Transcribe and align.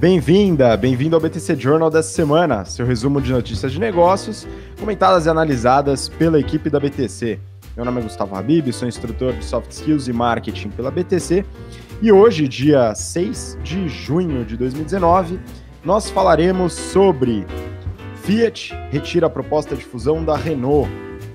Bem-vinda, 0.00 0.74
bem-vindo 0.78 1.14
ao 1.14 1.20
BTC 1.20 1.56
Journal 1.56 1.90
dessa 1.90 2.08
semana, 2.08 2.64
seu 2.64 2.86
resumo 2.86 3.20
de 3.20 3.30
notícias 3.30 3.70
de 3.70 3.78
negócios, 3.78 4.48
comentadas 4.78 5.26
e 5.26 5.28
analisadas 5.28 6.08
pela 6.08 6.40
equipe 6.40 6.70
da 6.70 6.80
BTC. 6.80 7.38
Meu 7.76 7.84
nome 7.84 8.00
é 8.00 8.04
Gustavo 8.04 8.34
Habib, 8.34 8.72
sou 8.72 8.88
instrutor 8.88 9.34
de 9.34 9.44
Soft 9.44 9.70
Skills 9.70 10.08
e 10.08 10.12
Marketing 10.14 10.70
pela 10.70 10.90
BTC 10.90 11.44
e 12.00 12.10
hoje, 12.10 12.48
dia 12.48 12.94
6 12.94 13.58
de 13.62 13.90
junho 13.90 14.42
de 14.42 14.56
2019, 14.56 15.38
nós 15.84 16.08
falaremos 16.08 16.72
sobre 16.72 17.44
Fiat 18.22 18.74
retira 18.90 19.26
a 19.26 19.30
proposta 19.30 19.76
de 19.76 19.84
fusão 19.84 20.24
da 20.24 20.34
Renault, 20.34 20.90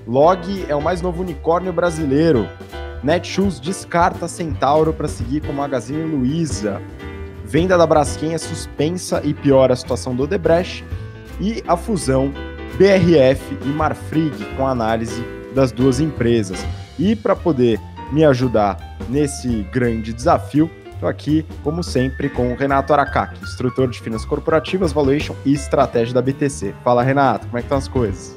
Log 0.08 0.66
é 0.68 0.74
o 0.74 0.82
mais 0.82 1.00
novo 1.00 1.22
unicórnio 1.22 1.72
brasileiro, 1.72 2.48
Netshoes 3.00 3.60
descarta 3.60 4.26
Centauro 4.26 4.92
para 4.92 5.06
seguir 5.06 5.40
com 5.46 5.52
Magazine 5.52 6.02
Luiza, 6.02 6.82
venda 7.46 7.78
da 7.78 7.86
Braskem 7.86 8.34
é 8.34 8.38
suspensa 8.38 9.20
e 9.24 9.32
piora 9.32 9.72
a 9.72 9.76
situação 9.76 10.14
do 10.14 10.24
Odebrecht 10.24 10.84
e 11.40 11.62
a 11.66 11.76
fusão 11.76 12.32
BRF 12.76 13.56
e 13.62 13.68
Marfrig 13.68 14.44
com 14.56 14.66
análise 14.66 15.24
das 15.54 15.70
duas 15.70 16.00
empresas. 16.00 16.66
E 16.98 17.14
para 17.14 17.36
poder 17.36 17.80
me 18.12 18.24
ajudar 18.24 18.96
nesse 19.08 19.62
grande 19.72 20.12
desafio, 20.12 20.70
estou 20.92 21.08
aqui, 21.08 21.46
como 21.62 21.82
sempre, 21.82 22.28
com 22.28 22.52
o 22.52 22.56
Renato 22.56 22.92
Aracaki, 22.92 23.40
instrutor 23.42 23.88
de 23.88 24.00
Finanças 24.00 24.26
Corporativas, 24.26 24.92
Valuation 24.92 25.34
e 25.44 25.52
Estratégia 25.52 26.14
da 26.14 26.22
BTC. 26.22 26.74
Fala, 26.82 27.02
Renato, 27.02 27.46
como 27.46 27.58
é 27.58 27.60
que 27.60 27.66
estão 27.66 27.78
as 27.78 27.88
coisas? 27.88 28.36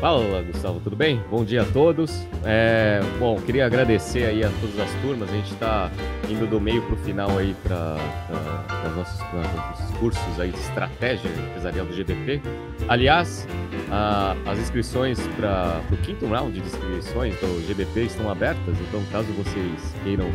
Fala, 0.00 0.42
Gustavo, 0.42 0.78
tudo 0.80 0.94
bem? 0.94 1.22
Bom 1.30 1.42
dia 1.42 1.62
a 1.62 1.64
todos. 1.64 2.26
É, 2.44 3.00
bom, 3.18 3.40
queria 3.40 3.64
agradecer 3.64 4.24
aí 4.24 4.44
a 4.44 4.50
todas 4.60 4.78
as 4.78 4.92
turmas. 5.00 5.30
A 5.30 5.32
gente 5.32 5.52
está 5.52 5.90
indo 6.28 6.46
do 6.46 6.60
meio 6.60 6.82
para 6.82 6.94
o 6.94 6.98
final 6.98 7.38
aí 7.38 7.56
para 7.62 7.96
os 8.90 8.96
nossos, 8.96 9.18
nossos 9.32 9.96
cursos 9.98 10.40
aí 10.40 10.50
de 10.50 10.58
estratégia 10.58 11.30
empresarial 11.30 11.86
do 11.86 11.94
GBP. 11.94 12.42
Aliás, 12.88 13.48
a, 13.90 14.36
as 14.44 14.58
inscrições 14.58 15.18
para 15.28 15.80
o 15.90 15.96
quinto 15.96 16.26
round 16.26 16.52
de 16.52 16.66
inscrições 16.66 17.34
do 17.36 17.66
GBP 17.66 18.02
estão 18.02 18.30
abertas, 18.30 18.76
então 18.88 19.02
caso 19.10 19.32
vocês 19.32 19.94
queiram 20.04 20.30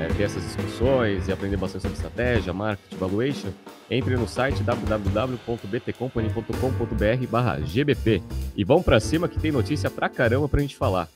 é, 0.00 0.08
ter 0.08 0.24
essas 0.24 0.42
discussões 0.42 1.28
e 1.28 1.32
aprender 1.32 1.56
bastante 1.56 1.82
sobre 1.82 1.96
estratégia, 1.96 2.52
marketing, 2.52 2.96
valuation, 2.96 3.48
entre 3.90 4.14
no 4.16 4.28
site 4.28 4.62
www.btcompany.com.br 4.62 7.26
barra 7.30 7.58
GBP. 7.60 8.22
E 8.56 8.64
vamos 8.64 8.84
para 8.84 9.00
cima 9.00 9.28
que 9.28 9.38
tem 9.38 9.52
notícia 9.52 9.90
pra 9.90 10.08
caramba 10.08 10.48
pra 10.48 10.60
gente 10.60 10.76
falar. 10.76 11.08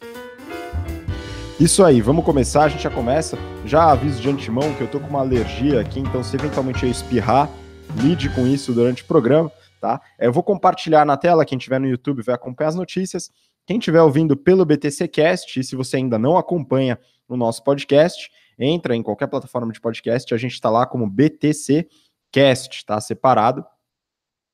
Isso 1.59 1.83
aí, 1.85 2.01
vamos 2.01 2.25
começar, 2.25 2.65
a 2.65 2.69
gente 2.69 2.83
já 2.83 2.91
começa. 2.91 3.37
Já 3.67 3.91
aviso 3.91 4.21
de 4.21 4.31
antemão 4.31 4.73
que 4.75 4.81
eu 4.81 4.89
tô 4.89 4.99
com 4.99 5.09
uma 5.09 5.21
alergia 5.21 5.79
aqui, 5.81 6.01
então 6.01 6.25
se 6.25 6.35
eventualmente 6.35 6.85
eu 6.85 6.91
espirrar, 6.91 7.51
lide 7.99 8.31
com 8.31 8.47
isso 8.47 8.73
durante 8.73 9.03
o 9.03 9.07
programa, 9.07 9.53
tá? 9.79 10.01
É, 10.19 10.27
eu 10.27 10.33
vou 10.33 10.43
compartilhar 10.43 11.05
na 11.05 11.19
tela, 11.19 11.45
quem 11.45 11.59
tiver 11.59 11.79
no 11.79 11.87
YouTube 11.87 12.23
vai 12.23 12.35
acompanhar 12.35 12.71
as 12.71 12.77
notícias. 12.77 13.31
Quem 13.67 13.77
estiver 13.79 14.01
ouvindo 14.01 14.39
pelo 14.39 14.65
BTC 14.65 15.07
Cast, 15.09 15.61
e 15.61 15.63
se 15.63 15.77
você 15.77 15.99
ainda 15.99 16.19
não 16.19 16.39
acompanha 16.39 16.99
o 17.29 17.37
nosso 17.37 17.63
podcast, 17.63 18.31
entra 18.61 18.95
em 18.95 19.03
qualquer 19.03 19.27
plataforma 19.27 19.73
de 19.73 19.81
podcast, 19.81 20.35
a 20.35 20.37
gente 20.37 20.53
está 20.53 20.69
lá 20.69 20.87
como 20.87 21.09
BTC 21.09 21.89
Cast, 22.31 22.85
tá? 22.85 23.01
Separado. 23.01 23.65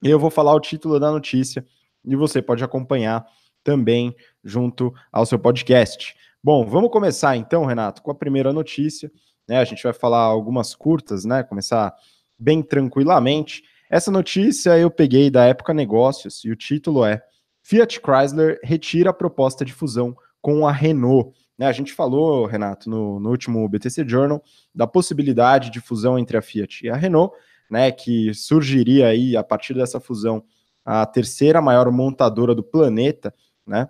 E 0.03 0.09
eu 0.09 0.19
vou 0.19 0.31
falar 0.31 0.55
o 0.55 0.61
título 0.61 1.01
da 1.01 1.11
notícia 1.11 1.67
e 2.05 2.15
você 2.15 2.41
pode 2.41 2.63
acompanhar 2.63 3.27
também 3.65 4.15
junto 4.45 4.95
ao 5.11 5.27
seu 5.27 5.39
podcast. 5.39 6.15
Bom, 6.43 6.65
vamos 6.65 6.91
começar 6.91 7.37
então, 7.37 7.65
Renato, 7.65 8.01
com 8.01 8.13
a 8.13 8.15
primeira 8.15 8.53
notícia. 8.53 9.11
Né? 9.49 9.59
A 9.59 9.65
gente 9.65 9.83
vai 9.83 9.93
falar 9.93 10.21
algumas 10.21 10.75
curtas, 10.75 11.25
né? 11.25 11.43
Começar 11.43 11.93
bem 12.39 12.63
tranquilamente. 12.63 13.65
Essa 13.91 14.11
notícia 14.11 14.79
eu 14.79 14.91
peguei 14.91 15.31
da 15.31 15.45
Época 15.45 15.75
Negócios 15.75 16.45
e 16.45 16.51
o 16.51 16.57
título 16.57 17.05
é 17.05 17.21
Fiat 17.63 18.01
Chrysler 18.01 18.61
retira 18.63 19.11
a 19.11 19.13
proposta 19.13 19.65
de 19.65 19.73
fusão 19.73 20.17
com 20.41 20.69
a 20.69 20.73
Renault. 20.73 21.37
Né, 21.59 21.67
a 21.67 21.73
gente 21.73 21.93
falou, 21.93 22.47
Renato, 22.47 22.91
no, 22.91 23.19
no, 23.19 23.31
último 23.31 23.67
BTC 23.69 24.07
Journal, 24.07 24.43
da 24.75 24.87
possibilidade 24.87 25.71
de 25.71 25.81
fusão 25.81 26.19
entre 26.19 26.37
a 26.37 26.43
Fiat 26.43 26.87
e 26.87 26.91
a 26.91 26.97
Renault, 26.97 27.35
né, 27.71 27.91
que 27.91 28.35
surgiria 28.35 29.09
aí 29.09 29.37
a 29.37 29.43
partir 29.43 29.75
dessa 29.75 29.99
fusão 29.99 30.45
a 30.85 31.05
terceira 31.07 31.61
maior 31.61 31.91
montadora 31.91 32.55
do 32.55 32.63
planeta, 32.63 33.35
né? 33.67 33.89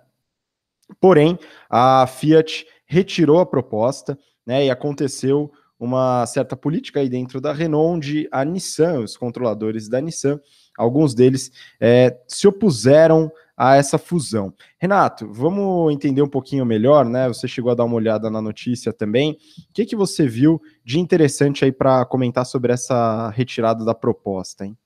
Porém, 0.99 1.37
a 1.69 2.07
Fiat 2.07 2.65
retirou 2.85 3.39
a 3.39 3.45
proposta, 3.45 4.17
né, 4.45 4.65
e 4.65 4.71
aconteceu 4.71 5.51
uma 5.79 6.25
certa 6.25 6.55
política 6.55 6.99
aí 6.99 7.09
dentro 7.09 7.39
da 7.39 7.53
Renault, 7.53 7.97
onde 7.97 8.27
a 8.31 8.43
Nissan, 8.43 9.01
os 9.01 9.15
controladores 9.15 9.87
da 9.87 10.01
Nissan, 10.01 10.39
alguns 10.77 11.13
deles 11.13 11.51
é, 11.79 12.17
se 12.27 12.47
opuseram 12.47 13.31
a 13.57 13.75
essa 13.75 13.97
fusão. 13.97 14.53
Renato, 14.79 15.27
vamos 15.33 15.91
entender 15.91 16.21
um 16.21 16.29
pouquinho 16.29 16.63
melhor, 16.63 17.03
né? 17.03 17.27
Você 17.27 17.47
chegou 17.47 17.71
a 17.71 17.75
dar 17.75 17.85
uma 17.85 17.95
olhada 17.95 18.29
na 18.29 18.39
notícia 18.39 18.93
também. 18.93 19.31
O 19.31 19.73
que, 19.73 19.83
que 19.83 19.95
você 19.95 20.27
viu 20.27 20.61
de 20.85 20.99
interessante 20.99 21.65
aí 21.65 21.71
para 21.71 22.05
comentar 22.05 22.45
sobre 22.45 22.71
essa 22.71 23.29
retirada 23.31 23.83
da 23.83 23.95
proposta, 23.95 24.63
hein? 24.63 24.77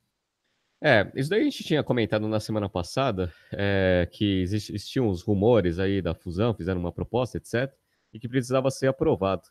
É, 0.84 1.12
isso 1.16 1.30
daí 1.30 1.42
a 1.42 1.44
gente 1.44 1.64
tinha 1.64 1.84
comentado 1.84 2.28
na 2.28 2.40
semana 2.40 2.68
passada, 2.68 3.32
é, 3.52 4.08
que 4.12 4.42
existiam 4.42 5.10
os 5.10 5.22
rumores 5.22 5.78
aí 5.78 6.02
da 6.02 6.16
fusão, 6.16 6.56
fizeram 6.56 6.80
uma 6.80 6.92
proposta, 6.92 7.38
etc., 7.38 7.72
e 8.14 8.20
que 8.20 8.28
precisava 8.28 8.72
ser 8.72 8.88
aprovado. 8.88 9.44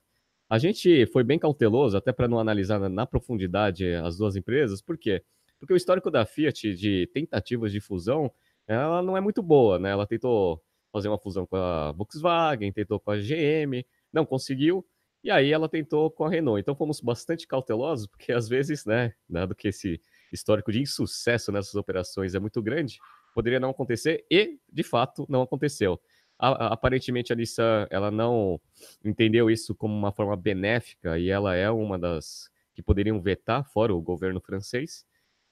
A 0.49 0.59
gente 0.59 1.07
foi 1.07 1.23
bem 1.23 1.39
cauteloso, 1.39 1.97
até 1.97 2.11
para 2.13 2.27
não 2.27 2.41
analisar 2.41 2.81
na, 2.89 3.07
profundidade 3.07 3.95
as 3.95 4.17
duas 4.17 4.35
empresas, 4.35 4.83
por 4.83 4.99
quê? 4.99 5.23
Porque 5.61 5.73
o 5.73 5.77
histórico 5.77 6.11
da 6.11 6.27
Fiat 6.27 6.75
de 6.75 7.09
tentativas 7.13 7.71
de 7.71 7.81
fusão 7.81 8.33
ela 8.75 9.03
não 9.03 9.17
é 9.17 9.21
muito 9.21 9.43
boa, 9.43 9.79
né? 9.79 9.91
Ela 9.91 10.07
tentou 10.07 10.63
fazer 10.93 11.09
uma 11.09 11.19
fusão 11.19 11.47
com 11.47 11.57
a 11.57 11.93
Volkswagen, 11.93 12.73
tentou 12.73 12.99
com 13.01 13.11
a 13.11 13.17
GM, 13.19 13.85
não 14.13 14.27
conseguiu, 14.27 14.85
e 15.23 15.31
aí 15.31 15.53
ela 15.53 15.69
tentou 15.69 16.11
com 16.11 16.25
a 16.25 16.31
Renault. 16.31 16.61
Então 16.61 16.75
fomos 16.75 17.01
bastante 17.01 17.47
cautelosos, 17.47 18.07
porque 18.07 18.33
às 18.33 18.49
vezes, 18.49 18.85
né, 18.85 19.13
dado 19.29 19.55
que 19.55 19.69
esse 19.69 20.01
histórico 20.33 20.73
de 20.73 20.81
insucesso 20.81 21.53
nessas 21.53 21.75
operações 21.75 22.35
é 22.35 22.39
muito 22.41 22.63
grande, 22.63 22.99
poderia 23.35 23.61
não 23.61 23.71
acontecer 23.71 24.25
e, 24.31 24.59
de 24.73 24.83
fato, 24.83 25.27
não 25.29 25.43
aconteceu. 25.43 26.01
A, 26.39 26.73
aparentemente 26.73 27.33
a 27.33 27.37
Nissan 27.37 27.87
ela 27.91 28.11
não 28.11 28.61
entendeu 29.05 29.51
isso 29.51 29.75
como 29.75 29.95
uma 29.95 30.11
forma 30.11 30.37
benéfica 30.37 31.19
e 31.19 31.29
ela 31.29 31.55
é 31.55 31.71
uma 31.71 31.99
das 31.99 32.49
que 32.75 32.83
poderiam 32.83 33.21
vetar 33.21 33.65
fora 33.71 33.95
o 33.95 34.01
governo 34.01 34.41
francês. 34.41 35.05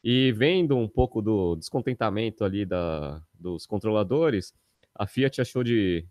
E 0.03 0.33
vendo 0.33 0.77
um 0.77 0.89
pouco 0.89 1.21
do 1.21 1.57
descontentamento 1.57 2.45
ali 2.45 2.65
da, 2.65 3.21
dos 3.35 3.67
controladores, 3.67 4.55
a 4.95 5.07
Fiat 5.07 5.41
achou 5.41 5.65
de, 5.65 6.07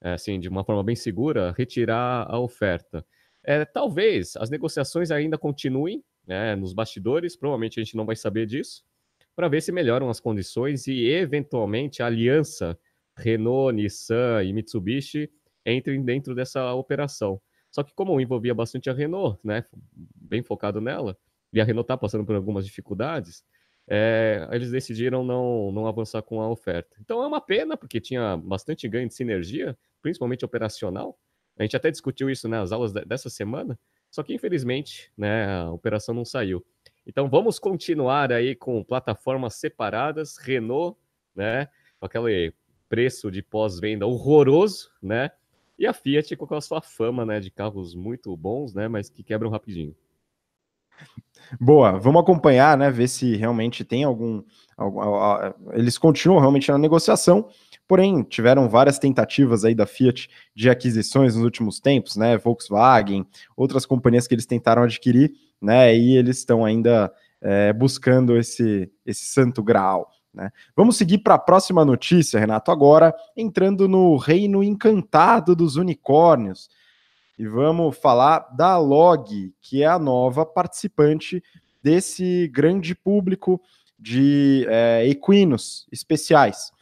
é, 0.00 0.12
assim, 0.12 0.40
de 0.40 0.48
uma 0.48 0.64
forma 0.64 0.82
bem 0.82 0.96
segura, 0.96 1.54
retirar 1.56 2.26
a 2.28 2.38
oferta. 2.38 3.04
É, 3.44 3.64
talvez 3.64 4.36
as 4.36 4.50
negociações 4.50 5.10
ainda 5.10 5.38
continuem 5.38 6.02
né, 6.26 6.56
nos 6.56 6.72
bastidores, 6.72 7.36
provavelmente 7.36 7.78
a 7.78 7.84
gente 7.84 7.96
não 7.96 8.04
vai 8.04 8.16
saber 8.16 8.46
disso, 8.46 8.84
para 9.34 9.48
ver 9.48 9.60
se 9.60 9.70
melhoram 9.70 10.08
as 10.08 10.18
condições 10.18 10.86
e, 10.86 11.04
eventualmente, 11.04 12.02
a 12.02 12.06
aliança 12.06 12.78
Renault, 13.16 13.74
Nissan 13.74 14.42
e 14.42 14.52
Mitsubishi 14.52 15.30
entrem 15.64 16.02
dentro 16.02 16.34
dessa 16.34 16.72
operação. 16.74 17.40
Só 17.70 17.82
que 17.82 17.94
como 17.94 18.20
envolvia 18.20 18.54
bastante 18.54 18.88
a 18.88 18.92
Renault, 18.92 19.38
né, 19.44 19.64
bem 19.94 20.42
focado 20.42 20.80
nela, 20.80 21.16
e 21.52 21.60
a 21.60 21.64
Renault 21.64 21.84
está 21.84 21.96
passando 21.96 22.24
por 22.24 22.34
algumas 22.34 22.64
dificuldades, 22.64 23.44
é, 23.88 24.48
eles 24.50 24.70
decidiram 24.70 25.24
não, 25.24 25.70
não 25.70 25.86
avançar 25.86 26.22
com 26.22 26.40
a 26.40 26.48
oferta. 26.48 26.96
Então 27.00 27.22
é 27.22 27.26
uma 27.26 27.40
pena, 27.40 27.76
porque 27.76 28.00
tinha 28.00 28.36
bastante 28.36 28.88
ganho 28.88 29.08
de 29.08 29.14
sinergia, 29.14 29.78
principalmente 30.02 30.44
operacional. 30.44 31.18
A 31.56 31.62
gente 31.62 31.76
até 31.76 31.90
discutiu 31.90 32.28
isso 32.28 32.48
nas 32.48 32.72
aulas 32.72 32.92
dessa 32.92 33.30
semana, 33.30 33.78
só 34.10 34.22
que 34.22 34.34
infelizmente 34.34 35.10
né, 35.16 35.46
a 35.46 35.70
operação 35.70 36.14
não 36.14 36.24
saiu. 36.24 36.64
Então 37.06 37.28
vamos 37.28 37.58
continuar 37.58 38.32
aí 38.32 38.54
com 38.54 38.82
plataformas 38.82 39.54
separadas, 39.54 40.36
Renault, 40.36 40.98
né, 41.34 41.68
com 41.98 42.06
aquele 42.06 42.52
preço 42.88 43.30
de 43.30 43.42
pós-venda 43.42 44.06
horroroso, 44.06 44.90
né, 45.00 45.30
e 45.78 45.86
a 45.86 45.92
Fiat 45.92 46.34
com 46.36 46.54
a 46.54 46.60
sua 46.60 46.80
fama, 46.80 47.24
né, 47.24 47.38
de 47.38 47.50
carros 47.50 47.94
muito 47.94 48.36
bons, 48.36 48.74
né, 48.74 48.88
mas 48.88 49.08
que 49.08 49.22
quebram 49.22 49.50
rapidinho. 49.50 49.94
Boa, 51.60 51.92
vamos 51.98 52.22
acompanhar, 52.22 52.76
né? 52.76 52.90
Ver 52.90 53.08
se 53.08 53.36
realmente 53.36 53.84
tem 53.84 54.04
algum. 54.04 54.42
algum 54.76 55.02
eles 55.72 55.96
continuam 55.96 56.40
realmente 56.40 56.70
na 56.70 56.78
negociação, 56.78 57.48
porém 57.86 58.22
tiveram 58.22 58.68
várias 58.68 58.98
tentativas 58.98 59.64
aí 59.64 59.74
da 59.74 59.86
Fiat 59.86 60.28
de 60.54 60.68
aquisições 60.68 61.34
nos 61.34 61.44
últimos 61.44 61.78
tempos, 61.78 62.16
né? 62.16 62.36
Volkswagen, 62.36 63.26
outras 63.56 63.86
companhias 63.86 64.26
que 64.26 64.34
eles 64.34 64.46
tentaram 64.46 64.82
adquirir, 64.82 65.32
né? 65.60 65.96
E 65.96 66.16
eles 66.16 66.38
estão 66.38 66.64
ainda 66.64 67.12
é, 67.40 67.72
buscando 67.72 68.36
esse, 68.36 68.90
esse 69.04 69.24
santo 69.26 69.62
grau. 69.62 70.10
Né? 70.34 70.50
Vamos 70.76 70.96
seguir 70.96 71.18
para 71.18 71.34
a 71.34 71.38
próxima 71.38 71.84
notícia, 71.84 72.38
Renato, 72.38 72.70
agora 72.70 73.14
entrando 73.34 73.88
no 73.88 74.16
reino 74.16 74.62
encantado 74.62 75.56
dos 75.56 75.76
unicórnios 75.76 76.68
e 77.38 77.46
vamos 77.46 77.96
falar 77.98 78.48
da 78.56 78.78
Log, 78.78 79.52
que 79.60 79.82
é 79.82 79.86
a 79.86 79.98
nova 79.98 80.46
participante 80.46 81.42
desse 81.82 82.48
grande 82.48 82.94
público 82.94 83.60
de 83.98 84.66
é, 84.68 85.06
equinos 85.06 85.86
especiais. 85.92 86.72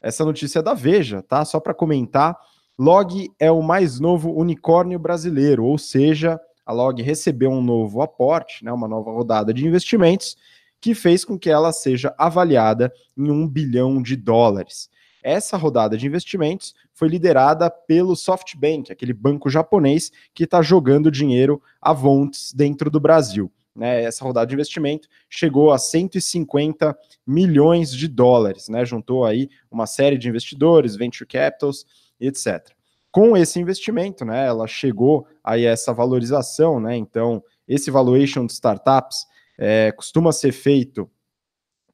Essa 0.00 0.24
notícia 0.24 0.58
é 0.58 0.62
da 0.62 0.74
Veja, 0.74 1.22
tá? 1.22 1.44
Só 1.44 1.58
para 1.58 1.72
comentar, 1.72 2.36
Log 2.78 3.30
é 3.38 3.50
o 3.50 3.62
mais 3.62 4.00
novo 4.00 4.32
unicórnio 4.32 4.98
brasileiro, 4.98 5.64
ou 5.64 5.78
seja, 5.78 6.40
a 6.66 6.72
Log 6.72 7.00
recebeu 7.02 7.50
um 7.50 7.62
novo 7.62 8.02
aporte, 8.02 8.64
né, 8.64 8.72
uma 8.72 8.88
nova 8.88 9.10
rodada 9.10 9.54
de 9.54 9.66
investimentos, 9.66 10.36
que 10.80 10.94
fez 10.94 11.24
com 11.24 11.38
que 11.38 11.48
ela 11.48 11.72
seja 11.72 12.14
avaliada 12.18 12.92
em 13.16 13.30
um 13.30 13.48
bilhão 13.48 14.02
de 14.02 14.16
dólares. 14.16 14.90
Essa 15.24 15.56
rodada 15.56 15.96
de 15.96 16.06
investimentos 16.06 16.74
foi 16.92 17.08
liderada 17.08 17.70
pelo 17.70 18.14
SoftBank, 18.14 18.92
aquele 18.92 19.14
banco 19.14 19.48
japonês 19.48 20.12
que 20.34 20.44
está 20.44 20.60
jogando 20.60 21.10
dinheiro 21.10 21.62
a 21.80 21.94
Vontes 21.94 22.52
dentro 22.52 22.90
do 22.90 23.00
Brasil. 23.00 23.50
Né, 23.74 24.04
essa 24.04 24.22
rodada 24.22 24.46
de 24.46 24.54
investimento 24.54 25.08
chegou 25.28 25.72
a 25.72 25.78
150 25.78 26.96
milhões 27.26 27.92
de 27.92 28.06
dólares, 28.06 28.68
né, 28.68 28.84
juntou 28.84 29.24
aí 29.24 29.48
uma 29.68 29.84
série 29.84 30.16
de 30.16 30.28
investidores, 30.28 30.94
venture 30.94 31.26
capitals, 31.26 31.84
etc. 32.20 32.70
Com 33.10 33.36
esse 33.36 33.58
investimento, 33.58 34.24
né, 34.24 34.46
ela 34.46 34.68
chegou 34.68 35.26
aí 35.42 35.66
a 35.66 35.72
essa 35.72 35.92
valorização, 35.92 36.78
né, 36.78 36.96
então 36.96 37.42
esse 37.66 37.90
valuation 37.90 38.46
de 38.46 38.52
startups 38.52 39.26
é, 39.58 39.90
costuma 39.90 40.30
ser 40.30 40.52
feito 40.52 41.10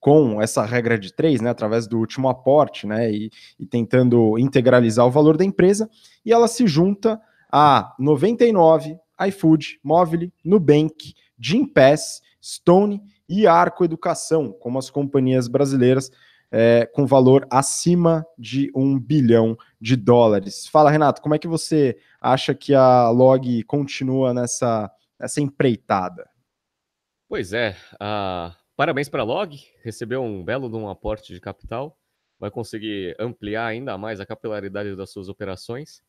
com 0.01 0.41
essa 0.41 0.65
regra 0.65 0.99
de 0.99 1.13
três, 1.13 1.41
né, 1.41 1.51
através 1.51 1.87
do 1.87 1.99
último 1.99 2.29
aporte, 2.29 2.87
né, 2.87 3.13
e, 3.13 3.31
e, 3.59 3.67
tentando 3.67 4.39
integralizar 4.39 5.07
o 5.07 5.11
valor 5.11 5.37
da 5.37 5.45
empresa, 5.45 5.89
e 6.25 6.33
ela 6.33 6.49
se 6.49 6.67
junta 6.67 7.21
a 7.53 7.95
99, 7.99 8.99
iFood, 9.29 9.79
Mobile, 9.85 10.33
Nubank, 10.43 11.15
Gimpass, 11.39 12.23
Stone 12.43 13.03
e 13.29 13.47
Arco 13.47 13.85
Educação, 13.85 14.53
como 14.53 14.79
as 14.79 14.89
companhias 14.89 15.47
brasileiras 15.47 16.11
é, 16.51 16.87
com 16.87 17.07
valor 17.07 17.47
acima 17.51 18.27
de 18.37 18.71
um 18.75 18.99
bilhão 18.99 19.57
de 19.81 19.97
dólares. 19.97 20.67
Fala, 20.67 20.91
Renato, 20.91 21.23
como 21.23 21.35
é 21.35 21.39
que 21.39 21.47
você 21.47 21.97
acha 22.21 22.55
que 22.55 22.75
a 22.75 23.09
Log 23.11 23.63
continua 23.65 24.35
nessa, 24.35 24.91
nessa 25.19 25.41
empreitada? 25.41 26.29
Pois 27.29 27.53
é, 27.53 27.77
uh, 27.95 28.53
parabéns 28.81 29.11
para 29.11 29.21
a 29.21 29.25
Log, 29.27 29.61
recebeu 29.85 30.23
um 30.23 30.43
belo 30.43 30.67
de 30.71 30.75
um 30.75 30.89
aporte 30.89 31.35
de 31.35 31.39
capital, 31.39 31.99
vai 32.39 32.51
conseguir 32.51 33.15
ampliar 33.19 33.67
ainda 33.67 33.99
mais 33.99 34.21
a 34.21 34.25
capilaridade 34.25 34.97
das 34.97 35.13
suas 35.13 35.29
operações. 35.29 36.03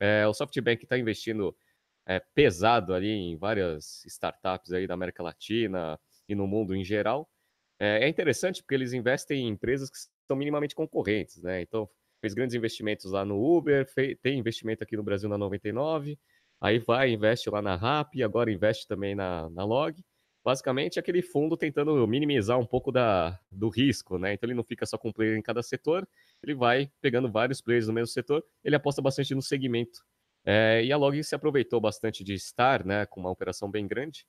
É, 0.00 0.26
o 0.26 0.34
SoftBank 0.34 0.82
está 0.82 0.98
investindo 0.98 1.56
é, 2.04 2.18
pesado 2.18 2.94
ali 2.94 3.10
em 3.10 3.36
várias 3.36 4.04
startups 4.06 4.72
aí 4.72 4.88
da 4.88 4.94
América 4.94 5.22
Latina 5.22 6.00
e 6.28 6.34
no 6.34 6.48
mundo 6.48 6.74
em 6.74 6.82
geral. 6.82 7.30
É, 7.78 8.04
é 8.04 8.08
interessante 8.08 8.60
porque 8.60 8.74
eles 8.74 8.92
investem 8.92 9.46
em 9.46 9.50
empresas 9.50 9.88
que 9.88 9.96
são 10.26 10.36
minimamente 10.36 10.74
concorrentes, 10.74 11.40
né? 11.40 11.62
Então, 11.62 11.88
fez 12.20 12.34
grandes 12.34 12.56
investimentos 12.56 13.12
lá 13.12 13.24
no 13.24 13.40
Uber, 13.40 13.86
fez, 13.86 14.18
tem 14.20 14.36
investimento 14.36 14.82
aqui 14.82 14.96
no 14.96 15.04
Brasil 15.04 15.28
na 15.28 15.38
99, 15.38 16.18
aí 16.60 16.80
vai, 16.80 17.08
investe 17.12 17.48
lá 17.48 17.62
na 17.62 17.76
RAP, 17.76 18.20
agora 18.24 18.50
investe 18.50 18.88
também 18.88 19.14
na, 19.14 19.48
na 19.48 19.64
Log. 19.64 20.04
Basicamente, 20.46 20.96
aquele 20.96 21.22
fundo 21.22 21.56
tentando 21.56 22.06
minimizar 22.06 22.56
um 22.56 22.64
pouco 22.64 22.92
da, 22.92 23.36
do 23.50 23.68
risco, 23.68 24.16
né? 24.16 24.32
Então, 24.32 24.46
ele 24.46 24.54
não 24.54 24.62
fica 24.62 24.86
só 24.86 24.96
com 24.96 25.08
um 25.08 25.12
player 25.12 25.36
em 25.36 25.42
cada 25.42 25.60
setor, 25.60 26.08
ele 26.40 26.54
vai 26.54 26.88
pegando 27.00 27.28
vários 27.28 27.60
players 27.60 27.88
no 27.88 27.92
mesmo 27.92 28.06
setor, 28.06 28.44
ele 28.62 28.76
aposta 28.76 29.02
bastante 29.02 29.34
no 29.34 29.42
segmento. 29.42 30.06
É, 30.44 30.84
e 30.84 30.92
a 30.92 30.96
Log 30.96 31.20
se 31.24 31.34
aproveitou 31.34 31.80
bastante 31.80 32.22
de 32.22 32.34
estar, 32.34 32.84
né, 32.84 33.06
com 33.06 33.18
uma 33.18 33.28
operação 33.28 33.68
bem 33.68 33.88
grande 33.88 34.24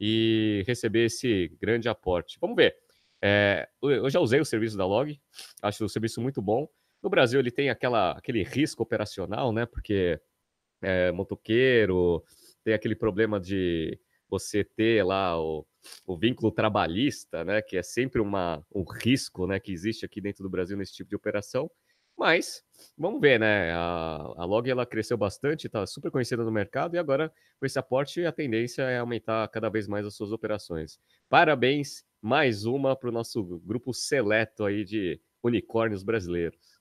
e 0.00 0.64
receber 0.66 1.04
esse 1.04 1.54
grande 1.60 1.86
aporte. 1.86 2.38
Vamos 2.40 2.56
ver. 2.56 2.74
É, 3.20 3.68
eu 3.82 4.08
já 4.08 4.20
usei 4.20 4.40
o 4.40 4.46
serviço 4.46 4.74
da 4.74 4.86
Log, 4.86 5.20
acho 5.60 5.84
o 5.84 5.88
serviço 5.90 6.18
muito 6.22 6.40
bom. 6.40 6.66
No 7.02 7.10
Brasil 7.10 7.38
ele 7.38 7.50
tem 7.50 7.68
aquela, 7.68 8.12
aquele 8.12 8.42
risco 8.42 8.82
operacional, 8.82 9.52
né? 9.52 9.66
Porque 9.66 10.18
é 10.80 11.12
motoqueiro, 11.12 12.24
tem 12.64 12.72
aquele 12.72 12.94
problema 12.94 13.38
de 13.38 14.00
você 14.28 14.64
ter 14.64 15.04
lá 15.04 15.40
o, 15.40 15.66
o 16.06 16.16
vínculo 16.16 16.50
trabalhista, 16.52 17.44
né? 17.44 17.62
Que 17.62 17.76
é 17.76 17.82
sempre 17.82 18.20
uma, 18.20 18.64
um 18.74 18.84
risco, 18.84 19.46
né? 19.46 19.58
Que 19.58 19.72
existe 19.72 20.04
aqui 20.04 20.20
dentro 20.20 20.42
do 20.42 20.50
Brasil 20.50 20.76
nesse 20.76 20.92
tipo 20.92 21.08
de 21.08 21.16
operação. 21.16 21.70
Mas 22.18 22.64
vamos 22.96 23.20
ver, 23.20 23.38
né? 23.38 23.70
A, 23.72 24.34
a 24.36 24.44
Log 24.44 24.68
ela 24.68 24.84
cresceu 24.84 25.16
bastante, 25.16 25.68
está 25.68 25.86
super 25.86 26.10
conhecida 26.10 26.42
no 26.42 26.50
mercado 26.50 26.96
e 26.96 26.98
agora 26.98 27.32
com 27.60 27.64
esse 27.66 27.78
aporte 27.78 28.24
a 28.26 28.32
tendência 28.32 28.82
é 28.82 28.98
aumentar 28.98 29.46
cada 29.48 29.68
vez 29.68 29.86
mais 29.86 30.04
as 30.04 30.16
suas 30.16 30.32
operações. 30.32 30.98
Parabéns, 31.28 32.04
mais 32.20 32.64
uma 32.64 32.96
para 32.96 33.08
o 33.08 33.12
nosso 33.12 33.42
grupo 33.60 33.94
seleto 33.94 34.64
aí 34.64 34.84
de 34.84 35.20
unicórnios 35.42 36.02
brasileiros. 36.02 36.77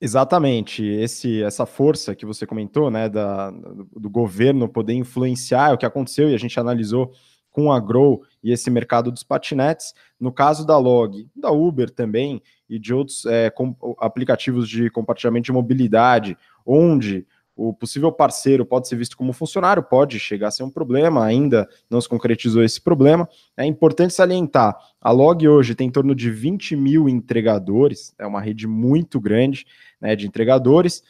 Exatamente, 0.00 0.84
esse, 0.84 1.42
essa 1.42 1.66
força 1.66 2.14
que 2.14 2.24
você 2.24 2.46
comentou, 2.46 2.88
né, 2.88 3.08
da, 3.08 3.50
do 3.50 4.08
governo 4.08 4.68
poder 4.68 4.94
influenciar 4.94 5.70
é 5.70 5.72
o 5.72 5.78
que 5.78 5.86
aconteceu 5.86 6.30
e 6.30 6.34
a 6.34 6.38
gente 6.38 6.58
analisou 6.60 7.12
com 7.50 7.72
a 7.72 7.80
Grow 7.80 8.22
e 8.42 8.52
esse 8.52 8.70
mercado 8.70 9.10
dos 9.10 9.24
patinetes. 9.24 9.92
No 10.20 10.32
caso 10.32 10.64
da 10.64 10.78
Log, 10.78 11.28
da 11.34 11.50
Uber 11.50 11.90
também 11.90 12.40
e 12.70 12.78
de 12.78 12.94
outros 12.94 13.26
é, 13.26 13.50
com, 13.50 13.74
aplicativos 13.98 14.68
de 14.68 14.88
compartilhamento 14.90 15.46
de 15.46 15.52
mobilidade, 15.52 16.38
onde 16.64 17.26
o 17.58 17.74
possível 17.74 18.12
parceiro 18.12 18.64
pode 18.64 18.86
ser 18.86 18.94
visto 18.94 19.16
como 19.16 19.32
funcionário, 19.32 19.82
pode 19.82 20.20
chegar 20.20 20.46
a 20.46 20.50
ser 20.52 20.62
um 20.62 20.70
problema, 20.70 21.24
ainda 21.24 21.68
não 21.90 22.00
se 22.00 22.08
concretizou 22.08 22.62
esse 22.62 22.80
problema. 22.80 23.28
É 23.56 23.64
importante 23.64 24.14
salientar: 24.14 24.78
a 25.00 25.10
Log 25.10 25.46
hoje 25.48 25.74
tem 25.74 25.88
em 25.88 25.90
torno 25.90 26.14
de 26.14 26.30
20 26.30 26.76
mil 26.76 27.08
entregadores, 27.08 28.14
é 28.16 28.24
uma 28.24 28.40
rede 28.40 28.68
muito 28.68 29.20
grande 29.20 29.66
né, 30.00 30.14
de 30.14 30.24
entregadores. 30.24 31.02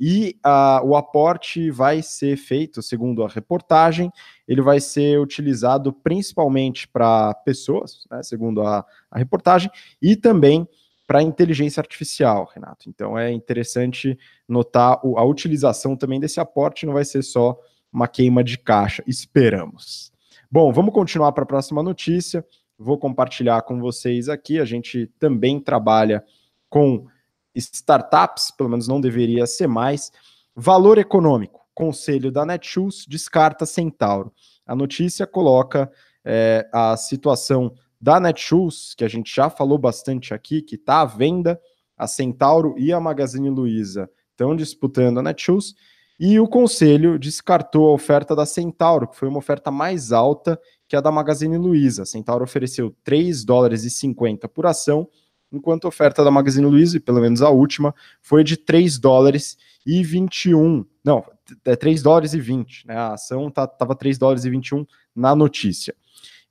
E 0.00 0.36
uh, 0.44 0.84
o 0.84 0.96
aporte 0.96 1.70
vai 1.70 2.02
ser 2.02 2.36
feito, 2.36 2.82
segundo 2.82 3.22
a 3.22 3.28
reportagem, 3.28 4.10
ele 4.48 4.60
vai 4.60 4.80
ser 4.80 5.20
utilizado 5.20 5.92
principalmente 5.92 6.88
para 6.88 7.32
pessoas, 7.44 8.08
né, 8.10 8.20
segundo 8.24 8.62
a, 8.62 8.84
a 9.08 9.18
reportagem, 9.18 9.70
e 10.00 10.16
também 10.16 10.66
para 11.06 11.22
inteligência 11.22 11.80
artificial, 11.80 12.50
Renato. 12.54 12.88
Então 12.88 13.18
é 13.18 13.30
interessante 13.30 14.18
notar 14.48 15.00
a 15.16 15.24
utilização 15.24 15.96
também 15.96 16.20
desse 16.20 16.40
aporte, 16.40 16.86
não 16.86 16.94
vai 16.94 17.04
ser 17.04 17.22
só 17.22 17.58
uma 17.92 18.08
queima 18.08 18.42
de 18.42 18.56
caixa, 18.56 19.02
esperamos. 19.06 20.12
Bom, 20.50 20.72
vamos 20.72 20.94
continuar 20.94 21.32
para 21.32 21.44
a 21.44 21.46
próxima 21.46 21.82
notícia. 21.82 22.44
Vou 22.78 22.98
compartilhar 22.98 23.62
com 23.62 23.80
vocês 23.80 24.28
aqui. 24.28 24.58
A 24.58 24.64
gente 24.64 25.06
também 25.18 25.60
trabalha 25.60 26.24
com 26.68 27.06
startups, 27.54 28.50
pelo 28.50 28.68
menos 28.68 28.88
não 28.88 29.00
deveria 29.00 29.46
ser 29.46 29.66
mais. 29.66 30.10
Valor 30.54 30.98
econômico. 30.98 31.60
Conselho 31.74 32.30
da 32.30 32.44
Netshoes 32.44 33.06
descarta 33.08 33.64
Centauro. 33.64 34.32
A 34.66 34.74
notícia 34.74 35.26
coloca 35.26 35.90
é, 36.24 36.68
a 36.72 36.96
situação 36.96 37.74
da 38.02 38.18
Netshoes, 38.18 38.94
que 38.96 39.04
a 39.04 39.08
gente 39.08 39.32
já 39.32 39.48
falou 39.48 39.78
bastante 39.78 40.34
aqui, 40.34 40.60
que 40.60 40.74
está 40.74 41.02
à 41.02 41.04
venda. 41.04 41.60
A 41.96 42.08
Centauro 42.08 42.74
e 42.76 42.92
a 42.92 42.98
Magazine 42.98 43.48
Luiza 43.48 44.10
estão 44.32 44.56
disputando 44.56 45.18
a 45.18 45.22
Netshoes. 45.22 45.74
E 46.18 46.40
o 46.40 46.48
conselho 46.48 47.16
descartou 47.18 47.88
a 47.88 47.94
oferta 47.94 48.34
da 48.34 48.44
Centauro, 48.44 49.06
que 49.06 49.16
foi 49.16 49.28
uma 49.28 49.38
oferta 49.38 49.70
mais 49.70 50.10
alta 50.10 50.60
que 50.88 50.96
a 50.96 51.00
da 51.00 51.12
Magazine 51.12 51.56
Luiza. 51.56 52.02
A 52.02 52.06
Centauro 52.06 52.42
ofereceu 52.42 52.94
3 53.04 53.44
dólares 53.44 53.84
e 53.84 53.90
50 53.90 54.48
por 54.48 54.66
ação 54.66 55.08
enquanto 55.52 55.84
a 55.84 55.88
oferta 55.88 56.24
da 56.24 56.30
Magazine 56.30 56.66
Luiza, 56.66 56.98
pelo 56.98 57.20
menos 57.20 57.42
a 57.42 57.50
última, 57.50 57.94
foi 58.22 58.42
de 58.42 58.56
3 58.56 58.98
dólares 58.98 59.56
e 59.86 60.02
21. 60.02 60.84
Não, 61.04 61.22
é 61.64 61.76
3 61.76 62.02
dólares 62.02 62.32
e 62.32 62.40
20, 62.40 62.86
né? 62.86 62.96
A 62.96 63.12
ação 63.12 63.48
estava 63.48 63.68
tá, 63.68 63.94
3 63.94 64.18
dólares 64.18 64.44
e 64.44 64.50
21 64.50 64.86
na 65.14 65.36
notícia. 65.36 65.94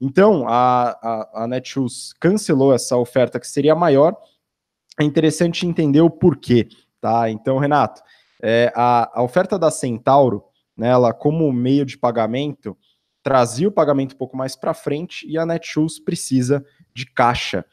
Então, 0.01 0.47
a, 0.47 0.97
a, 1.01 1.43
a 1.43 1.47
Netshoes 1.47 2.11
cancelou 2.19 2.73
essa 2.73 2.97
oferta 2.97 3.39
que 3.39 3.47
seria 3.47 3.75
maior. 3.75 4.17
É 4.99 5.03
interessante 5.03 5.67
entender 5.67 6.01
o 6.01 6.09
porquê, 6.09 6.67
tá? 6.99 7.29
Então, 7.29 7.59
Renato, 7.59 8.01
é, 8.41 8.73
a, 8.75 9.19
a 9.19 9.21
oferta 9.21 9.59
da 9.59 9.69
Centauro, 9.69 10.43
né, 10.75 10.89
ela 10.89 11.13
como 11.13 11.51
meio 11.53 11.85
de 11.85 11.99
pagamento, 11.99 12.75
trazia 13.21 13.67
o 13.67 13.71
pagamento 13.71 14.15
um 14.15 14.17
pouco 14.17 14.35
mais 14.35 14.55
para 14.55 14.73
frente 14.73 15.27
e 15.29 15.37
a 15.37 15.45
Netshoes 15.45 15.99
precisa 15.99 16.65
de 16.93 17.05
caixa. 17.05 17.63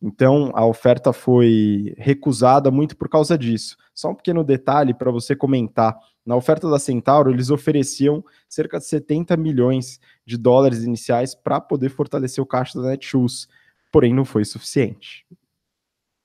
Então, 0.00 0.50
a 0.54 0.64
oferta 0.64 1.12
foi 1.12 1.94
recusada 1.98 2.70
muito 2.70 2.96
por 2.96 3.08
causa 3.08 3.36
disso. 3.36 3.76
Só 3.94 4.10
um 4.10 4.14
pequeno 4.14 4.42
detalhe 4.42 4.94
para 4.94 5.10
você 5.10 5.36
comentar. 5.36 5.96
Na 6.24 6.36
oferta 6.36 6.70
da 6.70 6.78
Centauro, 6.78 7.30
eles 7.30 7.50
ofereciam 7.50 8.24
cerca 8.48 8.78
de 8.78 8.86
70 8.86 9.36
milhões 9.36 10.00
de 10.24 10.36
dólares 10.36 10.84
iniciais 10.84 11.34
para 11.34 11.60
poder 11.60 11.90
fortalecer 11.90 12.42
o 12.42 12.46
caixa 12.46 12.80
da 12.80 12.88
Netshoes, 12.88 13.48
porém 13.92 14.14
não 14.14 14.24
foi 14.24 14.44
suficiente. 14.44 15.26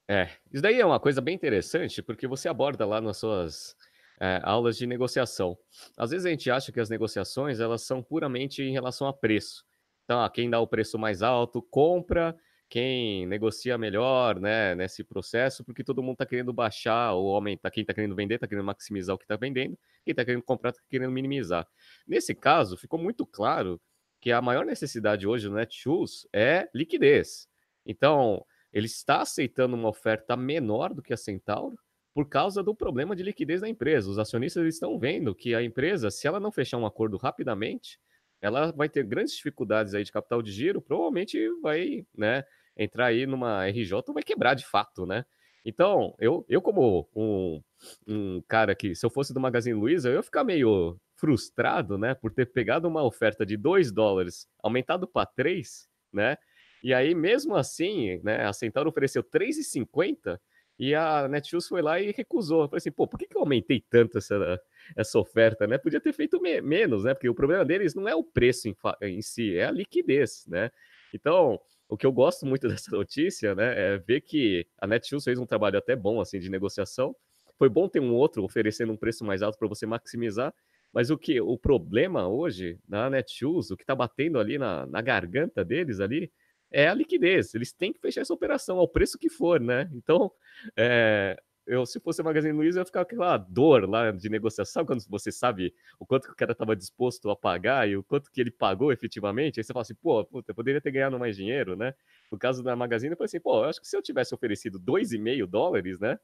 É, 0.08 0.29
isso 0.51 0.63
daí 0.63 0.79
é 0.79 0.86
uma 0.86 1.00
coisa 1.00 1.22
bem 1.22 1.36
interessante, 1.36 2.01
porque 2.01 2.27
você 2.27 2.50
aborda 2.50 2.86
lá 2.86 3.00
nas 3.00 3.18
suas 3.18 3.75
é, 4.20 4.39
aulas 4.44 4.77
de 4.77 4.88
negociação. 4.88 5.58
Às 5.96 6.10
vezes 6.12 6.25
a 6.25 6.29
gente 6.29 6.50
acha 6.50 6.72
que 6.72 6.79
as 6.79 6.89
negociações 6.89 7.60
elas 7.60 7.84
são 7.84 8.01
puramente 8.01 8.63
em 8.63 8.72
relação 8.72 9.08
a 9.08 9.13
preço. 9.13 9.63
Então, 10.03 10.24
ah, 10.24 10.29
quem 10.29 10.50
dá 10.50 10.60
o 10.60 10.68
preço 10.68 10.98
mais 10.98 11.22
alto 11.22 11.62
compra, 11.62 12.36
quem 12.68 13.27
negocia 13.27 13.77
melhor, 13.77 14.39
né, 14.39 14.74
nesse 14.75 15.03
processo, 15.03 15.63
porque 15.63 15.84
todo 15.84 16.01
mundo 16.01 16.13
está 16.13 16.25
querendo 16.25 16.51
baixar 16.51 17.13
ou 17.13 17.36
aumentar, 17.36 17.70
quem 17.72 17.82
está 17.82 17.94
querendo 17.94 18.15
vender 18.15 18.36
está 18.36 18.48
querendo 18.48 18.65
maximizar 18.65 19.15
o 19.15 19.20
que 19.20 19.25
está 19.25 19.36
vendendo, 19.36 19.77
quem 20.03 20.12
está 20.12 20.25
querendo 20.25 20.44
comprar 20.44 20.72
está 20.72 20.82
querendo 20.89 21.12
minimizar. 21.12 21.68
Nesse 22.08 22.34
caso, 22.34 22.77
ficou 22.77 23.00
muito 23.00 23.25
claro 23.25 23.79
que 24.19 24.31
a 24.31 24.41
maior 24.41 24.65
necessidade 24.65 25.27
hoje 25.27 25.47
do 25.47 25.55
Netshoes 25.55 26.27
é 26.33 26.69
liquidez. 26.73 27.47
Então, 27.85 28.45
ele 28.71 28.85
está 28.85 29.21
aceitando 29.21 29.75
uma 29.75 29.89
oferta 29.89 30.35
menor 30.35 30.93
do 30.93 31.01
que 31.01 31.13
a 31.13 31.17
Centauro 31.17 31.77
por 32.13 32.27
causa 32.27 32.61
do 32.61 32.75
problema 32.75 33.15
de 33.15 33.23
liquidez 33.23 33.61
da 33.61 33.69
empresa. 33.69 34.09
Os 34.09 34.19
acionistas 34.19 34.65
estão 34.67 34.99
vendo 34.99 35.33
que 35.33 35.55
a 35.55 35.63
empresa, 35.63 36.11
se 36.11 36.27
ela 36.27 36.39
não 36.39 36.51
fechar 36.51 36.77
um 36.77 36.85
acordo 36.85 37.17
rapidamente, 37.17 37.99
ela 38.41 38.71
vai 38.71 38.89
ter 38.89 39.03
grandes 39.03 39.35
dificuldades 39.35 39.93
aí 39.93 40.03
de 40.03 40.11
capital 40.11 40.41
de 40.41 40.51
giro, 40.51 40.81
provavelmente 40.81 41.38
vai, 41.61 42.05
né, 42.15 42.43
entrar 42.75 43.07
aí 43.07 43.25
numa 43.25 43.67
RJ 43.67 44.01
vai 44.13 44.23
quebrar 44.23 44.53
de 44.53 44.65
fato, 44.65 45.05
né? 45.05 45.25
Então, 45.63 46.15
eu, 46.19 46.45
eu 46.47 46.61
como 46.61 47.07
um, 47.13 47.61
um 48.07 48.41
cara 48.47 48.73
que, 48.73 48.95
se 48.95 49.05
eu 49.05 49.09
fosse 49.09 49.33
do 49.33 49.39
Magazine 49.39 49.77
Luiza, 49.77 50.09
eu 50.09 50.15
ia 50.15 50.23
ficar 50.23 50.43
meio 50.43 50.97
frustrado, 51.19 51.97
né, 51.97 52.15
por 52.15 52.31
ter 52.31 52.45
pegado 52.45 52.88
uma 52.88 53.03
oferta 53.03 53.45
de 53.45 53.57
2 53.57 53.91
dólares, 53.91 54.47
aumentado 54.63 55.07
para 55.07 55.25
3, 55.25 55.89
né? 56.13 56.38
E 56.81 56.93
aí, 56.93 57.13
mesmo 57.13 57.55
assim, 57.55 58.21
né, 58.23 58.45
a 58.45 58.53
Centauro 58.53 58.89
ofereceu 58.89 59.21
3,50 59.21 60.39
e 60.79 60.95
a 60.95 61.27
Netshoes 61.27 61.67
foi 61.67 61.81
lá 61.81 61.99
e 61.99 62.11
recusou. 62.11 62.61
Eu 62.61 62.67
falei 62.69 62.77
assim, 62.77 62.91
pô, 62.91 63.05
por 63.05 63.19
que, 63.19 63.27
que 63.27 63.35
eu 63.35 63.41
aumentei 63.41 63.83
tanto 63.89 64.17
essa, 64.17 64.61
essa 64.95 65.19
oferta, 65.19 65.67
né? 65.67 65.77
Podia 65.77 65.99
ter 65.99 66.13
feito 66.13 66.41
me 66.41 66.61
menos, 66.61 67.03
né? 67.03 67.13
Porque 67.13 67.27
o 67.27 67.35
problema 67.35 67.65
deles 67.65 67.93
não 67.93 68.07
é 68.07 68.15
o 68.15 68.23
preço 68.23 68.69
em, 68.69 68.75
em 69.01 69.21
si, 69.21 69.57
é 69.57 69.65
a 69.65 69.71
liquidez, 69.71 70.45
né? 70.47 70.71
Então, 71.13 71.59
o 71.89 71.97
que 71.97 72.05
eu 72.05 72.13
gosto 72.13 72.45
muito 72.45 72.65
dessa 72.69 72.91
notícia, 72.91 73.53
né, 73.53 73.95
é 73.95 73.97
ver 73.97 74.21
que 74.21 74.65
a 74.77 74.88
Netshoes 74.88 75.25
fez 75.25 75.38
um 75.38 75.45
trabalho 75.45 75.77
até 75.77 75.97
bom, 75.97 76.21
assim, 76.21 76.39
de 76.39 76.49
negociação. 76.49 77.13
Foi 77.57 77.67
bom 77.67 77.89
ter 77.89 77.99
um 77.99 78.13
outro 78.13 78.41
oferecendo 78.45 78.93
um 78.93 78.97
preço 78.97 79.25
mais 79.25 79.41
alto 79.41 79.57
para 79.57 79.67
você 79.67 79.85
maximizar, 79.85 80.53
mas 80.93 81.10
o 81.10 81.17
que 81.17 81.39
o 81.39 81.58
problema 81.58 82.27
hoje 82.27 82.79
na 82.88 83.10
Netshoes, 83.10 83.72
o 83.72 83.77
que 83.77 83.84
está 83.84 83.96
batendo 83.96 84.39
ali 84.39 84.58
na, 84.58 84.86
na 84.86 85.01
garganta 85.01 85.63
deles 85.63 86.00
ali, 86.00 86.31
é 86.72 86.88
a 86.88 86.93
liquidez. 86.93 87.53
Eles 87.53 87.72
têm 87.72 87.93
que 87.93 88.00
fechar 88.00 88.22
essa 88.22 88.34
operação 88.34 88.77
ao 88.77 88.88
preço 88.88 89.17
que 89.17 89.29
for, 89.29 89.60
né? 89.60 89.89
Então, 89.93 90.31
é, 90.75 91.38
eu, 91.69 91.86
se 91.86 92.00
fosse 92.00 92.19
a 92.19 92.24
Magazine 92.24 92.51
Luiza, 92.51 92.79
eu 92.79 92.81
ia 92.81 92.86
ficar 92.86 93.05
com 93.05 93.13
aquela 93.13 93.38
dor 93.38 93.88
lá 93.88 94.12
de 94.12 94.27
negociação, 94.27 94.84
quando 94.84 95.03
você 95.08 95.31
sabe 95.31 95.72
o 96.00 96.05
quanto 96.05 96.25
que 96.25 96.34
o 96.34 96.36
cara 96.36 96.51
estava 96.51 96.75
disposto 96.75 97.29
a 97.29 97.36
pagar 97.36 97.88
e 97.88 97.96
o 97.96 98.03
quanto 98.03 98.31
que 98.31 98.41
ele 98.41 98.50
pagou 98.50 98.91
efetivamente. 98.91 99.60
Aí 99.60 99.63
você 99.63 99.72
fala 99.72 99.84
assim, 99.84 99.93
pô, 99.93 100.25
puta, 100.25 100.51
eu 100.51 100.55
poderia 100.55 100.81
ter 100.81 100.89
ganhado 100.91 101.19
mais 101.19 101.36
dinheiro, 101.36 101.75
né? 101.75 101.93
No 102.31 102.39
caso 102.39 102.63
da 102.63 102.75
Magazine, 102.75 103.12
eu 103.12 103.17
falei 103.17 103.27
assim, 103.27 103.39
pô, 103.39 103.63
eu 103.63 103.69
acho 103.69 103.79
que 103.79 103.88
se 103.88 103.96
eu 103.96 104.01
tivesse 104.01 104.34
oferecido 104.34 104.79
2,5 104.79 105.46
dólares, 105.46 106.00
né? 106.00 106.19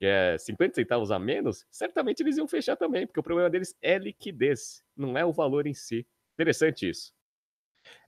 Que 0.00 0.06
é 0.06 0.38
50 0.38 0.76
centavos 0.76 1.10
a 1.10 1.18
menos, 1.18 1.66
certamente 1.70 2.22
eles 2.22 2.38
iam 2.38 2.48
fechar 2.48 2.74
também, 2.74 3.06
porque 3.06 3.20
o 3.20 3.22
problema 3.22 3.50
deles 3.50 3.76
é 3.82 3.98
liquidez, 3.98 4.82
não 4.96 5.16
é 5.16 5.26
o 5.26 5.32
valor 5.32 5.66
em 5.66 5.74
si. 5.74 6.06
Interessante 6.34 6.88
isso. 6.88 7.12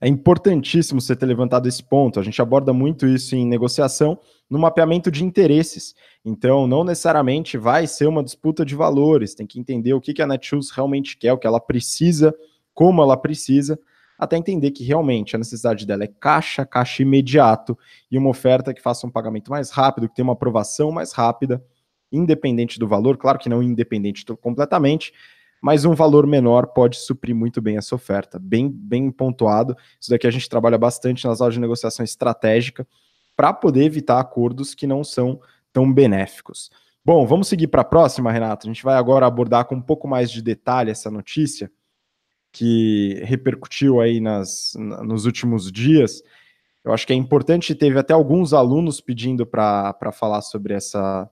É 0.01 0.07
importantíssimo 0.07 0.99
você 0.99 1.15
ter 1.15 1.27
levantado 1.27 1.67
esse 1.67 1.83
ponto. 1.83 2.19
A 2.19 2.23
gente 2.23 2.41
aborda 2.41 2.73
muito 2.73 3.07
isso 3.07 3.35
em 3.35 3.45
negociação, 3.45 4.19
no 4.49 4.57
mapeamento 4.57 5.11
de 5.11 5.23
interesses. 5.23 5.93
Então, 6.25 6.65
não 6.65 6.83
necessariamente 6.83 7.59
vai 7.59 7.85
ser 7.85 8.07
uma 8.07 8.23
disputa 8.23 8.65
de 8.65 8.75
valores. 8.75 9.35
Tem 9.35 9.45
que 9.45 9.59
entender 9.59 9.93
o 9.93 10.01
que 10.01 10.19
a 10.19 10.25
Netshoes 10.25 10.71
realmente 10.71 11.15
quer, 11.15 11.31
o 11.33 11.37
que 11.37 11.47
ela 11.47 11.59
precisa, 11.59 12.35
como 12.73 13.03
ela 13.03 13.15
precisa, 13.15 13.79
até 14.17 14.35
entender 14.35 14.71
que 14.71 14.83
realmente 14.83 15.35
a 15.35 15.39
necessidade 15.39 15.85
dela 15.85 16.03
é 16.05 16.07
caixa, 16.07 16.65
caixa 16.65 17.03
imediato 17.03 17.77
e 18.09 18.17
uma 18.17 18.29
oferta 18.29 18.73
que 18.73 18.81
faça 18.81 19.05
um 19.05 19.11
pagamento 19.11 19.51
mais 19.51 19.69
rápido, 19.69 20.09
que 20.09 20.15
tenha 20.15 20.25
uma 20.25 20.33
aprovação 20.33 20.91
mais 20.91 21.13
rápida, 21.13 21.63
independente 22.13 22.79
do 22.79 22.87
valor. 22.87 23.17
Claro 23.17 23.39
que 23.39 23.49
não 23.49 23.61
independente 23.61 24.23
completamente, 24.41 25.11
mas 25.61 25.83
um 25.83 25.93
valor 25.93 26.27
menor 26.27 26.67
pode 26.67 26.97
suprir 26.97 27.35
muito 27.35 27.61
bem 27.61 27.77
essa 27.77 27.95
oferta. 27.95 28.37
Bem, 28.39 28.69
bem 28.69 29.09
pontuado. 29.09 29.75
Isso 29.99 30.09
daqui 30.09 30.27
a 30.27 30.31
gente 30.31 30.47
trabalha 30.47 30.77
bastante 30.77 31.25
nas 31.25 31.41
aulas 31.41 31.55
de 31.55 31.59
negociação 31.59 32.03
estratégica 32.03 32.87
para 33.35 33.51
poder 33.51 33.83
evitar 33.83 34.19
acordos 34.19 34.75
que 34.75 34.85
não 34.85 35.03
são 35.03 35.41
tão 35.71 35.91
benéficos. 35.91 36.69
Bom, 37.03 37.25
vamos 37.25 37.47
seguir 37.47 37.67
para 37.67 37.81
a 37.81 37.85
próxima, 37.85 38.31
Renato. 38.31 38.67
A 38.67 38.71
gente 38.71 38.83
vai 38.83 38.95
agora 38.95 39.25
abordar 39.25 39.65
com 39.65 39.75
um 39.75 39.81
pouco 39.81 40.07
mais 40.07 40.31
de 40.31 40.41
detalhe 40.41 40.91
essa 40.91 41.11
notícia 41.11 41.69
que 42.51 43.19
repercutiu 43.25 43.99
aí 43.99 44.21
nas, 44.21 44.73
nos 44.77 45.25
últimos 45.25 45.71
dias. 45.71 46.21
Eu 46.85 46.93
acho 46.93 47.07
que 47.07 47.11
é 47.11 47.15
importante, 47.15 47.73
teve 47.73 47.97
até 47.97 48.13
alguns 48.13 48.53
alunos 48.53 49.01
pedindo 49.01 49.45
para 49.45 50.11
falar 50.13 50.41
sobre 50.41 50.73
essa, 50.73 51.29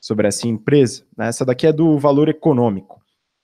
sobre 0.00 0.26
essa 0.26 0.48
empresa. 0.48 1.04
Né? 1.16 1.28
Essa 1.28 1.44
daqui 1.44 1.66
é 1.66 1.72
do 1.72 1.98
valor 1.98 2.28
econômico. 2.28 3.00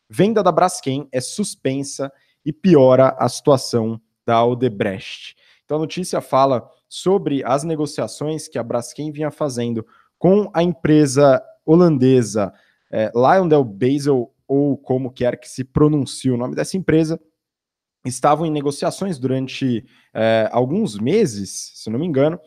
Venda 0.09 0.43
da 0.43 0.51
Braskem 0.51 1.09
é 1.13 1.21
suspensa 1.21 2.11
e 2.45 2.53
piora 2.53 3.15
a 3.19 3.29
situação 3.29 4.01
da 4.25 4.45
Odebrecht. 4.45 5.37
Então 5.65 5.77
a 5.77 5.81
notícia 5.81 6.21
fala 6.21 6.69
sobre 6.89 7.45
as 7.45 7.65
negociações 7.65 8.49
que 8.49 8.59
a 8.59 8.63
Braskem 8.63 9.11
vinha 9.11 9.31
fazendo 9.31 9.87
com 10.19 10.51
a 10.55 10.63
empresa 10.63 11.43
holandesa 11.65 12.53
é, 12.91 13.11
Lyondell 13.15 13.65
Basel, 13.65 14.33
ou 14.47 14.77
como 14.77 15.11
quer 15.11 15.39
que 15.39 15.49
se 15.49 15.65
pronuncie 15.65 16.31
o 16.31 16.37
nome 16.37 16.55
dessa 16.55 16.77
empresa, 16.77 17.21
estavam 18.05 18.47
em 18.47 18.51
negociações 18.51 19.19
durante 19.19 19.85
é, 20.15 20.49
alguns 20.53 20.97
meses, 20.97 21.73
se 21.75 21.91
não 21.91 21.99
me 21.99 22.07
engano, 22.07 22.39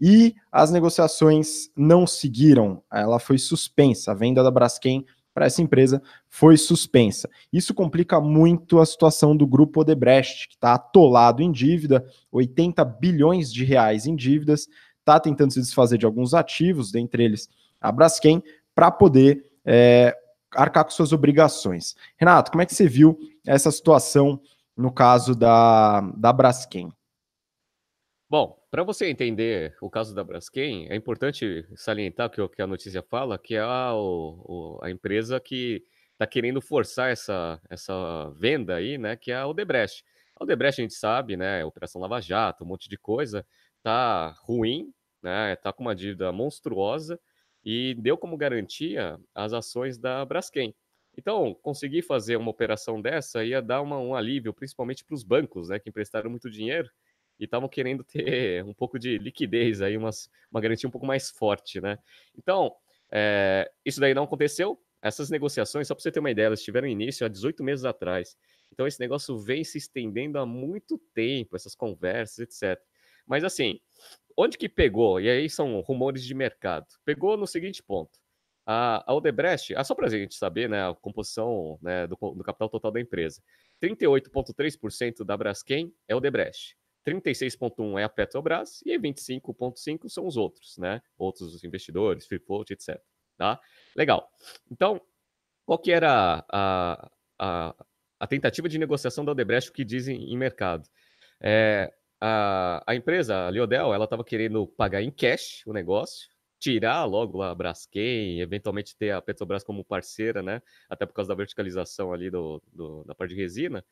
e 0.00 0.34
as 0.50 0.70
negociações 0.70 1.70
não 1.76 2.06
seguiram, 2.06 2.82
ela 2.90 3.18
foi 3.18 3.38
suspensa, 3.38 4.12
a 4.12 4.14
venda 4.14 4.42
da 4.42 4.50
Braskem 4.50 5.04
para 5.32 5.46
essa 5.46 5.62
empresa 5.62 6.02
foi 6.28 6.56
suspensa. 6.56 7.28
Isso 7.52 7.72
complica 7.72 8.20
muito 8.20 8.80
a 8.80 8.86
situação 8.86 9.36
do 9.36 9.46
grupo 9.46 9.80
Odebrecht, 9.80 10.48
que 10.48 10.54
está 10.54 10.74
atolado 10.74 11.42
em 11.42 11.52
dívida, 11.52 12.04
80 12.32 12.84
bilhões 12.84 13.52
de 13.52 13.64
reais 13.64 14.06
em 14.06 14.16
dívidas, 14.16 14.66
está 14.98 15.20
tentando 15.20 15.52
se 15.52 15.60
desfazer 15.60 15.98
de 15.98 16.06
alguns 16.06 16.34
ativos, 16.34 16.90
dentre 16.90 17.24
eles 17.24 17.48
a 17.80 17.92
Braskem, 17.92 18.42
para 18.74 18.90
poder 18.90 19.44
é, 19.64 20.16
arcar 20.54 20.84
com 20.84 20.90
suas 20.90 21.12
obrigações. 21.12 21.94
Renato, 22.16 22.50
como 22.50 22.62
é 22.62 22.66
que 22.66 22.74
você 22.74 22.88
viu 22.88 23.18
essa 23.46 23.70
situação 23.70 24.40
no 24.76 24.92
caso 24.92 25.34
da, 25.34 26.00
da 26.16 26.32
Braskem? 26.32 26.92
Bom, 28.28 28.59
para 28.70 28.84
você 28.84 29.06
entender 29.10 29.76
o 29.80 29.90
caso 29.90 30.14
da 30.14 30.22
Braskem, 30.22 30.86
é 30.88 30.94
importante 30.94 31.66
salientar 31.74 32.30
que 32.30 32.40
o 32.40 32.48
que 32.48 32.62
a 32.62 32.66
notícia 32.66 33.02
fala, 33.02 33.36
que 33.38 33.56
é 33.56 33.60
a, 33.60 33.92
o, 33.94 34.78
a 34.80 34.90
empresa 34.90 35.40
que 35.40 35.84
está 36.12 36.26
querendo 36.26 36.60
forçar 36.60 37.10
essa, 37.10 37.60
essa 37.68 38.30
venda 38.38 38.76
aí, 38.76 38.96
né, 38.96 39.16
que 39.16 39.32
é 39.32 39.36
a 39.36 39.46
Odebrecht. 39.46 40.04
A 40.36 40.44
Odebrecht 40.44 40.80
a 40.80 40.84
gente 40.84 40.94
sabe, 40.94 41.36
né, 41.36 41.64
Operação 41.64 42.00
Lava 42.00 42.20
Jato, 42.20 42.62
um 42.62 42.66
monte 42.68 42.88
de 42.88 42.96
coisa, 42.96 43.44
tá 43.82 44.34
ruim, 44.42 44.92
né, 45.20 45.56
tá 45.56 45.72
com 45.72 45.82
uma 45.82 45.94
dívida 45.94 46.30
monstruosa 46.30 47.18
e 47.64 47.94
deu 47.98 48.16
como 48.16 48.36
garantia 48.36 49.18
as 49.34 49.52
ações 49.52 49.98
da 49.98 50.24
Braskem. 50.24 50.74
Então, 51.18 51.54
conseguir 51.60 52.02
fazer 52.02 52.36
uma 52.36 52.50
operação 52.50 53.02
dessa 53.02 53.44
ia 53.44 53.60
dar 53.60 53.82
uma, 53.82 53.98
um 53.98 54.14
alívio, 54.14 54.54
principalmente 54.54 55.04
para 55.04 55.14
os 55.14 55.24
bancos, 55.24 55.70
né, 55.70 55.80
que 55.80 55.88
emprestaram 55.88 56.30
muito 56.30 56.48
dinheiro 56.48 56.88
e 57.40 57.44
estavam 57.44 57.68
querendo 57.68 58.04
ter 58.04 58.62
um 58.62 58.74
pouco 58.74 58.98
de 58.98 59.16
liquidez 59.16 59.80
aí, 59.80 59.96
umas, 59.96 60.30
uma 60.50 60.60
garantia 60.60 60.86
um 60.86 60.92
pouco 60.92 61.06
mais 61.06 61.30
forte, 61.30 61.80
né? 61.80 61.98
Então, 62.36 62.76
é, 63.10 63.68
isso 63.84 63.98
daí 63.98 64.12
não 64.12 64.24
aconteceu. 64.24 64.78
Essas 65.02 65.30
negociações, 65.30 65.88
só 65.88 65.94
para 65.94 66.02
você 66.02 66.12
ter 66.12 66.20
uma 66.20 66.30
ideia, 66.30 66.46
elas 66.46 66.62
tiveram 66.62 66.86
início 66.86 67.24
há 67.24 67.28
18 67.28 67.64
meses 67.64 67.86
atrás. 67.86 68.36
Então, 68.70 68.86
esse 68.86 69.00
negócio 69.00 69.38
vem 69.38 69.64
se 69.64 69.78
estendendo 69.78 70.38
há 70.38 70.44
muito 70.44 70.98
tempo, 71.14 71.56
essas 71.56 71.74
conversas, 71.74 72.38
etc. 72.40 72.78
Mas, 73.26 73.42
assim, 73.42 73.80
onde 74.36 74.58
que 74.58 74.68
pegou? 74.68 75.18
E 75.18 75.30
aí 75.30 75.48
são 75.48 75.80
rumores 75.80 76.22
de 76.22 76.34
mercado. 76.34 76.86
Pegou 77.06 77.38
no 77.38 77.46
seguinte 77.46 77.82
ponto. 77.82 78.20
A, 78.66 79.02
a 79.10 79.14
Odebrecht, 79.14 79.74
ah, 79.74 79.82
só 79.82 79.94
para 79.94 80.06
a 80.06 80.10
gente 80.10 80.34
saber 80.34 80.68
né, 80.68 80.86
a 80.86 80.94
composição 80.94 81.78
né, 81.80 82.06
do, 82.06 82.14
do 82.16 82.44
capital 82.44 82.68
total 82.68 82.92
da 82.92 83.00
empresa. 83.00 83.42
38,3% 83.82 85.24
da 85.24 85.34
Braskem 85.36 85.90
é 86.06 86.14
Odebrecht. 86.14 86.76
36,1 87.06 87.98
é 87.98 88.04
a 88.04 88.08
Petrobras 88.08 88.82
e 88.84 88.98
25,5 88.98 90.08
são 90.08 90.26
os 90.26 90.36
outros, 90.36 90.76
né? 90.78 91.00
Outros 91.16 91.62
investidores, 91.64 92.26
free 92.26 92.38
float, 92.38 92.72
etc. 92.72 93.00
Tá? 93.36 93.58
Legal. 93.96 94.30
Então, 94.70 95.00
qual 95.64 95.78
que 95.78 95.90
era 95.92 96.44
a, 96.50 97.10
a, 97.38 97.74
a 98.18 98.26
tentativa 98.26 98.68
de 98.68 98.78
negociação 98.78 99.24
da 99.24 99.32
Odebrecht, 99.32 99.70
o 99.70 99.72
que 99.72 99.84
dizem 99.84 100.30
em 100.30 100.36
mercado? 100.36 100.88
É, 101.40 101.92
a, 102.20 102.82
a 102.86 102.94
empresa, 102.94 103.46
a 103.46 103.50
Liodel, 103.50 103.94
ela 103.94 104.04
estava 104.04 104.22
querendo 104.22 104.66
pagar 104.66 105.02
em 105.02 105.10
cash 105.10 105.62
o 105.66 105.72
negócio, 105.72 106.28
tirar 106.58 107.04
logo 107.06 107.42
a 107.42 107.54
Braskem, 107.54 108.40
eventualmente 108.40 108.94
ter 108.94 109.12
a 109.12 109.22
Petrobras 109.22 109.64
como 109.64 109.82
parceira, 109.82 110.42
né? 110.42 110.60
Até 110.88 111.06
por 111.06 111.14
causa 111.14 111.28
da 111.30 111.34
verticalização 111.34 112.12
ali 112.12 112.30
do, 112.30 112.62
do 112.70 113.02
da 113.04 113.14
parte 113.14 113.34
de 113.34 113.40
resina. 113.40 113.82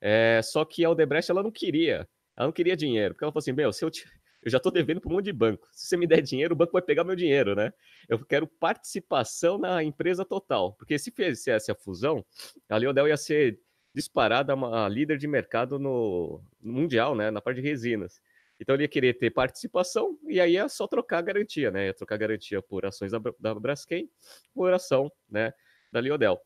É, 0.00 0.40
só 0.42 0.64
que 0.64 0.84
a 0.84 0.90
Odebrecht 0.90 1.30
ela 1.30 1.42
não 1.42 1.50
queria 1.50 2.08
Ela 2.36 2.46
não 2.46 2.52
queria 2.52 2.76
dinheiro, 2.76 3.14
porque 3.14 3.24
ela 3.24 3.32
falou 3.32 3.40
assim: 3.40 3.52
meu, 3.52 3.72
se 3.72 3.84
eu, 3.84 3.90
te... 3.90 4.06
eu 4.42 4.50
já 4.50 4.56
estou 4.56 4.72
devendo 4.72 5.00
para 5.00 5.10
um 5.10 5.14
monte 5.14 5.26
de 5.26 5.32
banco. 5.32 5.68
Se 5.72 5.86
você 5.86 5.96
me 5.96 6.06
der 6.06 6.22
dinheiro, 6.22 6.54
o 6.54 6.56
banco 6.56 6.72
vai 6.72 6.82
pegar 6.82 7.04
meu 7.04 7.16
dinheiro, 7.16 7.54
né? 7.54 7.72
Eu 8.08 8.24
quero 8.24 8.46
participação 8.46 9.58
na 9.58 9.82
empresa 9.82 10.24
total. 10.24 10.74
Porque 10.74 10.98
se 10.98 11.10
fizesse 11.10 11.70
a 11.70 11.74
fusão, 11.74 12.24
a 12.68 12.76
Leodel 12.76 13.08
ia 13.08 13.16
ser 13.16 13.58
disparada 13.94 14.54
a 14.54 14.88
líder 14.88 15.18
de 15.18 15.28
mercado 15.28 15.78
no, 15.78 16.42
no 16.60 16.72
mundial, 16.72 17.14
né? 17.14 17.30
Na 17.30 17.40
parte 17.40 17.60
de 17.60 17.68
resinas. 17.68 18.20
Então 18.58 18.76
ele 18.76 18.84
ia 18.84 18.88
querer 18.88 19.14
ter 19.14 19.30
participação 19.30 20.16
e 20.28 20.40
aí 20.40 20.56
é 20.56 20.68
só 20.68 20.86
trocar 20.86 21.18
a 21.18 21.22
garantia, 21.22 21.70
né? 21.70 21.86
Ia 21.86 21.94
trocar 21.94 22.14
a 22.14 22.18
garantia 22.18 22.62
por 22.62 22.86
ações 22.86 23.10
da, 23.10 23.20
da 23.38 23.54
Braskem 23.54 24.08
por 24.54 24.72
ação, 24.72 25.10
né? 25.28 25.52
Da 25.90 26.00
Liodel. 26.00 26.40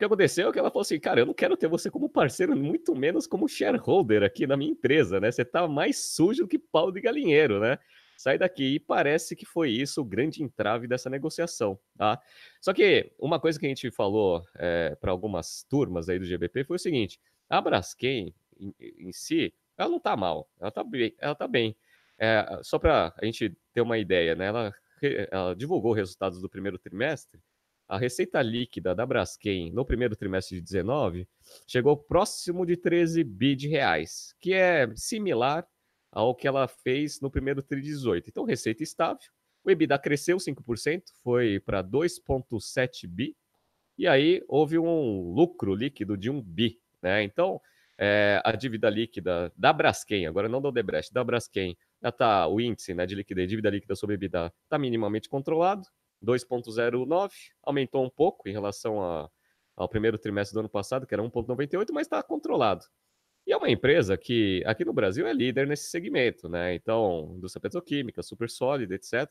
O 0.00 0.02
que 0.02 0.04
aconteceu 0.06 0.48
é 0.48 0.52
que 0.52 0.58
ela 0.58 0.70
falou 0.70 0.80
assim, 0.80 0.98
cara, 0.98 1.20
eu 1.20 1.26
não 1.26 1.34
quero 1.34 1.54
ter 1.58 1.68
você 1.68 1.90
como 1.90 2.08
parceiro, 2.08 2.56
muito 2.56 2.94
menos 2.94 3.26
como 3.26 3.46
shareholder 3.46 4.22
aqui 4.22 4.46
na 4.46 4.56
minha 4.56 4.70
empresa, 4.70 5.20
né? 5.20 5.30
Você 5.30 5.44
tá 5.44 5.68
mais 5.68 5.98
sujo 5.98 6.48
que 6.48 6.58
pau 6.58 6.90
de 6.90 7.02
galinheiro, 7.02 7.60
né? 7.60 7.78
Sai 8.16 8.38
daqui. 8.38 8.76
E 8.76 8.80
parece 8.80 9.36
que 9.36 9.44
foi 9.44 9.68
isso 9.68 10.00
o 10.00 10.04
grande 10.04 10.42
entrave 10.42 10.86
dessa 10.86 11.10
negociação, 11.10 11.78
tá? 11.98 12.18
Só 12.62 12.72
que 12.72 13.12
uma 13.18 13.38
coisa 13.38 13.60
que 13.60 13.66
a 13.66 13.68
gente 13.68 13.90
falou 13.90 14.42
é, 14.56 14.96
para 14.98 15.10
algumas 15.10 15.66
turmas 15.68 16.08
aí 16.08 16.18
do 16.18 16.24
GBP 16.24 16.64
foi 16.64 16.76
o 16.76 16.80
seguinte: 16.80 17.20
a 17.46 17.60
Braskem 17.60 18.34
em, 18.58 18.74
em 18.80 19.12
si, 19.12 19.52
ela 19.76 19.90
não 19.90 19.98
está 19.98 20.16
mal, 20.16 20.48
ela 20.58 20.70
está 20.70 20.82
bem. 20.82 21.14
Ela 21.18 21.34
tá 21.34 21.46
bem. 21.46 21.76
É, 22.18 22.58
só 22.62 22.78
para 22.78 23.12
a 23.20 23.24
gente 23.26 23.54
ter 23.74 23.82
uma 23.82 23.98
ideia, 23.98 24.34
né? 24.34 24.46
Ela, 24.46 24.74
ela 25.30 25.54
divulgou 25.54 25.92
resultados 25.92 26.40
do 26.40 26.48
primeiro 26.48 26.78
trimestre. 26.78 27.38
A 27.90 27.98
receita 27.98 28.40
líquida 28.40 28.94
da 28.94 29.04
Braskem 29.04 29.72
no 29.72 29.84
primeiro 29.84 30.14
trimestre 30.14 30.58
de 30.58 30.62
19 30.62 31.26
chegou 31.66 31.96
próximo 31.96 32.64
de 32.64 32.76
13 32.76 33.24
bi 33.24 33.56
de 33.56 33.66
reais, 33.66 34.32
que 34.38 34.54
é 34.54 34.88
similar 34.94 35.66
ao 36.12 36.32
que 36.32 36.46
ela 36.46 36.68
fez 36.68 37.20
no 37.20 37.28
primeiro 37.28 37.64
tri 37.64 37.80
de 37.80 37.88
18. 37.88 38.30
Então, 38.30 38.44
receita 38.44 38.84
estável. 38.84 39.28
O 39.64 39.70
EBITDA 39.72 39.98
cresceu 39.98 40.36
5%, 40.36 41.02
foi 41.20 41.58
para 41.58 41.82
2,7 41.82 43.08
bi. 43.08 43.36
E 43.98 44.06
aí 44.06 44.40
houve 44.46 44.78
um 44.78 45.32
lucro 45.34 45.74
líquido 45.74 46.16
de 46.16 46.30
1 46.30 46.40
bi. 46.42 46.78
Né? 47.02 47.24
Então, 47.24 47.60
é, 47.98 48.40
a 48.44 48.52
dívida 48.52 48.88
líquida 48.88 49.52
da 49.56 49.72
Braskem, 49.72 50.28
agora 50.28 50.48
não 50.48 50.62
da 50.62 50.68
Odebrecht, 50.68 51.12
da 51.12 51.24
Braskem, 51.24 51.76
já 52.00 52.12
tá, 52.12 52.46
o 52.46 52.60
índice 52.60 52.94
né, 52.94 53.04
de 53.04 53.16
liquidez, 53.16 53.48
dívida 53.48 53.68
líquida 53.68 53.96
sobre 53.96 54.14
EBITDA, 54.14 54.52
está 54.62 54.78
minimamente 54.78 55.28
controlado, 55.28 55.88
2,09, 56.22 57.30
aumentou 57.62 58.04
um 58.04 58.10
pouco 58.10 58.48
em 58.48 58.52
relação 58.52 59.02
a, 59.02 59.30
ao 59.76 59.88
primeiro 59.88 60.18
trimestre 60.18 60.54
do 60.54 60.60
ano 60.60 60.68
passado, 60.68 61.06
que 61.06 61.14
era 61.14 61.22
1,98, 61.22 61.88
mas 61.92 62.06
está 62.06 62.22
controlado. 62.22 62.84
E 63.46 63.52
é 63.52 63.56
uma 63.56 63.70
empresa 63.70 64.16
que 64.16 64.62
aqui 64.66 64.84
no 64.84 64.92
Brasil 64.92 65.26
é 65.26 65.32
líder 65.32 65.66
nesse 65.66 65.90
segmento, 65.90 66.48
né? 66.48 66.74
Então, 66.74 67.34
indústria 67.36 67.60
petroquímica, 67.60 68.22
super 68.22 68.48
sólida, 68.50 68.94
etc. 68.94 69.28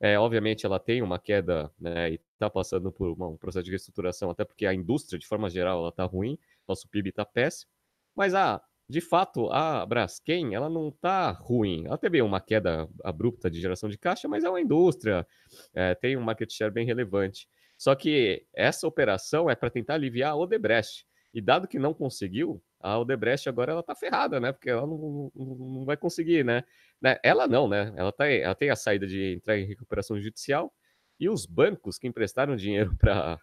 É, 0.00 0.18
obviamente, 0.18 0.66
ela 0.66 0.80
tem 0.80 1.00
uma 1.00 1.18
queda 1.18 1.72
né, 1.78 2.12
e 2.12 2.20
está 2.32 2.50
passando 2.50 2.90
por 2.90 3.12
um 3.22 3.36
processo 3.36 3.64
de 3.64 3.70
reestruturação, 3.70 4.30
até 4.30 4.44
porque 4.44 4.66
a 4.66 4.74
indústria, 4.74 5.16
de 5.16 5.26
forma 5.26 5.48
geral, 5.48 5.88
está 5.88 6.04
ruim, 6.04 6.36
nosso 6.66 6.88
PIB 6.88 7.10
está 7.10 7.24
péssimo. 7.24 7.70
Mas, 8.14 8.34
ah, 8.34 8.60
de 8.92 9.00
fato, 9.00 9.50
a 9.50 9.86
Braskem, 9.86 10.54
ela 10.54 10.68
não 10.68 10.90
está 10.90 11.30
ruim. 11.30 11.86
Ela 11.86 11.96
teve 11.96 12.20
uma 12.20 12.42
queda 12.42 12.86
abrupta 13.02 13.50
de 13.50 13.58
geração 13.58 13.88
de 13.88 13.96
caixa, 13.96 14.28
mas 14.28 14.44
é 14.44 14.50
uma 14.50 14.60
indústria, 14.60 15.26
é, 15.72 15.94
tem 15.94 16.14
um 16.14 16.20
market 16.20 16.52
share 16.52 16.70
bem 16.70 16.84
relevante. 16.84 17.48
Só 17.78 17.94
que 17.94 18.46
essa 18.52 18.86
operação 18.86 19.48
é 19.48 19.54
para 19.54 19.70
tentar 19.70 19.94
aliviar 19.94 20.32
a 20.32 20.36
Odebrecht. 20.36 21.06
E 21.32 21.40
dado 21.40 21.66
que 21.66 21.78
não 21.78 21.94
conseguiu, 21.94 22.62
a 22.78 22.98
Odebrecht 22.98 23.48
agora 23.48 23.72
ela 23.72 23.80
está 23.80 23.94
ferrada, 23.94 24.38
né? 24.38 24.52
Porque 24.52 24.68
ela 24.68 24.86
não, 24.86 25.30
não, 25.34 25.54
não 25.56 25.84
vai 25.86 25.96
conseguir, 25.96 26.44
né? 26.44 26.62
né? 27.00 27.18
Ela 27.24 27.48
não, 27.48 27.66
né? 27.66 27.94
Ela, 27.96 28.12
tá, 28.12 28.28
ela 28.28 28.54
tem 28.54 28.68
a 28.68 28.76
saída 28.76 29.06
de 29.06 29.36
entrar 29.36 29.56
em 29.56 29.64
recuperação 29.64 30.20
judicial 30.20 30.70
e 31.18 31.30
os 31.30 31.46
bancos 31.46 31.98
que 31.98 32.06
emprestaram 32.06 32.56
dinheiro 32.56 32.94
para 32.94 33.40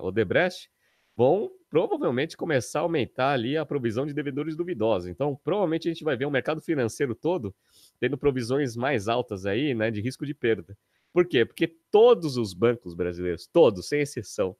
Odebrecht 0.00 0.70
vão 1.16 1.50
provavelmente 1.68 2.36
começar 2.36 2.80
a 2.80 2.82
aumentar 2.82 3.32
ali 3.32 3.56
a 3.56 3.64
provisão 3.64 4.04
de 4.04 4.12
devedores 4.12 4.56
duvidosos. 4.56 5.08
Então, 5.08 5.38
provavelmente 5.42 5.88
a 5.88 5.92
gente 5.92 6.04
vai 6.04 6.16
ver 6.16 6.26
o 6.26 6.30
mercado 6.30 6.60
financeiro 6.60 7.14
todo 7.14 7.54
tendo 7.98 8.18
provisões 8.18 8.76
mais 8.76 9.08
altas 9.08 9.46
aí, 9.46 9.74
né, 9.74 9.90
de 9.90 10.00
risco 10.00 10.26
de 10.26 10.34
perda. 10.34 10.76
Por 11.12 11.26
quê? 11.26 11.44
Porque 11.44 11.68
todos 11.90 12.36
os 12.36 12.54
bancos 12.54 12.94
brasileiros, 12.94 13.46
todos, 13.46 13.88
sem 13.88 14.00
exceção, 14.00 14.56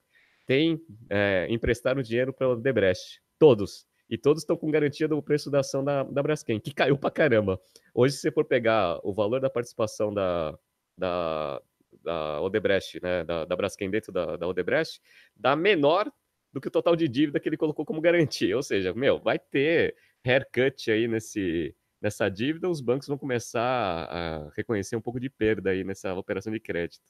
têm 0.46 0.80
é, 1.08 1.46
emprestaram 1.50 2.02
dinheiro 2.02 2.32
para 2.32 2.48
o 2.48 2.56
Debrecht. 2.56 3.22
Todos. 3.38 3.86
E 4.08 4.18
todos 4.18 4.42
estão 4.42 4.56
com 4.56 4.70
garantia 4.70 5.08
do 5.08 5.22
preço 5.22 5.50
da 5.50 5.60
ação 5.60 5.82
da, 5.82 6.02
da 6.02 6.22
Braskem, 6.22 6.60
que 6.60 6.72
caiu 6.74 6.98
para 6.98 7.10
caramba. 7.10 7.58
Hoje, 7.94 8.14
se 8.14 8.20
você 8.20 8.30
for 8.30 8.44
pegar 8.44 9.00
o 9.02 9.12
valor 9.12 9.40
da 9.40 9.48
participação 9.48 10.12
da, 10.12 10.56
da, 10.98 11.62
da 12.02 12.40
Odebrecht, 12.42 13.00
né, 13.02 13.24
da, 13.24 13.46
da 13.46 13.56
Braskem 13.56 13.90
dentro 13.90 14.12
da, 14.12 14.36
da 14.36 14.46
Odebrecht, 14.46 15.00
dá 15.34 15.56
menor 15.56 16.12
do 16.52 16.60
que 16.60 16.68
o 16.68 16.70
total 16.70 16.94
de 16.94 17.08
dívida 17.08 17.40
que 17.40 17.48
ele 17.48 17.56
colocou 17.56 17.84
como 17.84 18.00
garantia. 18.00 18.56
Ou 18.56 18.62
seja, 18.62 18.92
meu, 18.92 19.18
vai 19.18 19.38
ter 19.38 19.94
haircut 20.24 20.90
aí 20.90 21.08
nesse, 21.08 21.74
nessa 22.00 22.28
dívida, 22.28 22.68
os 22.68 22.80
bancos 22.80 23.08
vão 23.08 23.16
começar 23.16 23.62
a 23.62 24.50
reconhecer 24.56 24.96
um 24.96 25.00
pouco 25.00 25.20
de 25.20 25.30
perda 25.30 25.70
aí 25.70 25.84
nessa 25.84 26.12
operação 26.14 26.52
de 26.52 26.60
crédito. 26.60 27.04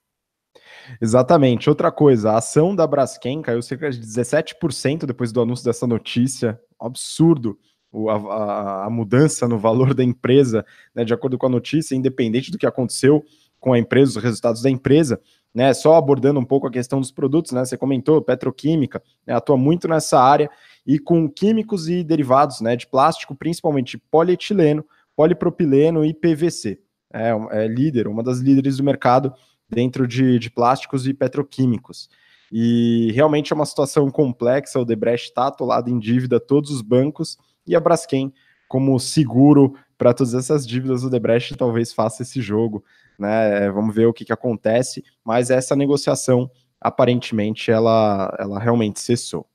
Exatamente. 1.01 1.69
Outra 1.71 1.91
coisa, 1.91 2.33
a 2.33 2.39
ação 2.39 2.77
da 2.77 2.87
Braskem 2.87 3.41
caiu 3.41 3.63
cerca 3.63 3.91
de 3.91 3.99
17% 4.01 5.07
depois 5.07 5.33
do 5.33 5.41
anúncio 5.41 5.65
dessa 5.65 5.87
notícia. 5.87 6.61
Absurdo 6.79 7.59
o, 7.91 8.11
a, 8.11 8.87
a, 8.87 8.91
mudança 8.91 9.49
no 9.49 9.59
valor 9.59 9.95
da 9.95 10.05
empresa, 10.05 10.65
né, 10.95 11.05
de 11.05 11.15
acordo 11.15 11.39
com 11.39 11.47
a 11.47 11.51
notícia, 11.51 11.95
independente 11.95 12.51
do 12.51 12.59
que 12.59 12.67
aconteceu 12.67 13.25
com 13.59 13.73
a 13.73 13.79
empresa, 13.79 14.19
os 14.19 14.23
resultados 14.23 14.63
da 14.63 14.71
empresa 14.71 15.21
né? 15.55 15.73
Só 15.75 15.97
abordando 15.97 16.41
um 16.41 16.45
pouco 16.45 16.67
a 16.67 16.71
questão 16.71 17.01
dos 17.01 17.11
produtos, 17.11 17.53
né? 17.53 17.65
Você 17.65 17.77
comentou 17.77 18.21
petroquímica, 18.23 19.03
né, 19.27 19.35
atua 19.35 19.57
muito 19.57 19.87
nessa 19.87 20.21
área 20.21 20.51
e 20.87 20.99
com 20.99 21.29
químicos 21.29 21.89
e 21.89 22.03
derivados, 22.03 22.61
né? 22.61 22.77
De 22.77 22.87
plástico, 22.87 23.35
principalmente 23.35 23.99
polietileno, 23.99 24.85
polipropileno 25.15 26.05
e 26.05 26.15
PVC. 26.15 26.81
É, 27.13 27.31
é 27.51 27.69
líder, 27.69 28.09
uma 28.09 28.23
das 28.23 28.39
líderes 28.39 28.79
do 28.79 28.85
mercado 28.85 29.35
dentro 29.69 30.07
de, 30.07 30.39
de 30.39 30.51
plásticos 30.51 31.07
e 31.07 31.13
petroquímicos. 31.13 32.09
E 32.51 33.11
realmente 33.15 33.53
é 33.53 33.57
uma 33.57 33.65
situação 33.65 34.11
complexa. 34.11 34.79
O 34.79 34.85
Debrecht 34.85 35.29
está 35.29 35.47
atolado 35.47 35.89
em 35.89 35.99
dívida, 35.99 36.39
todos 36.39 36.71
os 36.71 36.83
bancos, 36.83 37.39
e 37.67 37.75
a 37.75 37.81
Braskem, 37.81 38.33
como 38.69 38.99
seguro 38.99 39.75
para 39.97 40.13
todas 40.13 40.35
essas 40.35 40.67
dívidas, 40.67 41.05
o 41.05 41.11
Debrecht 41.11 41.55
talvez 41.57 41.93
faça 41.93 42.23
esse 42.23 42.43
jogo 42.43 42.85
né? 43.19 43.71
Vamos 43.71 43.95
ver 43.95 44.07
o 44.07 44.13
que, 44.13 44.25
que 44.25 44.33
acontece, 44.33 45.05
mas 45.25 45.51
essa 45.51 45.77
negociação 45.77 46.51
aparentemente 46.81 47.71
ela, 47.71 48.35
ela 48.39 48.59
realmente 48.59 49.01
cessou. 49.01 49.47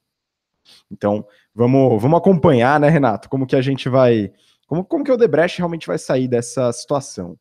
Então, 0.90 1.26
vamos, 1.54 2.02
vamos 2.02 2.18
acompanhar, 2.18 2.80
né, 2.80 2.90
Renato? 2.90 3.30
Como 3.30 3.46
que 3.48 3.56
a 3.56 3.62
gente 3.62 3.90
vai. 3.90 4.32
Como, 4.66 4.84
como 4.84 5.04
que 5.04 5.12
o 5.12 5.18
Debrecht 5.18 5.58
realmente 5.60 5.88
vai 5.88 5.98
sair 5.98 6.28
dessa 6.28 6.72
situação? 6.72 7.38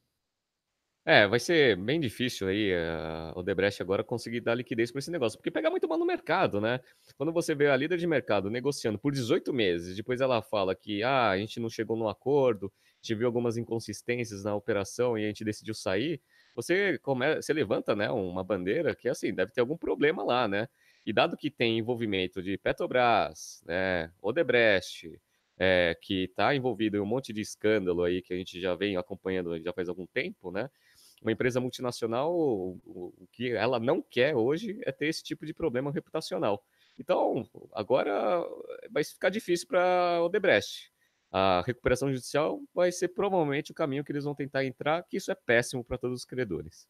É, 1.09 1.25
vai 1.29 1.39
ser 1.39 1.77
bem 1.77 2.01
difícil 2.01 2.49
aí 2.49 2.73
uh, 2.73 3.39
o 3.39 3.43
Debrecht 3.45 3.81
agora 3.81 4.03
conseguir 4.03 4.41
dar 4.41 4.57
liquidez 4.57 4.91
para 4.91 4.99
esse 4.99 5.11
negócio, 5.11 5.39
porque 5.39 5.53
pega 5.53 5.71
muito 5.71 5.87
mal 5.87 5.97
no 5.97 6.05
mercado, 6.05 6.61
né? 6.61 6.81
Quando 7.17 7.33
você 7.33 7.55
vê 7.55 7.69
a 7.69 7.77
líder 7.77 7.97
de 7.97 8.09
mercado 8.09 8.51
negociando 8.51 8.99
por 8.99 9.13
18 9.13 9.53
meses, 9.53 9.97
depois 9.97 10.21
ela 10.21 10.43
fala 10.43 10.75
que 10.75 11.05
ah, 11.05 11.31
a 11.31 11.39
gente 11.39 11.61
não 11.61 11.71
chegou 11.71 11.97
no 11.97 12.09
acordo, 12.09 12.73
gente 13.07 13.15
viu 13.15 13.27
algumas 13.27 13.57
inconsistências 13.57 14.45
na 14.45 14.55
operação 14.55 15.17
e 15.17 15.25
a 15.25 15.29
gente 15.29 15.45
decidiu 15.45 15.75
sair, 15.75 16.21
você, 16.55 16.99
come... 16.99 17.37
você 17.37 17.53
levanta 17.53 17.95
né, 17.95 18.11
uma 18.11 18.43
bandeira 18.43 18.95
que 18.95 19.09
assim, 19.09 19.35
deve 19.35 19.53
ter 19.53 19.61
algum 19.61 19.77
problema 19.77 20.23
lá, 20.23 20.49
né? 20.49 20.69
E 21.05 21.13
dado 21.13 21.37
que 21.37 21.51
tem 21.51 21.79
envolvimento 21.79 22.43
de 22.43 22.59
Petrobras, 22.59 23.63
né, 23.65 24.11
Odebrecht, 24.21 25.21
é, 25.59 25.97
que 26.03 26.25
está 26.25 26.55
envolvido 26.55 26.97
em 26.97 27.01
um 27.01 27.07
monte 27.07 27.33
de 27.33 27.41
escândalo 27.41 28.03
aí 28.03 28.21
que 28.21 28.35
a 28.35 28.37
gente 28.37 28.61
já 28.61 28.75
vem 28.75 28.97
acompanhando 28.97 29.59
já 29.63 29.73
faz 29.73 29.89
algum 29.89 30.07
tempo, 30.07 30.51
né? 30.51 30.69
uma 31.23 31.33
empresa 31.33 31.61
multinacional, 31.61 32.33
o, 32.35 33.29
que 33.33 33.53
ela 33.53 33.81
não 33.81 34.03
quer 34.03 34.35
hoje 34.35 34.79
é 34.85 34.93
ter 34.93 35.07
esse 35.07 35.23
tipo 35.23 35.47
de 35.47 35.55
problema 35.55 35.91
reputacional. 35.91 36.65
Então, 36.99 37.49
agora 37.73 38.45
vai 38.91 39.05
ficar 39.05 39.29
difícil 39.29 39.67
para 39.67 40.23
Odebrecht. 40.23 40.93
A 41.33 41.63
recuperação 41.67 42.09
judicial 42.09 42.61
vai 42.75 42.91
ser 42.93 43.09
provavelmente 43.09 43.73
o 43.73 43.75
caminho 43.75 44.05
que 44.05 44.13
eles 44.13 44.25
vão 44.25 44.35
tentar 44.35 44.65
entrar, 44.65 45.03
que 45.05 45.17
isso 45.17 45.31
é 45.31 45.35
péssimo 45.35 45.85
para 45.85 45.99
todos 45.99 46.21
os 46.21 46.25
credores. 46.25 46.87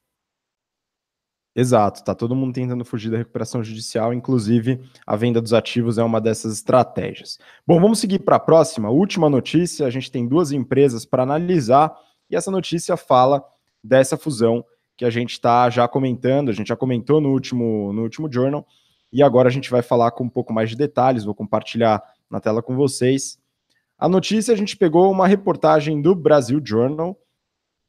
Exato, 1.58 2.04
tá 2.04 2.14
todo 2.14 2.36
mundo 2.36 2.52
tentando 2.52 2.84
fugir 2.84 3.10
da 3.10 3.16
recuperação 3.16 3.64
judicial, 3.64 4.12
inclusive 4.12 4.78
a 5.06 5.16
venda 5.16 5.40
dos 5.40 5.54
ativos 5.54 5.96
é 5.96 6.02
uma 6.02 6.20
dessas 6.20 6.52
estratégias. 6.52 7.38
Bom, 7.66 7.80
vamos 7.80 7.98
seguir 7.98 8.18
para 8.18 8.36
a 8.36 8.40
próxima, 8.40 8.90
última 8.90 9.30
notícia. 9.30 9.86
A 9.86 9.90
gente 9.90 10.10
tem 10.10 10.28
duas 10.28 10.52
empresas 10.52 11.06
para 11.06 11.22
analisar 11.22 11.96
e 12.28 12.36
essa 12.36 12.50
notícia 12.50 12.94
fala 12.94 13.42
dessa 13.82 14.18
fusão 14.18 14.62
que 14.98 15.04
a 15.06 15.10
gente 15.10 15.32
está 15.32 15.70
já 15.70 15.88
comentando, 15.88 16.50
a 16.50 16.52
gente 16.52 16.68
já 16.68 16.76
comentou 16.76 17.22
no 17.22 17.30
último, 17.30 17.90
no 17.92 18.02
último 18.02 18.30
journal, 18.30 18.66
e 19.10 19.22
agora 19.22 19.48
a 19.48 19.52
gente 19.52 19.70
vai 19.70 19.80
falar 19.80 20.10
com 20.10 20.24
um 20.24 20.28
pouco 20.28 20.52
mais 20.52 20.68
de 20.68 20.76
detalhes, 20.76 21.24
vou 21.24 21.34
compartilhar 21.34 22.02
na 22.30 22.38
tela 22.38 22.62
com 22.62 22.76
vocês. 22.76 23.38
A 23.98 24.08
notícia 24.08 24.52
a 24.52 24.56
gente 24.56 24.76
pegou 24.76 25.10
uma 25.10 25.26
reportagem 25.26 26.02
do 26.02 26.14
Brasil 26.14 26.60
Journal, 26.62 27.18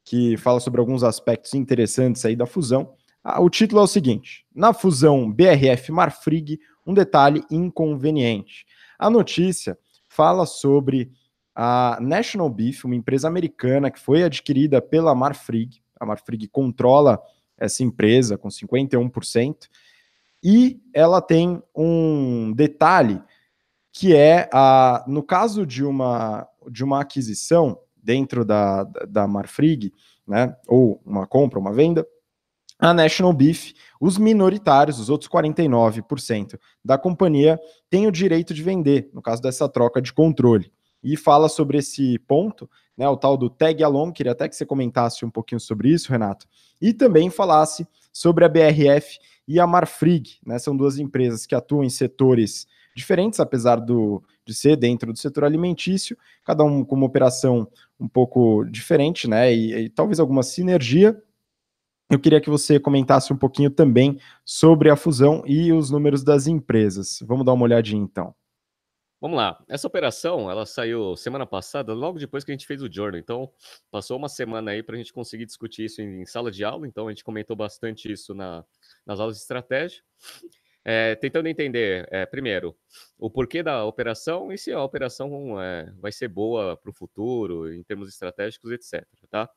que 0.04 0.38
fala 0.38 0.58
sobre 0.58 0.80
alguns 0.80 1.04
aspectos 1.04 1.52
interessantes 1.52 2.24
aí 2.24 2.34
da 2.34 2.46
fusão. 2.46 2.94
Ah, 3.22 3.42
o 3.42 3.50
título 3.50 3.82
é 3.82 3.84
o 3.84 3.88
seguinte: 3.88 4.46
Na 4.54 4.72
fusão 4.72 5.30
BRF-Marfrig, 5.30 6.58
um 6.86 6.94
detalhe 6.94 7.44
inconveniente. 7.50 8.64
A 8.98 9.10
notícia 9.10 9.78
fala 10.08 10.46
sobre 10.46 11.12
a 11.54 11.98
National 12.00 12.48
Beef, 12.48 12.84
uma 12.84 12.94
empresa 12.94 13.28
americana 13.28 13.90
que 13.90 14.00
foi 14.00 14.22
adquirida 14.22 14.80
pela 14.80 15.14
Marfrig. 15.14 15.82
A 16.00 16.06
Marfrig 16.06 16.48
controla 16.48 17.20
essa 17.58 17.82
empresa 17.82 18.38
com 18.38 18.48
51%. 18.48 19.68
E 20.42 20.80
ela 20.94 21.20
tem 21.20 21.62
um 21.74 22.52
detalhe 22.52 23.20
que 23.98 24.14
é, 24.14 24.48
a, 24.52 25.04
no 25.08 25.24
caso 25.24 25.66
de 25.66 25.84
uma, 25.84 26.46
de 26.70 26.84
uma 26.84 27.00
aquisição 27.00 27.76
dentro 28.00 28.44
da, 28.44 28.84
da 28.84 29.26
Marfrig, 29.26 29.92
né, 30.24 30.56
ou 30.68 31.02
uma 31.04 31.26
compra, 31.26 31.58
uma 31.58 31.72
venda, 31.72 32.06
a 32.78 32.94
National 32.94 33.32
Beef, 33.32 33.72
os 34.00 34.16
minoritários, 34.16 35.00
os 35.00 35.10
outros 35.10 35.28
49% 35.28 36.56
da 36.84 36.96
companhia, 36.96 37.58
têm 37.90 38.06
o 38.06 38.12
direito 38.12 38.54
de 38.54 38.62
vender, 38.62 39.10
no 39.12 39.20
caso 39.20 39.42
dessa 39.42 39.68
troca 39.68 40.00
de 40.00 40.12
controle. 40.12 40.70
E 41.02 41.16
fala 41.16 41.48
sobre 41.48 41.78
esse 41.78 42.20
ponto, 42.20 42.70
né, 42.96 43.08
o 43.08 43.16
tal 43.16 43.36
do 43.36 43.50
tag 43.50 43.82
along, 43.82 44.12
queria 44.12 44.30
até 44.30 44.48
que 44.48 44.54
você 44.54 44.64
comentasse 44.64 45.24
um 45.24 45.30
pouquinho 45.30 45.58
sobre 45.60 45.88
isso, 45.88 46.12
Renato, 46.12 46.46
e 46.80 46.92
também 46.92 47.30
falasse 47.30 47.84
sobre 48.12 48.44
a 48.44 48.48
BRF 48.48 49.18
e 49.48 49.58
a 49.58 49.66
Marfrig, 49.66 50.38
né, 50.46 50.56
são 50.60 50.76
duas 50.76 51.00
empresas 51.00 51.46
que 51.46 51.54
atuam 51.56 51.82
em 51.82 51.90
setores 51.90 52.64
diferentes, 52.98 53.38
apesar 53.38 53.76
do, 53.76 54.22
de 54.44 54.52
ser 54.52 54.76
dentro 54.76 55.12
do 55.12 55.18
setor 55.18 55.44
alimentício, 55.44 56.18
cada 56.44 56.64
um 56.64 56.84
com 56.84 56.96
uma 56.96 57.06
operação 57.06 57.66
um 57.98 58.08
pouco 58.08 58.64
diferente, 58.64 59.28
né, 59.28 59.54
e, 59.54 59.84
e 59.84 59.88
talvez 59.88 60.18
alguma 60.18 60.42
sinergia, 60.42 61.16
eu 62.10 62.18
queria 62.18 62.40
que 62.40 62.50
você 62.50 62.80
comentasse 62.80 63.32
um 63.32 63.36
pouquinho 63.36 63.70
também 63.70 64.18
sobre 64.44 64.90
a 64.90 64.96
fusão 64.96 65.42
e 65.46 65.72
os 65.72 65.90
números 65.90 66.24
das 66.24 66.46
empresas. 66.46 67.22
Vamos 67.26 67.44
dar 67.44 67.52
uma 67.52 67.64
olhadinha 67.64 68.02
então. 68.02 68.34
Vamos 69.20 69.36
lá. 69.36 69.62
Essa 69.68 69.86
operação, 69.88 70.50
ela 70.50 70.64
saiu 70.64 71.16
semana 71.16 71.44
passada, 71.44 71.92
logo 71.92 72.18
depois 72.18 72.44
que 72.44 72.52
a 72.52 72.54
gente 72.54 72.66
fez 72.66 72.82
o 72.82 72.90
journal. 72.90 73.18
Então, 73.18 73.52
passou 73.90 74.16
uma 74.16 74.28
semana 74.28 74.70
aí 74.70 74.82
para 74.82 74.94
a 74.94 74.98
gente 74.98 75.12
conseguir 75.12 75.44
discutir 75.44 75.84
isso 75.84 76.00
em, 76.00 76.22
em, 76.22 76.24
sala 76.26 76.50
de 76.50 76.64
aula. 76.64 76.86
Então, 76.86 77.08
a 77.08 77.10
gente 77.10 77.24
comentou 77.24 77.56
bastante 77.56 78.10
isso 78.10 78.32
na, 78.32 78.64
nas 79.04 79.20
aulas 79.20 79.36
de 79.36 79.42
estratégia. 79.42 80.02
É, 80.90 81.14
tentando 81.16 81.48
entender, 81.48 82.08
é, 82.10 82.24
primeiro, 82.24 82.74
o 83.18 83.30
porquê 83.30 83.62
da 83.62 83.84
operação 83.84 84.50
e 84.50 84.56
se 84.56 84.72
a 84.72 84.82
operação 84.82 85.60
é, 85.60 85.92
vai 85.98 86.10
ser 86.10 86.28
boa 86.28 86.78
para 86.78 86.90
o 86.90 86.94
futuro, 86.94 87.70
em 87.70 87.82
termos 87.82 88.08
estratégicos, 88.08 88.70
etc. 88.70 89.06
Tá? 89.28 89.50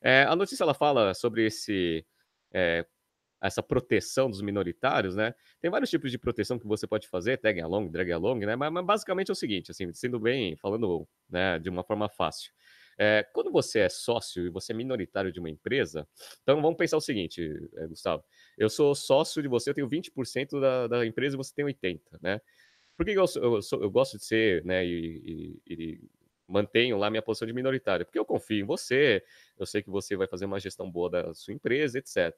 É, 0.00 0.22
a 0.22 0.36
notícia 0.36 0.62
ela 0.62 0.74
fala 0.74 1.12
sobre 1.12 1.44
esse 1.44 2.06
é, 2.54 2.86
essa 3.42 3.62
proteção 3.64 4.30
dos 4.30 4.40
minoritários, 4.40 5.16
né? 5.16 5.34
Tem 5.60 5.70
vários 5.70 5.90
tipos 5.90 6.10
de 6.10 6.18
proteção 6.18 6.56
que 6.56 6.66
você 6.66 6.86
pode 6.86 7.08
fazer, 7.08 7.36
tag 7.38 7.60
along, 7.60 7.88
drag 7.90 8.12
along, 8.12 8.46
né? 8.46 8.54
Mas, 8.54 8.72
mas 8.72 8.86
basicamente 8.86 9.28
é 9.30 9.32
o 9.32 9.36
seguinte, 9.36 9.72
assim, 9.72 9.92
sendo 9.92 10.20
bem, 10.20 10.56
falando 10.56 11.06
né, 11.28 11.58
de 11.58 11.68
uma 11.68 11.82
forma 11.82 12.08
fácil. 12.08 12.52
É, 12.98 13.26
quando 13.32 13.50
você 13.52 13.80
é 13.80 13.88
sócio 13.88 14.46
e 14.46 14.48
você 14.48 14.72
é 14.72 14.76
minoritário 14.76 15.30
de 15.30 15.38
uma 15.38 15.50
empresa, 15.50 16.08
então 16.42 16.60
vamos 16.62 16.76
pensar 16.76 16.96
o 16.96 17.00
seguinte, 17.00 17.42
é, 17.76 17.86
Gustavo. 17.86 18.24
Eu 18.56 18.70
sou 18.70 18.94
sócio 18.94 19.42
de 19.42 19.48
você, 19.48 19.70
eu 19.70 19.74
tenho 19.74 19.88
20% 19.88 20.58
da, 20.60 20.86
da 20.86 21.06
empresa 21.06 21.36
e 21.36 21.38
você 21.38 21.54
tem 21.54 21.64
80%, 21.64 22.00
né? 22.22 22.40
Por 22.96 23.04
que 23.04 23.12
eu, 23.12 23.24
eu, 23.36 23.54
eu, 23.56 23.80
eu 23.82 23.90
gosto 23.90 24.16
de 24.16 24.24
ser, 24.24 24.64
né, 24.64 24.84
e, 24.86 25.60
e, 25.66 25.74
e 25.74 26.00
mantenho 26.48 26.96
lá 26.96 27.10
minha 27.10 27.22
posição 27.22 27.46
de 27.46 27.52
minoritário, 27.52 28.06
porque 28.06 28.18
eu 28.18 28.24
confio 28.24 28.60
em 28.60 28.64
você, 28.64 29.22
eu 29.58 29.66
sei 29.66 29.82
que 29.82 29.90
você 29.90 30.16
vai 30.16 30.26
fazer 30.26 30.44
uma 30.46 30.60
gestão 30.60 30.90
boa 30.90 31.10
da 31.10 31.34
sua 31.34 31.52
empresa, 31.52 31.98
etc. 31.98 32.34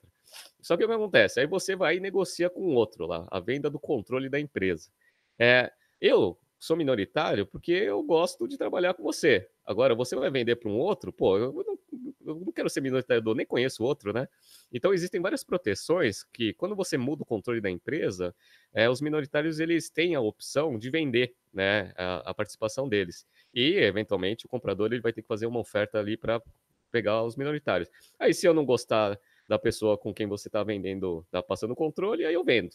Só 0.61 0.77
que 0.77 0.85
o 0.85 0.89
que 0.89 0.95
acontece? 0.95 1.41
Aí 1.41 1.47
você 1.47 1.77
vai 1.77 1.97
e 1.97 2.01
negocia 2.01 2.49
com 2.49 2.61
o 2.61 2.75
outro 2.75 3.07
lá, 3.07 3.27
a 3.31 3.39
venda 3.39 3.71
do 3.71 3.79
controle 3.79 4.29
da 4.29 4.41
empresa. 4.41 4.91
É, 5.39 5.71
eu 6.01 6.39
sou 6.59 6.77
minoritário 6.77 7.47
porque 7.47 7.73
eu 7.73 8.03
gosto 8.03 8.49
de 8.49 8.57
trabalhar 8.57 8.95
com 8.95 9.03
você. 9.03 9.49
Agora, 9.69 9.95
você 9.95 10.17
vai 10.17 10.31
vender 10.31 10.57
para 10.57 10.71
um 10.71 10.79
outro, 10.79 11.13
pô, 11.13 11.37
eu 11.37 11.53
não, 11.53 11.79
eu 12.25 12.41
não 12.47 12.51
quero 12.51 12.71
ser 12.71 12.81
minoritário, 12.81 13.35
nem 13.35 13.45
conheço 13.45 13.85
outro, 13.85 14.15
né? 14.15 14.27
Então, 14.73 14.95
existem 14.95 15.21
várias 15.21 15.45
proteções 15.45 16.25
que, 16.33 16.55
quando 16.55 16.75
você 16.75 16.97
muda 16.97 17.23
o 17.23 17.27
controle 17.27 17.61
da 17.61 17.69
empresa, 17.69 18.35
é, 18.73 18.89
os 18.89 19.03
minoritários 19.03 19.61
eles 19.61 19.91
têm 19.91 20.15
a 20.15 20.23
opção 20.23 20.79
de 20.79 20.89
vender 20.89 21.35
né, 21.53 21.93
a, 21.99 22.31
a 22.31 22.33
participação 22.33 22.89
deles. 22.89 23.27
E, 23.53 23.75
eventualmente, 23.75 24.47
o 24.47 24.49
comprador 24.49 24.91
ele 24.91 25.03
vai 25.03 25.13
ter 25.13 25.21
que 25.21 25.29
fazer 25.29 25.45
uma 25.45 25.61
oferta 25.61 25.99
ali 25.99 26.17
para 26.17 26.43
pegar 26.91 27.23
os 27.23 27.37
minoritários. 27.37 27.91
Aí, 28.19 28.33
se 28.33 28.49
eu 28.49 28.55
não 28.55 28.65
gostar 28.65 29.21
da 29.47 29.59
pessoa 29.59 29.99
com 29.99 30.15
quem 30.15 30.27
você 30.27 30.49
está 30.49 30.65
vendendo, 30.65 31.23
está 31.27 31.43
passando 31.43 31.73
o 31.73 31.77
controle, 31.77 32.25
aí 32.25 32.33
eu 32.33 32.43
vendo. 32.43 32.71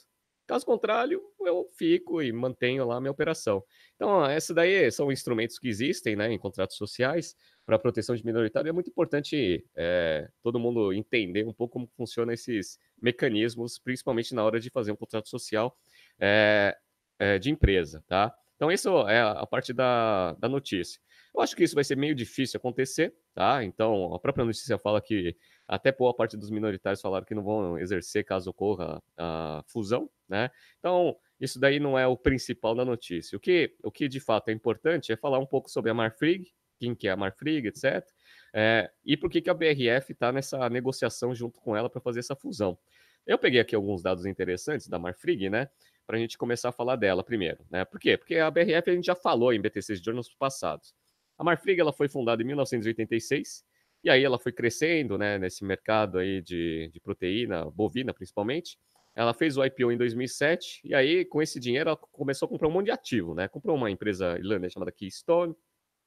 Caso 0.46 0.66
contrário, 0.66 1.22
eu 1.40 1.70
fico 1.78 2.22
e 2.22 2.32
mantenho 2.32 2.86
lá 2.86 2.98
a 2.98 3.00
minha 3.00 3.12
operação. 3.12 3.64
Então, 3.96 4.30
esses 4.30 4.54
daí 4.54 4.92
são 4.92 5.12
instrumentos 5.12 5.58
que 5.58 5.70
existem 5.70 6.18
né, 6.18 6.32
em 6.32 6.38
contratos 6.38 6.76
sociais 6.76 7.36
para 7.66 7.80
proteção 7.80 8.14
de 8.14 8.26
minoritário. 8.26 8.68
É 8.68 8.74
muito 8.74 8.90
importante 8.90 9.66
é, 9.76 10.30
todo 10.42 10.60
mundo 10.60 10.92
entender 10.92 11.48
um 11.48 11.54
pouco 11.54 11.74
como 11.74 11.88
funcionam 11.96 12.34
esses 12.34 12.78
mecanismos, 13.02 13.80
principalmente 13.80 14.36
na 14.36 14.44
hora 14.44 14.60
de 14.60 14.70
fazer 14.70 14.92
um 14.92 14.98
contrato 14.98 15.30
social 15.30 15.78
é, 16.20 16.76
é, 17.18 17.40
de 17.40 17.50
empresa, 17.50 18.04
tá? 18.06 18.36
Então, 18.56 18.72
isso 18.72 18.90
é 19.10 19.22
a 19.22 19.46
parte 19.46 19.74
da, 19.74 20.34
da 20.34 20.48
notícia. 20.48 21.00
Eu 21.36 21.42
acho 21.42 21.56
que 21.56 21.64
isso 21.64 21.74
vai 21.74 21.84
ser 21.84 21.98
meio 21.98 22.14
difícil 22.14 22.58
acontecer, 22.58 23.14
tá? 23.34 23.64
Então, 23.64 24.14
a 24.14 24.20
própria 24.20 24.46
notícia 24.46 24.78
fala 24.78 25.02
que 25.02 25.36
até 25.68 25.92
boa 25.92 26.14
parte 26.16 26.38
dos 26.38 26.52
minoritários 26.52 27.02
falaram 27.02 27.26
que 27.26 27.34
não 27.34 27.44
vão 27.44 27.78
exercer 27.80 28.24
caso 28.24 28.52
ocorra 28.52 29.02
a 29.18 29.64
fusão, 29.68 30.10
né? 30.34 30.50
Então, 30.80 31.16
isso 31.40 31.60
daí 31.60 31.80
não 31.80 31.98
é 31.98 32.08
o 32.08 32.18
principal 32.18 32.74
da 32.74 32.84
notícia. 32.84 33.38
O 33.38 33.40
que, 33.40 33.76
o 33.84 33.92
que 33.92 34.08
de 34.08 34.20
fato 34.20 34.50
é 34.50 34.52
importante 34.52 35.12
é 35.12 35.16
falar 35.16 35.38
um 35.38 35.46
pouco 35.46 35.70
sobre 35.70 35.92
a 35.92 35.94
Marfrig, 35.94 36.52
quem 36.80 36.96
que 36.96 37.08
é 37.08 37.12
a 37.12 37.16
Marfrig, 37.16 37.68
etc. 37.68 38.04
É, 38.52 38.90
e 39.06 39.16
por 39.16 39.30
que, 39.30 39.42
que 39.42 39.50
a 39.50 39.54
BRF 39.54 40.12
está 40.12 40.32
nessa 40.32 40.68
negociação 40.70 41.36
junto 41.36 41.62
com 41.62 41.78
ela 41.78 41.90
para 41.90 42.02
fazer 42.02 42.20
essa 42.20 42.36
fusão. 42.36 42.78
Eu 43.26 43.38
peguei 43.38 43.62
aqui 43.62 43.76
alguns 43.76 44.02
dados 44.02 44.26
interessantes 44.26 44.88
da 44.88 44.98
Marfrig, 44.98 45.50
né? 45.50 45.70
Para 46.06 46.18
a 46.18 46.20
gente 46.20 46.38
começar 46.38 46.70
a 46.70 46.72
falar 46.74 46.96
dela 46.98 47.24
primeiro, 47.24 47.64
né? 47.70 47.86
Por 47.86 48.00
quê? 48.00 48.18
Porque 48.18 48.36
a 48.36 48.50
BRF 48.50 48.90
a 48.90 48.96
gente 48.96 49.06
já 49.06 49.16
falou 49.16 49.54
em 49.54 49.62
BTCs 49.62 50.02
de 50.02 50.12
nos 50.12 50.34
passados. 50.34 50.94
A 51.38 51.44
Marfrig 51.44 51.80
ela 51.80 51.94
foi 51.94 52.10
fundada 52.10 52.42
em 52.42 52.46
1986 52.46 53.64
e 54.04 54.10
aí 54.10 54.24
ela 54.24 54.40
foi 54.40 54.52
crescendo, 54.52 55.18
né? 55.18 55.38
Nesse 55.38 55.64
mercado 55.64 56.18
aí 56.18 56.42
de, 56.42 56.90
de 56.92 57.00
proteína 57.00 57.70
bovina, 57.70 58.14
principalmente. 58.14 58.78
Ela 59.16 59.34
fez 59.34 59.58
o 59.58 59.64
IPO 59.64 59.92
em 59.92 59.98
2007 59.98 60.82
e 60.84 60.96
aí 60.96 61.24
com 61.26 61.42
esse 61.42 61.60
dinheiro 61.60 61.90
ela 61.90 61.98
começou 61.98 62.48
a 62.48 62.50
comprar 62.50 62.68
um 62.68 62.72
monte 62.72 62.86
de 62.86 62.92
ativo, 62.92 63.36
né? 63.36 63.48
Comprou 63.48 63.76
uma 63.76 63.92
empresa 63.92 64.38
irlandesa 64.38 64.74
chamada 64.74 64.92
Keystone 64.92 65.56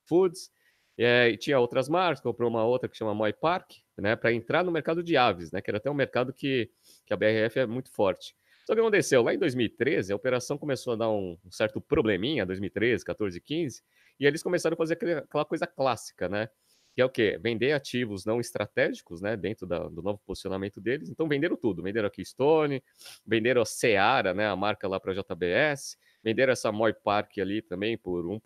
Foods, 0.06 0.50
é, 0.98 1.28
e 1.28 1.36
tinha 1.36 1.58
outras 1.58 1.88
marcas, 1.88 2.20
comprou 2.20 2.48
uma 2.48 2.64
outra 2.64 2.88
que 2.88 2.96
chama 2.96 3.14
Moy 3.14 3.32
Park, 3.32 3.72
né, 3.98 4.16
para 4.16 4.32
entrar 4.32 4.64
no 4.64 4.72
mercado 4.72 5.02
de 5.02 5.16
aves, 5.16 5.52
né, 5.52 5.60
que 5.60 5.70
era 5.70 5.76
até 5.76 5.90
um 5.90 5.94
mercado 5.94 6.32
que, 6.32 6.70
que 7.04 7.12
a 7.12 7.16
BRF 7.16 7.58
é 7.58 7.66
muito 7.66 7.90
forte. 7.92 8.34
Só 8.64 8.74
que 8.74 8.80
aconteceu, 8.80 9.22
lá 9.22 9.34
em 9.34 9.38
2013, 9.38 10.12
a 10.12 10.16
operação 10.16 10.56
começou 10.56 10.94
a 10.94 10.96
dar 10.96 11.10
um, 11.10 11.38
certo 11.50 11.80
probleminha, 11.80 12.46
2013, 12.46 13.04
14, 13.04 13.40
15, 13.40 13.82
e 14.18 14.26
eles 14.26 14.42
começaram 14.42 14.74
a 14.74 14.76
fazer 14.76 14.94
aquela 14.94 15.44
coisa 15.44 15.66
clássica, 15.66 16.28
né, 16.28 16.48
que 16.96 17.02
é 17.02 17.04
o 17.04 17.10
quê? 17.10 17.38
Vender 17.38 17.72
ativos 17.72 18.24
não 18.24 18.40
estratégicos, 18.40 19.20
né, 19.20 19.36
dentro 19.36 19.66
da, 19.66 19.80
do 19.86 20.00
novo 20.00 20.18
posicionamento 20.24 20.80
deles. 20.80 21.10
Então, 21.10 21.28
venderam 21.28 21.54
tudo. 21.54 21.82
Venderam 21.82 22.06
a 22.08 22.10
Keystone, 22.10 22.82
venderam 23.24 23.60
a 23.60 23.66
Seara, 23.66 24.32
né, 24.32 24.48
a 24.48 24.56
marca 24.56 24.88
lá 24.88 24.98
para 24.98 25.12
a 25.12 25.14
JBS, 25.14 25.98
venderam 26.24 26.54
essa 26.54 26.72
Moy 26.72 26.94
Park 26.94 27.36
ali 27.36 27.60
também 27.60 27.98
por 27.98 28.26
1. 28.26 28.40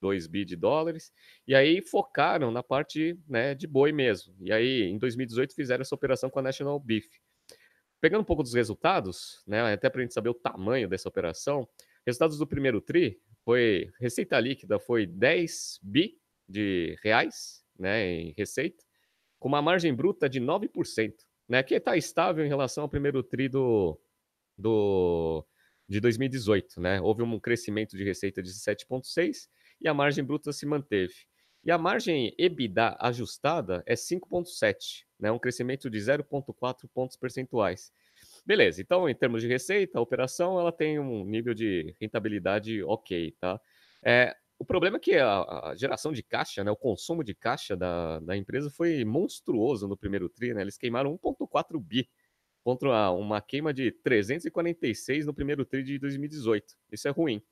2 0.00 0.26
bi 0.26 0.44
de 0.44 0.54
dólares, 0.54 1.10
e 1.48 1.54
aí 1.54 1.80
focaram 1.80 2.50
na 2.50 2.62
parte 2.62 3.18
né, 3.26 3.54
de 3.54 3.66
boi 3.66 3.90
mesmo. 3.90 4.34
E 4.38 4.52
aí, 4.52 4.82
em 4.82 4.98
2018, 4.98 5.54
fizeram 5.54 5.80
essa 5.80 5.94
operação 5.94 6.28
com 6.28 6.38
a 6.38 6.42
National 6.42 6.78
Beef. 6.78 7.06
Pegando 8.02 8.20
um 8.20 8.24
pouco 8.24 8.42
dos 8.42 8.52
resultados, 8.52 9.42
né, 9.46 9.72
até 9.72 9.88
para 9.88 10.02
a 10.02 10.04
gente 10.04 10.12
saber 10.12 10.28
o 10.28 10.34
tamanho 10.34 10.90
dessa 10.90 11.08
operação, 11.08 11.66
resultados 12.06 12.36
do 12.36 12.46
primeiro 12.46 12.82
TRI 12.82 13.18
foi 13.42 13.90
receita 13.98 14.38
líquida 14.38 14.78
foi 14.78 15.06
10 15.06 15.80
bi 15.82 16.18
de 16.46 16.98
reais 17.02 17.63
né, 17.78 18.06
em 18.06 18.34
receita, 18.36 18.84
com 19.38 19.48
uma 19.48 19.62
margem 19.62 19.94
bruta 19.94 20.28
de 20.28 20.40
9%, 20.40 21.12
né, 21.48 21.62
que 21.62 21.74
está 21.74 21.96
estável 21.96 22.44
em 22.44 22.48
relação 22.48 22.84
ao 22.84 22.88
primeiro 22.88 23.22
TRI 23.22 23.48
do, 23.48 24.00
do, 24.56 25.44
de 25.88 26.00
2018. 26.00 26.80
Né? 26.80 27.00
Houve 27.00 27.22
um 27.22 27.38
crescimento 27.38 27.96
de 27.96 28.04
receita 28.04 28.42
de 28.42 28.50
7,6% 28.50 29.48
e 29.80 29.88
a 29.88 29.94
margem 29.94 30.24
bruta 30.24 30.52
se 30.52 30.66
manteve. 30.66 31.14
E 31.64 31.70
a 31.70 31.78
margem 31.78 32.34
EBITDA 32.38 32.96
ajustada 33.00 33.82
é 33.86 33.94
5,7, 33.94 35.04
né? 35.18 35.32
um 35.32 35.38
crescimento 35.38 35.88
de 35.88 35.98
0,4 35.98 36.88
pontos 36.92 37.16
percentuais. 37.16 37.90
Beleza, 38.44 38.82
então 38.82 39.08
em 39.08 39.14
termos 39.14 39.40
de 39.40 39.48
receita, 39.48 39.98
a 39.98 40.02
operação 40.02 40.60
ela 40.60 40.70
tem 40.70 40.98
um 40.98 41.24
nível 41.24 41.54
de 41.54 41.94
rentabilidade 41.98 42.82
ok, 42.82 43.34
tá? 43.40 43.58
É, 44.04 44.36
O 44.64 44.66
problema 44.66 44.96
é 44.96 45.00
que 45.00 45.14
a, 45.16 45.42
a, 45.42 45.74
geração 45.76 46.10
de 46.10 46.22
caixa, 46.22 46.64
né, 46.64 46.70
o 46.70 46.76
consumo 46.76 47.22
de 47.22 47.34
caixa 47.34 47.76
da, 47.76 48.18
da 48.20 48.34
empresa 48.34 48.70
foi 48.70 49.04
monstruoso 49.04 49.86
no 49.86 49.94
primeiro 49.94 50.26
tri, 50.26 50.54
né? 50.54 50.62
Eles 50.62 50.78
queimaram 50.78 51.18
1,4 51.18 51.78
bi 51.78 52.08
contra 52.62 53.10
uma 53.10 53.42
queima 53.42 53.74
de 53.74 53.92
346 53.92 55.26
no 55.26 55.34
primeiro 55.34 55.66
tri 55.66 55.82
de 55.82 55.98
2018. 55.98 56.78
Isso 56.90 57.06
é 57.06 57.10
ruim. 57.10 57.42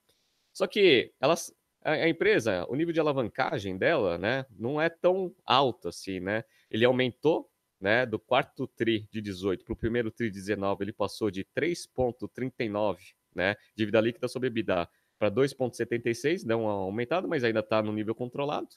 Só 0.51 0.65
que 0.65 1.13
elas, 1.21 1.53
a, 1.83 1.91
a 1.91 2.09
empresa, 2.09 2.65
o 2.67 2.75
nível 2.75 2.91
de 2.91 2.99
alavancagem 2.99 3.77
dela, 3.77 4.17
né, 4.17 4.43
não 4.49 4.81
é 4.81 4.89
tão 4.89 5.35
alto 5.45 5.89
assim, 5.89 6.19
né? 6.19 6.43
Ele 6.67 6.83
aumentou, 6.83 7.47
né, 7.79 8.07
do 8.07 8.17
quarto 8.17 8.65
tri 8.65 9.07
de 9.11 9.21
18 9.21 9.63
para 9.63 9.73
o 9.73 9.77
primeiro 9.77 10.09
tri 10.09 10.31
de 10.31 10.39
19, 10.39 10.83
ele 10.83 10.91
passou 10.91 11.29
de 11.29 11.45
3,39, 11.55 12.97
né, 13.35 13.55
dívida 13.75 14.01
líquida 14.01 14.27
sobre 14.27 14.47
EBITDA 14.47 14.89
para 15.23 15.31
2,76, 15.31 16.45
deu 16.45 16.61
uma 16.61 16.71
aumentada, 16.73 17.25
mas 17.27 17.45
ainda 17.45 17.61
está 17.61 17.81
no 17.81 17.93
nível 17.93 18.13
controlado. 18.13 18.67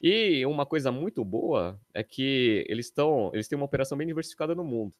E 0.00 0.44
uma 0.44 0.66
coisa 0.66 0.92
muito 0.92 1.24
boa 1.24 1.80
é 1.94 2.04
que 2.04 2.64
eles 2.68 2.86
estão, 2.86 3.30
eles 3.32 3.48
têm 3.48 3.56
uma 3.56 3.64
operação 3.64 3.96
bem 3.96 4.06
diversificada 4.06 4.54
no 4.54 4.62
mundo. 4.62 4.92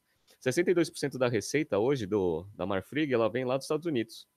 62% 0.43 1.17
da 1.17 1.27
receita 1.27 1.77
hoje 1.77 2.07
do, 2.07 2.47
da 2.55 2.65
Marfrig, 2.65 3.13
ela 3.13 3.29
vem 3.29 3.45
lá 3.45 3.55
dos 3.55 3.65
Estados 3.65 3.85
Unidos. 3.85 4.27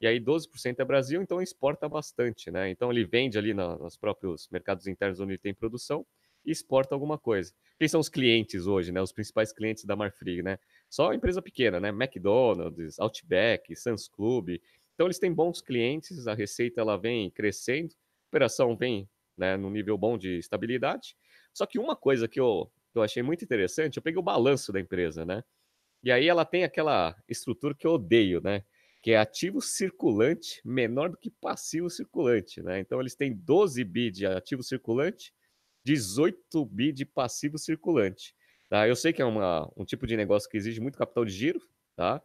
E 0.00 0.06
aí 0.06 0.20
12% 0.20 0.80
é 0.80 0.84
Brasil, 0.84 1.22
então 1.22 1.40
exporta 1.40 1.88
bastante, 1.88 2.50
né? 2.50 2.68
Então 2.68 2.90
ele 2.90 3.04
vende 3.04 3.38
ali 3.38 3.54
na, 3.54 3.78
nos 3.78 3.96
próprios 3.96 4.48
mercados 4.50 4.86
internos 4.86 5.18
onde 5.18 5.38
tem 5.38 5.54
produção 5.54 6.04
e 6.44 6.50
exporta 6.50 6.94
alguma 6.94 7.16
coisa. 7.16 7.54
Quem 7.78 7.88
são 7.88 8.00
os 8.00 8.08
clientes 8.08 8.66
hoje, 8.66 8.92
né? 8.92 9.00
Os 9.00 9.12
principais 9.12 9.52
clientes 9.52 9.84
da 9.84 9.96
Marfrig, 9.96 10.42
né? 10.42 10.58
Só 10.90 11.14
empresa 11.14 11.40
pequena, 11.40 11.80
né? 11.80 11.88
McDonald's, 11.88 12.98
Outback, 12.98 13.74
Sam's 13.76 14.08
Club. 14.08 14.58
Então 15.02 15.08
eles 15.08 15.18
têm 15.18 15.34
bons 15.34 15.60
clientes, 15.60 16.28
a 16.28 16.32
receita 16.32 16.80
ela 16.80 16.96
vem 16.96 17.28
crescendo, 17.28 17.92
a 17.92 18.28
operação 18.28 18.76
vem 18.76 19.10
né, 19.36 19.56
no 19.56 19.68
nível 19.68 19.98
bom 19.98 20.16
de 20.16 20.38
estabilidade. 20.38 21.16
Só 21.52 21.66
que 21.66 21.76
uma 21.76 21.96
coisa 21.96 22.28
que 22.28 22.38
eu, 22.38 22.70
que 22.92 22.98
eu 22.98 23.02
achei 23.02 23.20
muito 23.20 23.44
interessante, 23.44 23.96
eu 23.96 24.02
peguei 24.02 24.20
o 24.20 24.22
balanço 24.22 24.72
da 24.72 24.78
empresa, 24.78 25.24
né? 25.24 25.42
E 26.04 26.12
aí 26.12 26.28
ela 26.28 26.44
tem 26.44 26.62
aquela 26.62 27.20
estrutura 27.28 27.74
que 27.74 27.84
eu 27.84 27.94
odeio, 27.94 28.40
né? 28.40 28.62
Que 29.02 29.10
é 29.10 29.16
ativo 29.16 29.60
circulante 29.60 30.60
menor 30.64 31.10
do 31.10 31.16
que 31.16 31.32
passivo 31.32 31.90
circulante, 31.90 32.62
né? 32.62 32.78
Então 32.78 33.00
eles 33.00 33.16
têm 33.16 33.34
12 33.34 33.82
bi 33.82 34.08
de 34.08 34.24
ativo 34.24 34.62
circulante, 34.62 35.34
18 35.82 36.64
bi 36.64 36.92
de 36.92 37.04
passivo 37.04 37.58
circulante. 37.58 38.36
Tá? 38.70 38.86
Eu 38.86 38.94
sei 38.94 39.12
que 39.12 39.20
é 39.20 39.24
uma, 39.24 39.68
um 39.76 39.84
tipo 39.84 40.06
de 40.06 40.16
negócio 40.16 40.48
que 40.48 40.56
exige 40.56 40.80
muito 40.80 40.96
capital 40.96 41.24
de 41.24 41.32
giro, 41.32 41.60
tá? 41.96 42.22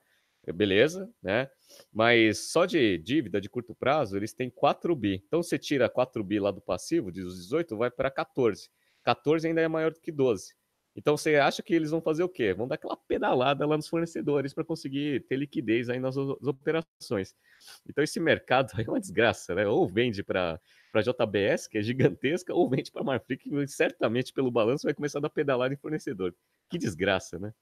Beleza, 0.53 1.09
né? 1.21 1.49
Mas 1.91 2.51
só 2.51 2.65
de 2.65 2.97
dívida 2.97 3.41
de 3.41 3.49
curto 3.49 3.75
prazo, 3.75 4.15
eles 4.15 4.33
têm 4.33 4.49
4 4.49 4.95
bi. 4.95 5.23
Então 5.27 5.43
você 5.43 5.57
tira 5.57 5.89
4 5.89 6.23
bi 6.23 6.39
lá 6.39 6.51
do 6.51 6.61
passivo, 6.61 7.11
de 7.11 7.21
18, 7.21 7.77
vai 7.77 7.91
para 7.91 8.09
14. 8.09 8.69
14 9.03 9.47
ainda 9.47 9.61
é 9.61 9.67
maior 9.67 9.91
do 9.91 9.99
que 9.99 10.11
12. 10.11 10.55
Então 10.95 11.15
você 11.15 11.35
acha 11.35 11.61
que 11.61 11.75
eles 11.75 11.91
vão 11.91 12.01
fazer 12.01 12.23
o 12.23 12.29
quê? 12.29 12.55
Vão 12.55 12.67
dar 12.67 12.73
aquela 12.73 12.97
pedalada 12.97 13.67
lá 13.67 13.75
nos 13.75 13.87
fornecedores 13.87 14.51
para 14.51 14.63
conseguir 14.63 15.27
ter 15.27 15.35
liquidez 15.35 15.89
aí 15.89 15.99
nas 15.99 16.17
operações. 16.17 17.35
Então 17.87 18.03
esse 18.03 18.19
mercado 18.19 18.71
é 18.81 18.89
uma 18.89 18.99
desgraça, 18.99 19.53
né? 19.53 19.67
Ou 19.67 19.87
vende 19.87 20.23
para 20.23 20.59
a 20.93 21.01
JBS, 21.01 21.67
que 21.67 21.77
é 21.77 21.83
gigantesca, 21.83 22.51
ou 22.51 22.67
vende 22.67 22.91
para 22.91 23.01
a 23.01 23.05
Marfrig, 23.05 23.37
que 23.37 23.67
certamente 23.67 24.33
pelo 24.33 24.49
balanço 24.49 24.87
vai 24.87 24.93
começar 24.95 25.19
a 25.19 25.21
dar 25.21 25.29
pedalada 25.29 25.71
em 25.71 25.77
fornecedor. 25.77 26.33
Que 26.67 26.79
desgraça, 26.79 27.37
né? 27.37 27.53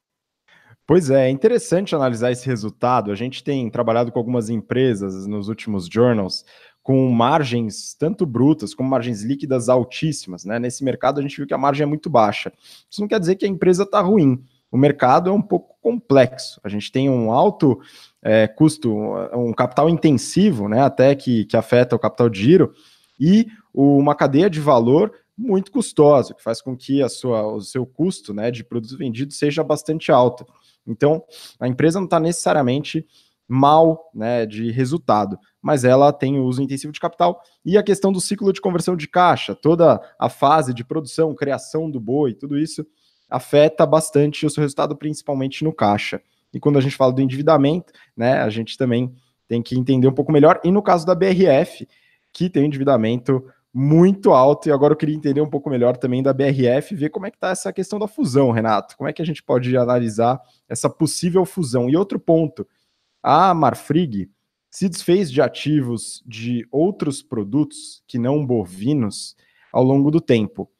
Pois 0.88 1.09
é, 1.09 1.27
é 1.27 1.29
interessante 1.29 1.95
analisar 1.95 2.31
esse 2.31 2.45
resultado. 2.45 3.11
A 3.11 3.15
gente 3.15 3.43
tem 3.43 3.69
trabalhado 3.69 4.11
com 4.11 4.19
algumas 4.19 4.49
empresas 4.49 5.25
nos 5.25 5.47
últimos 5.47 5.88
journals 5.88 6.45
com 6.85 7.09
margens 7.09 7.95
tanto 7.97 8.27
brutas 8.27 8.75
como 8.75 8.88
margens 8.88 9.23
líquidas 9.23 9.69
altíssimas. 9.69 10.45
Né? 10.45 10.59
Nesse 10.59 10.83
mercado 10.83 11.19
a 11.19 11.23
gente 11.23 11.35
viu 11.35 11.47
que 11.47 11.53
a 11.53 11.57
margem 11.57 11.83
é 11.83 11.88
muito 11.88 12.11
baixa. 12.11 12.53
Isso 12.89 13.01
não 13.01 13.07
quer 13.07 13.19
dizer 13.19 13.38
que 13.38 13.45
a 13.45 13.49
empresa 13.49 13.81
está 13.81 13.99
ruim. 14.01 14.43
O 14.71 14.77
mercado 14.77 15.31
é 15.31 15.33
um 15.33 15.41
pouco 15.41 15.75
complexo. 15.81 16.61
A 16.63 16.69
gente 16.69 16.91
tem 16.91 17.09
um 17.09 17.31
alto 17.31 17.79
é, 18.21 18.47
custo, 18.47 18.93
um 19.33 19.51
capital 19.51 19.89
intensivo, 19.89 20.69
né, 20.69 20.81
até 20.81 21.15
que, 21.15 21.45
que 21.45 21.57
afeta 21.57 21.95
o 21.95 21.99
capital 21.99 22.29
de 22.29 22.43
giro, 22.43 22.71
e 23.19 23.47
uma 23.73 24.13
cadeia 24.13 24.49
de 24.49 24.59
valor 24.59 25.11
muito 25.38 25.71
custosa, 25.71 26.34
que 26.34 26.41
faz 26.41 26.62
com 26.62 26.76
que 26.76 27.02
a 27.02 27.10
sua, 27.10 27.45
o 27.45 27.62
seu 27.62 27.86
custo 27.86 28.34
né, 28.34 28.50
de 28.52 28.63
produtos 28.63 28.98
vendidos 28.98 29.38
seja 29.38 29.63
bastante 29.63 30.12
alto. 30.12 30.45
Então, 30.88 31.24
a 31.60 31.67
empresa 31.67 32.00
não 32.00 32.06
está 32.06 32.19
necessariamente 32.19 33.06
mal 33.48 34.10
né, 34.13 34.45
de 34.45 34.71
resultado, 34.71 35.38
mas 35.62 35.84
ela 35.84 36.12
tem 36.12 36.39
o 36.39 36.45
uso 36.45 36.62
intensivo 36.62 36.91
de 36.91 37.00
capital 37.00 37.41
e 37.63 37.78
a 37.78 37.84
questão 37.84 38.12
do 38.12 38.19
ciclo 38.19 38.52
de 38.52 38.62
conversão 38.62 38.95
de 38.95 39.08
caixa, 39.08 39.54
toda 39.54 40.02
a 40.17 40.30
fase 40.30 40.74
de 40.74 40.84
produção, 40.84 41.36
criação 41.36 41.89
do 41.89 42.00
boi, 42.00 42.34
tudo 42.34 42.58
isso 42.58 42.86
afeta 43.30 43.86
bastante 43.86 44.45
o 44.45 44.50
seu 44.50 44.62
resultado, 44.62 44.95
principalmente 44.95 45.63
no 45.63 45.74
caixa. 45.74 46.21
E 46.54 46.60
quando 46.60 46.78
a 46.78 46.82
gente 46.82 46.95
fala 46.95 47.12
do 47.12 47.21
endividamento, 47.21 47.91
né, 48.15 48.39
a 48.39 48.50
gente 48.50 48.78
também 48.78 49.13
tem 49.48 49.62
que 49.62 49.78
entender 49.78 50.08
um 50.08 50.13
pouco 50.13 50.32
melhor. 50.32 50.60
E 50.63 50.71
no 50.71 50.82
caso 50.82 51.06
da 51.06 51.13
BRF, 51.13 51.88
que 52.32 52.50
tem 52.50 52.63
um 52.63 52.65
endividamento 52.65 53.45
muito 53.77 54.31
alto. 54.31 54.69
E 54.69 54.71
agora 54.71 54.93
eu 54.93 54.97
queria 54.97 55.13
entender 55.13 55.41
um 55.41 55.49
pouco 55.49 55.69
melhor 55.69 55.97
também 55.97 56.23
da 56.23 56.31
BRF, 56.33 56.95
ver 56.95 57.09
como 57.09 57.25
é 57.25 57.29
que 57.29 57.35
está 57.35 57.49
essa 57.49 57.73
questão 57.73 57.99
da 57.99 58.07
fusão, 58.07 58.49
Renato. 58.49 58.95
Como 58.95 59.09
é 59.09 59.11
que 59.11 59.21
a 59.21 59.25
gente 59.25 59.43
pode 59.43 59.75
analisar 59.75 60.41
essa 60.69 60.89
possível 60.89 61.43
fusão? 61.43 61.89
E 61.89 61.97
outro 61.97 62.17
ponto, 62.17 62.65
a 63.21 63.53
Marfrig 63.53 64.31
se 64.71 64.88
desfez 64.88 65.29
de 65.29 65.41
ativos 65.41 66.23
de 66.25 66.65
outros 66.71 67.21
produtos 67.21 68.01
que 68.07 68.17
não 68.17 68.45
bovinos 68.45 69.35
ao 69.73 69.83
longo 69.83 70.09
do 70.09 70.21
tempo. 70.21 70.71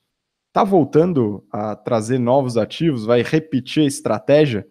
Está 0.47 0.63
voltando 0.63 1.45
a 1.51 1.75
trazer 1.75 2.17
novos 2.17 2.55
ativos? 2.55 3.05
Vai 3.05 3.21
repetir 3.21 3.84
a 3.84 3.88
estratégia? 3.88 4.65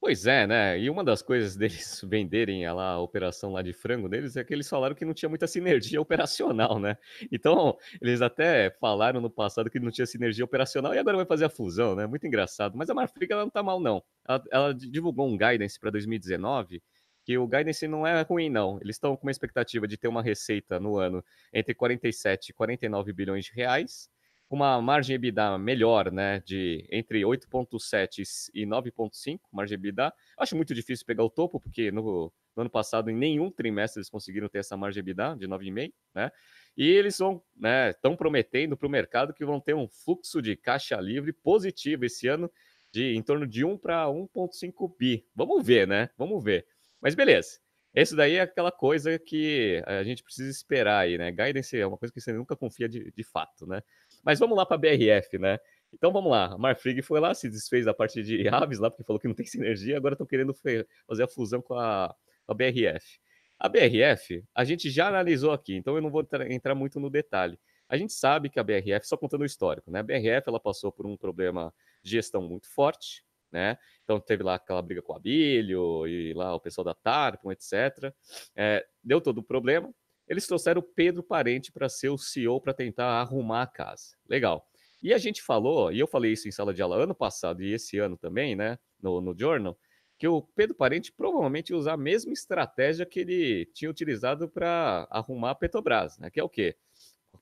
Pois 0.00 0.24
é, 0.26 0.46
né? 0.46 0.78
E 0.80 0.88
uma 0.88 1.04
das 1.04 1.20
coisas 1.20 1.54
deles 1.56 2.00
venderem 2.08 2.64
a, 2.64 2.72
lá, 2.72 2.92
a 2.92 3.00
operação 3.00 3.52
lá 3.52 3.60
de 3.60 3.72
frango 3.74 4.08
deles 4.08 4.34
é 4.34 4.42
que 4.42 4.52
eles 4.54 4.66
falaram 4.68 4.94
que 4.94 5.04
não 5.04 5.12
tinha 5.12 5.28
muita 5.28 5.46
sinergia 5.46 6.00
operacional, 6.00 6.78
né? 6.78 6.96
Então, 7.30 7.76
eles 8.00 8.22
até 8.22 8.70
falaram 8.80 9.20
no 9.20 9.28
passado 9.30 9.68
que 9.68 9.78
não 9.78 9.90
tinha 9.90 10.06
sinergia 10.06 10.44
operacional 10.44 10.94
e 10.94 10.98
agora 10.98 11.18
vai 11.18 11.26
fazer 11.26 11.44
a 11.44 11.50
fusão, 11.50 11.94
né? 11.94 12.06
Muito 12.06 12.26
engraçado. 12.26 12.76
Mas 12.78 12.88
a 12.88 12.94
Marfrig 12.94 13.30
ela 13.30 13.42
não 13.42 13.50
tá 13.50 13.62
mal, 13.62 13.78
não. 13.78 14.02
Ela, 14.26 14.42
ela 14.50 14.74
divulgou 14.74 15.28
um 15.28 15.36
guidance 15.36 15.78
para 15.78 15.90
2019 15.90 16.82
que 17.22 17.36
o 17.36 17.46
guidance 17.46 17.86
não 17.86 18.06
é 18.06 18.22
ruim, 18.22 18.48
não. 18.48 18.78
Eles 18.80 18.96
estão 18.96 19.14
com 19.14 19.26
uma 19.26 19.30
expectativa 19.30 19.86
de 19.86 19.98
ter 19.98 20.08
uma 20.08 20.22
receita 20.22 20.80
no 20.80 20.96
ano 20.96 21.22
entre 21.52 21.74
47 21.74 22.48
e 22.48 22.52
49 22.54 23.12
bilhões 23.12 23.44
de 23.44 23.52
reais 23.52 24.08
uma 24.50 24.82
margem 24.82 25.14
EBITDA 25.14 25.56
melhor, 25.58 26.10
né, 26.10 26.40
de 26.40 26.84
entre 26.90 27.20
8.7 27.22 28.50
e 28.52 28.66
9.5, 28.66 29.38
margem 29.52 29.76
EBITDA. 29.76 30.12
Acho 30.36 30.56
muito 30.56 30.74
difícil 30.74 31.06
pegar 31.06 31.22
o 31.22 31.30
topo, 31.30 31.60
porque 31.60 31.92
no, 31.92 32.32
no, 32.56 32.62
ano 32.62 32.68
passado 32.68 33.08
em 33.10 33.16
nenhum 33.16 33.48
trimestre 33.48 34.00
eles 34.00 34.10
conseguiram 34.10 34.48
ter 34.48 34.58
essa 34.58 34.76
margem 34.76 35.00
EBITDA 35.00 35.36
de 35.38 35.46
9,5, 35.46 35.92
né? 36.12 36.32
E 36.76 36.88
eles 36.88 37.16
vão, 37.18 37.40
né, 37.56 37.90
estão 37.90 38.16
prometendo 38.16 38.76
para 38.76 38.88
o 38.88 38.90
mercado 38.90 39.32
que 39.32 39.44
vão 39.44 39.60
ter 39.60 39.74
um 39.74 39.88
fluxo 39.88 40.42
de 40.42 40.56
caixa 40.56 40.96
livre 40.96 41.32
positivo 41.32 42.04
esse 42.04 42.26
ano 42.26 42.50
de 42.92 43.14
em 43.14 43.22
torno 43.22 43.46
de 43.46 43.64
1 43.64 43.78
para 43.78 44.06
1.5 44.08 44.96
bi. 44.98 45.24
Vamos 45.32 45.64
ver, 45.64 45.86
né? 45.86 46.10
Vamos 46.18 46.42
ver. 46.42 46.66
Mas 47.00 47.14
beleza. 47.14 47.60
Esse 47.92 48.14
daí 48.14 48.36
é 48.36 48.42
aquela 48.42 48.70
coisa 48.70 49.18
que 49.18 49.82
a 49.84 50.04
gente 50.04 50.22
precisa 50.22 50.48
esperar 50.48 51.00
aí, 51.00 51.18
né? 51.18 51.32
Guidance 51.32 51.76
é 51.76 51.84
uma 51.84 51.98
coisa 51.98 52.12
que 52.12 52.20
você 52.20 52.32
nunca 52.32 52.54
confia 52.54 52.88
de, 52.88 53.10
de 53.10 53.24
fato, 53.24 53.66
né? 53.66 53.82
Mas 54.22 54.38
vamos 54.38 54.56
lá 54.56 54.66
para 54.66 54.76
a 54.76 54.78
BRF, 54.78 55.38
né? 55.38 55.58
Então 55.92 56.12
vamos 56.12 56.30
lá, 56.30 56.46
a 56.46 56.58
Marfrig 56.58 57.02
foi 57.02 57.18
lá, 57.18 57.34
se 57.34 57.48
desfez 57.48 57.84
da 57.84 57.92
parte 57.92 58.22
de 58.22 58.46
aves 58.48 58.78
lá, 58.78 58.90
porque 58.90 59.04
falou 59.04 59.18
que 59.18 59.26
não 59.26 59.34
tem 59.34 59.46
sinergia, 59.46 59.96
agora 59.96 60.14
estão 60.14 60.26
querendo 60.26 60.54
fazer 60.54 61.22
a 61.22 61.28
fusão 61.28 61.60
com 61.60 61.74
a, 61.74 62.14
a, 62.46 62.54
BRF. 62.54 63.18
A 63.58 63.68
BRF, 63.68 64.44
a 64.54 64.64
gente 64.64 64.88
já 64.88 65.08
analisou 65.08 65.52
aqui, 65.52 65.74
então 65.74 65.96
eu 65.96 66.02
não 66.02 66.10
vou 66.10 66.26
entrar 66.48 66.74
muito 66.74 67.00
no 67.00 67.10
detalhe. 67.10 67.58
A 67.88 67.96
gente 67.96 68.12
sabe 68.12 68.48
que 68.48 68.60
a 68.60 68.62
BRF, 68.62 69.06
só 69.06 69.16
contando 69.16 69.40
o 69.40 69.44
histórico, 69.44 69.90
né? 69.90 69.98
A 69.98 70.02
BRF 70.02 70.48
ela 70.48 70.60
passou 70.60 70.92
por 70.92 71.06
um 71.06 71.16
problema 71.16 71.74
de 72.04 72.12
gestão 72.12 72.40
muito 72.40 72.72
forte, 72.72 73.24
né? 73.50 73.76
Então 74.04 74.20
teve 74.20 74.44
lá 74.44 74.54
aquela 74.54 74.80
briga 74.80 75.02
com 75.02 75.12
a 75.12 75.18
Bilho 75.18 76.06
e 76.06 76.32
lá 76.34 76.54
o 76.54 76.60
pessoal 76.60 76.84
da 76.84 76.94
Tarpon, 76.94 77.50
etc. 77.50 78.14
É, 78.54 78.86
deu 79.02 79.20
todo 79.20 79.38
o 79.38 79.42
problema 79.42 79.92
eles 80.30 80.46
trouxeram 80.46 80.78
o 80.78 80.84
Pedro 80.84 81.24
Parente 81.24 81.72
para 81.72 81.88
ser 81.88 82.08
o 82.08 82.16
CEO 82.16 82.60
para 82.60 82.72
tentar 82.72 83.20
arrumar 83.20 83.62
a 83.62 83.66
casa. 83.66 84.16
Legal. 84.28 84.64
E 85.02 85.12
a 85.12 85.18
gente 85.18 85.42
falou, 85.42 85.90
e 85.90 85.98
eu 85.98 86.06
falei 86.06 86.32
isso 86.32 86.46
em 86.46 86.52
sala 86.52 86.72
de 86.72 86.80
aula 86.80 87.02
ano 87.02 87.16
passado 87.16 87.60
e 87.64 87.72
esse 87.72 87.98
ano 87.98 88.16
também, 88.16 88.54
né, 88.54 88.78
no, 89.02 89.20
no 89.20 89.36
Journal, 89.36 89.76
que 90.16 90.28
o 90.28 90.40
Pedro 90.54 90.76
Parente 90.76 91.12
provavelmente 91.12 91.70
ia 91.70 91.76
usar 91.76 91.94
a 91.94 91.96
mesma 91.96 92.32
estratégia 92.32 93.04
que 93.04 93.18
ele 93.18 93.66
tinha 93.74 93.90
utilizado 93.90 94.48
para 94.48 95.08
arrumar 95.10 95.50
a 95.50 95.54
Petrobras, 95.54 96.16
né, 96.18 96.30
que 96.30 96.38
é 96.38 96.44
o 96.44 96.48
quê? 96.48 96.76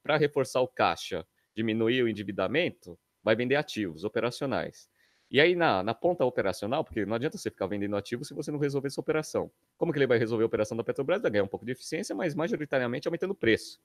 Para 0.02 0.16
reforçar 0.16 0.62
o 0.62 0.68
caixa, 0.68 1.26
diminuir 1.54 2.02
o 2.02 2.08
endividamento, 2.08 2.98
vai 3.22 3.36
vender 3.36 3.56
ativos 3.56 4.02
operacionais. 4.02 4.88
E 5.30 5.40
aí, 5.40 5.54
na, 5.54 5.82
na 5.82 5.94
ponta 5.94 6.24
operacional, 6.24 6.82
porque 6.82 7.04
não 7.04 7.14
adianta 7.14 7.36
você 7.36 7.50
ficar 7.50 7.66
vendendo 7.66 7.96
ativo 7.96 8.24
se 8.24 8.32
você 8.32 8.50
não 8.50 8.58
resolver 8.58 8.88
essa 8.88 9.00
operação. 9.00 9.50
Como 9.76 9.92
que 9.92 9.98
ele 9.98 10.06
vai 10.06 10.18
resolver 10.18 10.44
a 10.44 10.46
operação 10.46 10.76
da 10.76 10.82
Petrobras? 10.82 11.20
Vai 11.20 11.30
ganhar 11.30 11.44
um 11.44 11.48
pouco 11.48 11.66
de 11.66 11.72
eficiência, 11.72 12.14
mas 12.14 12.34
majoritariamente 12.34 13.06
aumentando 13.06 13.32
o 13.32 13.34
preço. 13.34 13.78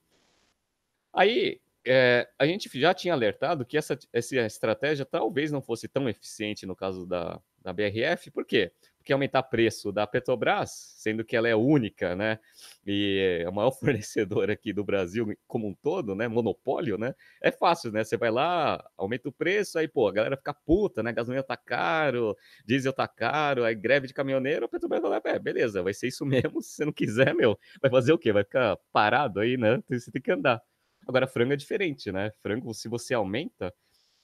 Aí, 1.12 1.60
é, 1.86 2.30
a 2.39 2.46
gente 2.46 2.69
já 2.80 2.93
tinha 2.93 3.13
alertado 3.13 3.65
que 3.65 3.78
essa, 3.78 3.98
essa 4.12 4.36
estratégia 4.38 5.06
talvez 5.06 5.52
não 5.52 5.62
fosse 5.62 5.88
tão 5.88 6.08
eficiente 6.08 6.65
no 6.65 6.76
caso 6.76 7.06
da, 7.06 7.41
da 7.62 7.74
BRF, 7.74 8.32
por 8.32 8.46
quê? 8.46 8.72
Porque 8.98 9.12
aumentar 9.12 9.43
preço 9.43 9.91
da 9.91 10.08
Petrobras, 10.08 10.72
sendo 10.98 11.26
que 11.26 11.36
ela 11.36 11.50
é 11.50 11.56
única, 11.56 12.15
né, 12.15 12.39
e 12.86 13.39
é 13.41 13.46
a 13.46 13.52
maior 13.52 13.72
fornecedora 14.02 14.54
aqui 14.54 14.72
do 14.72 14.84
Brasil 14.84 15.38
como 15.46 15.67
um 15.67 15.74
todo, 15.74 16.15
né, 16.15 16.28
monopólio, 16.28 16.98
né, 16.98 17.13
é 17.41 17.52
fácil, 17.52 17.91
né, 17.91 18.04
você 18.06 18.15
vai 18.15 18.32
lá, 18.32 18.82
aumenta 18.98 19.28
o 19.28 19.34
preço, 19.34 19.78
aí, 19.78 19.88
pô, 19.88 20.08
a 20.08 20.13
galera 20.13 20.38
fica 20.38 20.54
puta, 20.54 21.04
né, 21.04 21.12
gasolina 21.12 21.43
tá 21.43 21.58
caro, 21.58 22.34
diesel 22.65 22.93
tá 22.93 23.08
caro, 23.10 23.65
aí 23.65 23.76
greve 23.76 24.08
de 24.08 24.13
caminhoneiro, 24.13 24.65
a 24.65 24.69
Petrobras 24.69 25.02
vai 25.02 25.12
lá, 25.12 25.22
é, 25.26 25.38
beleza, 25.39 25.84
vai 25.84 25.93
ser 25.93 26.08
isso 26.08 26.26
mesmo, 26.26 26.62
se 26.62 26.76
você 26.76 26.86
não 26.86 26.93
quiser, 26.93 27.36
meu, 27.36 27.60
vai 27.82 27.91
fazer 27.91 28.13
o 28.13 28.17
quê? 28.17 28.32
Vai 28.32 28.43
ficar 28.46 28.78
parado 28.93 29.41
aí, 29.41 29.58
né, 29.58 29.82
você 29.89 30.10
tem 30.12 30.22
que 30.22 30.32
andar. 30.32 30.62
Agora, 31.08 31.28
frango 31.28 31.54
é 31.54 31.56
diferente, 31.56 32.12
né? 32.12 32.32
Frango, 32.42 32.74
se 32.74 32.88
você 32.88 33.13
aumenta 33.13 33.74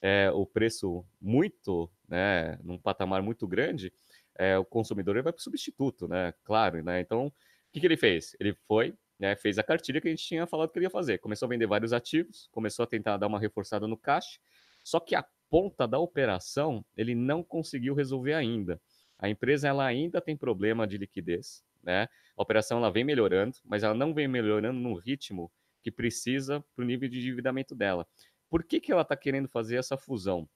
é, 0.00 0.30
o 0.30 0.46
preço 0.46 1.04
muito, 1.20 1.90
né, 2.08 2.58
num 2.62 2.78
patamar 2.78 3.22
muito 3.22 3.46
grande, 3.46 3.92
é, 4.38 4.56
o 4.56 4.64
consumidor 4.64 5.16
ele 5.16 5.22
vai 5.22 5.32
para 5.32 5.40
o 5.40 5.42
substituto, 5.42 6.08
né? 6.08 6.32
Claro, 6.44 6.82
né? 6.82 7.00
Então, 7.00 7.26
o 7.26 7.32
que, 7.72 7.80
que 7.80 7.86
ele 7.86 7.96
fez? 7.96 8.34
Ele 8.40 8.54
foi, 8.66 8.94
né, 9.18 9.36
fez 9.36 9.58
a 9.58 9.62
cartilha 9.62 10.00
que 10.00 10.08
a 10.08 10.10
gente 10.10 10.24
tinha 10.24 10.46
falado 10.46 10.70
que 10.70 10.78
ele 10.78 10.86
ia 10.86 10.90
fazer. 10.90 11.18
Começou 11.18 11.46
a 11.46 11.48
vender 11.50 11.66
vários 11.66 11.92
ativos, 11.92 12.48
começou 12.50 12.84
a 12.84 12.86
tentar 12.86 13.16
dar 13.18 13.26
uma 13.26 13.38
reforçada 13.38 13.86
no 13.86 13.96
caixa, 13.96 14.38
só 14.82 14.98
que 14.98 15.14
a 15.14 15.24
ponta 15.50 15.86
da 15.86 15.98
operação 15.98 16.84
ele 16.96 17.14
não 17.14 17.42
conseguiu 17.42 17.94
resolver 17.94 18.32
ainda. 18.34 18.80
A 19.18 19.28
empresa 19.28 19.68
ela 19.68 19.84
ainda 19.84 20.20
tem 20.20 20.36
problema 20.36 20.86
de 20.86 20.96
liquidez, 20.96 21.62
né? 21.82 22.08
A 22.36 22.42
operação 22.42 22.78
ela 22.78 22.90
vem 22.90 23.04
melhorando, 23.04 23.56
mas 23.64 23.82
ela 23.82 23.94
não 23.94 24.14
vem 24.14 24.26
melhorando 24.26 24.80
no 24.80 24.94
ritmo 24.94 25.50
que 25.82 25.90
precisa 25.90 26.64
para 26.74 26.82
o 26.82 26.86
nível 26.86 27.08
de 27.08 27.18
endividamento 27.18 27.74
dela. 27.74 28.06
Por 28.48 28.64
que, 28.64 28.80
que 28.80 28.92
ela 28.92 29.02
está 29.02 29.16
querendo 29.16 29.48
fazer 29.48 29.76
essa 29.76 29.96
fusão? 29.96 30.48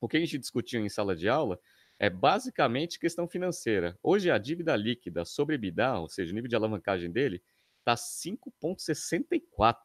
O 0.00 0.08
que 0.08 0.16
a 0.16 0.20
gente 0.20 0.38
discutiu 0.38 0.84
em 0.84 0.88
sala 0.88 1.16
de 1.16 1.28
aula 1.28 1.58
é 1.98 2.08
basicamente 2.08 2.98
questão 2.98 3.26
financeira. 3.26 3.98
Hoje 4.02 4.30
a 4.30 4.38
dívida 4.38 4.76
líquida 4.76 5.24
sobre 5.24 5.56
EBITDA, 5.56 5.98
ou 5.98 6.08
seja, 6.08 6.30
o 6.30 6.34
nível 6.34 6.48
de 6.48 6.54
alavancagem 6.54 7.10
dele, 7.10 7.42
está 7.80 7.94
5,64. 7.94 9.76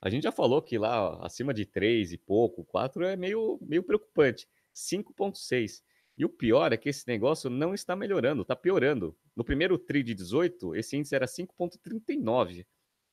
A 0.00 0.10
gente 0.10 0.24
já 0.24 0.32
falou 0.32 0.60
que 0.60 0.76
lá 0.76 1.24
acima 1.24 1.54
de 1.54 1.64
3 1.64 2.12
e 2.12 2.18
pouco, 2.18 2.64
4 2.64 3.04
é 3.04 3.16
meio, 3.16 3.58
meio 3.62 3.82
preocupante. 3.82 4.46
5,6. 4.74 5.82
E 6.18 6.24
o 6.24 6.28
pior 6.28 6.72
é 6.72 6.76
que 6.76 6.88
esse 6.88 7.06
negócio 7.08 7.48
não 7.48 7.72
está 7.72 7.96
melhorando, 7.96 8.42
está 8.42 8.54
piorando. 8.54 9.16
No 9.34 9.44
primeiro 9.44 9.78
TRI 9.78 10.02
de 10.02 10.14
18, 10.14 10.74
esse 10.74 10.96
índice 10.96 11.14
era 11.14 11.26
5,39 11.26 12.66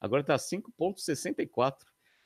agora 0.03 0.21
está 0.21 0.35
5,64. 0.35 1.77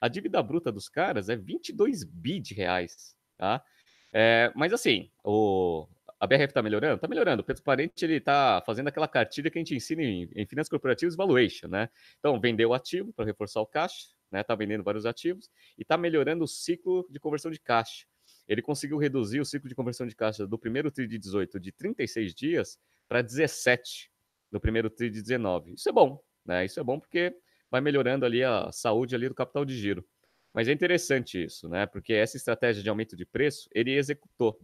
A 0.02 0.08
dívida 0.08 0.42
bruta 0.42 0.72
dos 0.72 0.90
caras 0.90 1.30
é 1.30 1.36
22 1.36 2.04
bi 2.04 2.40
de 2.40 2.54
reais, 2.54 3.16
tá? 3.38 3.64
É, 4.12 4.52
mas 4.56 4.74
assim, 4.74 5.12
o, 5.24 5.88
a 6.20 6.26
BRF 6.26 6.46
está 6.46 6.62
melhorando? 6.62 6.96
Está 6.96 7.08
melhorando. 7.08 7.42
O 7.42 7.46
Pedro 7.46 7.64
Parente 7.64 8.04
ele 8.04 8.16
está 8.16 8.62
fazendo 8.66 8.88
aquela 8.88 9.08
cartilha 9.08 9.50
que 9.52 9.58
a 9.58 9.62
gente 9.62 9.76
ensina 9.76 10.02
em, 10.02 10.30
em 10.36 10.46
finanças 10.46 10.70
corporativas 10.70 11.16
valuation, 11.16 11.68
né? 11.68 11.90
Então, 12.20 12.40
vendeu 12.40 12.70
o 12.70 12.74
ativo 12.74 13.14
para 13.14 13.26
reforçar 13.26 13.62
o 13.62 13.66
caixa, 13.66 14.08
né? 14.32 14.42
Está 14.42 14.56
vendendo 14.56 14.84
vários 14.84 15.06
ativos 15.06 15.50
e 15.78 15.84
está 15.84 15.98
melhorando 15.98 16.44
o 16.44 16.48
ciclo 16.48 17.06
de 17.10 17.20
conversão 17.20 17.52
de 17.52 17.60
caixa. 17.60 18.06
Ele 18.48 18.62
conseguiu 18.62 18.98
reduzir 18.98 19.40
o 19.40 19.46
ciclo 19.46 19.70
de 19.70 19.76
conversão 19.76 20.08
de 20.08 20.16
caixa 20.16 20.48
do 20.48 20.58
primeiro 20.58 20.90
TRI 20.90 21.08
de 21.08 21.20
18 21.20 21.60
de 21.60 21.72
36 21.72 22.34
dias 22.34 22.80
para 23.08 23.22
17 23.22 24.12
no 24.52 24.60
primeiro 24.60 24.90
TRI 24.90 25.10
de 25.10 25.22
19. 25.22 25.74
Isso 25.74 25.88
é 25.90 25.92
bom, 25.92 26.20
né? 26.46 26.66
Isso 26.66 26.80
é 26.80 26.84
bom 26.84 27.00
porque 27.00 27.36
vai 27.70 27.82
melhorando 27.82 28.26
ali 28.26 28.44
a 28.44 28.72
saúde 28.72 29.16
ali 29.16 29.28
do 29.28 29.36
capital 29.36 29.66
de 29.66 29.76
giro. 29.76 30.06
Mas 30.54 30.68
é 30.68 30.72
interessante 30.72 31.44
isso, 31.44 31.70
né? 31.70 31.86
Porque 31.86 32.14
essa 32.14 32.38
estratégia 32.38 32.82
de 32.82 32.90
aumento 32.90 33.16
de 33.16 33.26
preço, 33.26 33.70
ele 33.74 33.94
executou. 33.94 34.60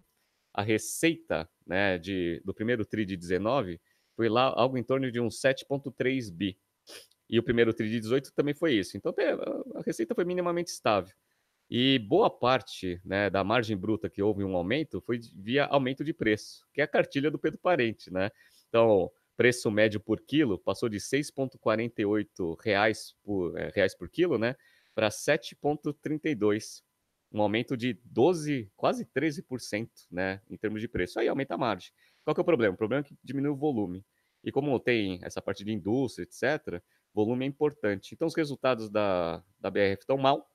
A 0.54 0.62
receita 0.62 1.50
né, 1.66 1.98
de, 1.98 2.42
do 2.46 2.54
primeiro 2.54 2.86
TRI 2.86 3.06
de 3.06 3.18
19 3.18 3.80
foi 4.16 4.30
lá 4.30 4.54
algo 4.56 4.78
em 4.78 4.84
torno 4.84 5.12
de 5.12 5.20
uns 5.20 5.40
7,3 5.42 6.32
bi. 6.32 6.58
E 7.30 7.40
o 7.40 7.44
primeiro 7.44 7.74
TRI 7.74 7.90
de 7.90 8.00
18 8.00 8.34
também 8.34 8.54
foi 8.54 8.74
isso. 8.74 8.96
Então 8.96 9.14
a 9.76 9.82
receita 9.82 10.14
foi 10.14 10.26
minimamente 10.26 10.72
estável. 10.72 11.16
E 11.70 11.98
boa 11.98 12.30
parte 12.30 13.02
né, 13.04 13.30
da 13.30 13.44
margem 13.44 13.76
bruta 13.76 14.10
que 14.10 14.22
houve 14.22 14.44
um 14.44 14.56
aumento 14.56 15.02
foi 15.02 15.20
via 15.36 15.66
aumento 15.66 16.04
de 16.04 16.14
preço, 16.14 16.66
que 16.74 16.82
é 16.82 16.84
a 16.84 16.88
cartilha 16.88 17.32
do 17.32 17.40
Pedro 17.40 17.60
Parente, 17.60 18.12
né? 18.12 18.30
Então, 18.68 19.12
preço 19.36 19.70
médio 19.72 20.00
por 20.00 20.22
quilo 20.22 20.58
passou 20.58 20.88
de 20.88 20.98
6,48 20.98 22.56
reais 22.62 23.16
por, 23.24 23.58
é, 23.58 23.72
reais 23.74 23.96
por 23.96 24.10
quilo, 24.10 24.38
né, 24.38 24.56
para 24.94 25.10
7,32, 25.10 26.84
um 27.32 27.42
aumento 27.42 27.76
de 27.76 28.00
12, 28.06 28.72
quase 28.76 29.06
13%, 29.06 29.90
né, 30.12 30.42
em 30.50 30.58
termos 30.58 30.82
de 30.82 30.88
preço. 30.88 31.20
Aí 31.20 31.28
aumenta 31.28 31.56
a 31.56 31.58
margem. 31.58 31.92
Qual 32.24 32.34
que 32.34 32.40
é 32.40 32.44
o 32.44 32.46
problema? 32.46 32.74
O 32.76 32.78
problema 32.78 33.02
é 33.02 33.08
que 33.08 33.18
diminui 33.24 33.52
o 33.52 33.56
volume. 33.56 34.06
E 34.44 34.52
como 34.52 34.80
tem 34.80 35.20
essa 35.24 35.42
parte 35.42 35.64
de 35.64 35.72
indústria, 35.72 36.24
etc., 36.24 36.82
volume 37.14 37.46
é 37.46 37.48
importante. 37.48 38.14
Então, 38.14 38.28
os 38.28 38.36
resultados 38.36 38.90
da, 38.90 39.44
da 39.60 39.70
BRF 39.70 40.02
estão 40.02 40.18
mal, 40.18 40.50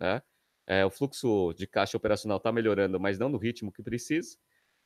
né? 0.00 0.22
É, 0.66 0.84
o 0.84 0.90
fluxo 0.90 1.52
de 1.52 1.66
caixa 1.66 1.96
operacional 1.96 2.38
está 2.38 2.50
melhorando, 2.50 2.98
mas 2.98 3.18
não 3.18 3.28
no 3.28 3.36
ritmo 3.36 3.70
que 3.70 3.82
precisa. 3.82 4.38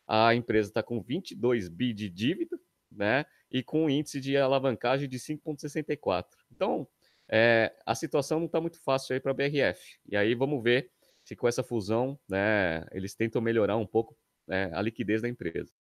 A 0.07 0.35
empresa 0.35 0.71
está 0.71 0.83
com 0.83 1.01
22 1.01 1.69
bi 1.69 1.93
de 1.93 2.09
dívida, 2.09 2.59
né? 2.91 3.25
E 3.51 3.63
com 3.63 3.85
um 3.85 3.91
índice 3.91 4.21
de 4.21 4.37
alavancagem 4.37 5.09
de 5.09 5.19
5,64. 5.19 6.27
Então, 6.51 6.87
é, 7.29 7.75
a 7.85 7.95
situação 7.95 8.39
não 8.39 8.47
está 8.47 8.61
muito 8.61 8.81
fácil 8.83 9.15
aí 9.15 9.21
para 9.21 9.33
a 9.33 9.35
BRF. 9.35 9.99
E 10.09 10.17
aí 10.17 10.35
vamos 10.35 10.63
ver 10.63 10.91
se 11.23 11.37
com 11.37 11.47
essa 11.47 11.63
fusão, 11.63 12.19
né, 12.27 12.87
eles 12.91 13.15
tentam 13.15 13.43
melhorar 13.43 13.77
um 13.77 13.87
pouco 13.87 14.17
né, 14.47 14.71
a 14.73 14.81
liquidez 14.81 15.21
da 15.21 15.29
empresa. 15.29 15.71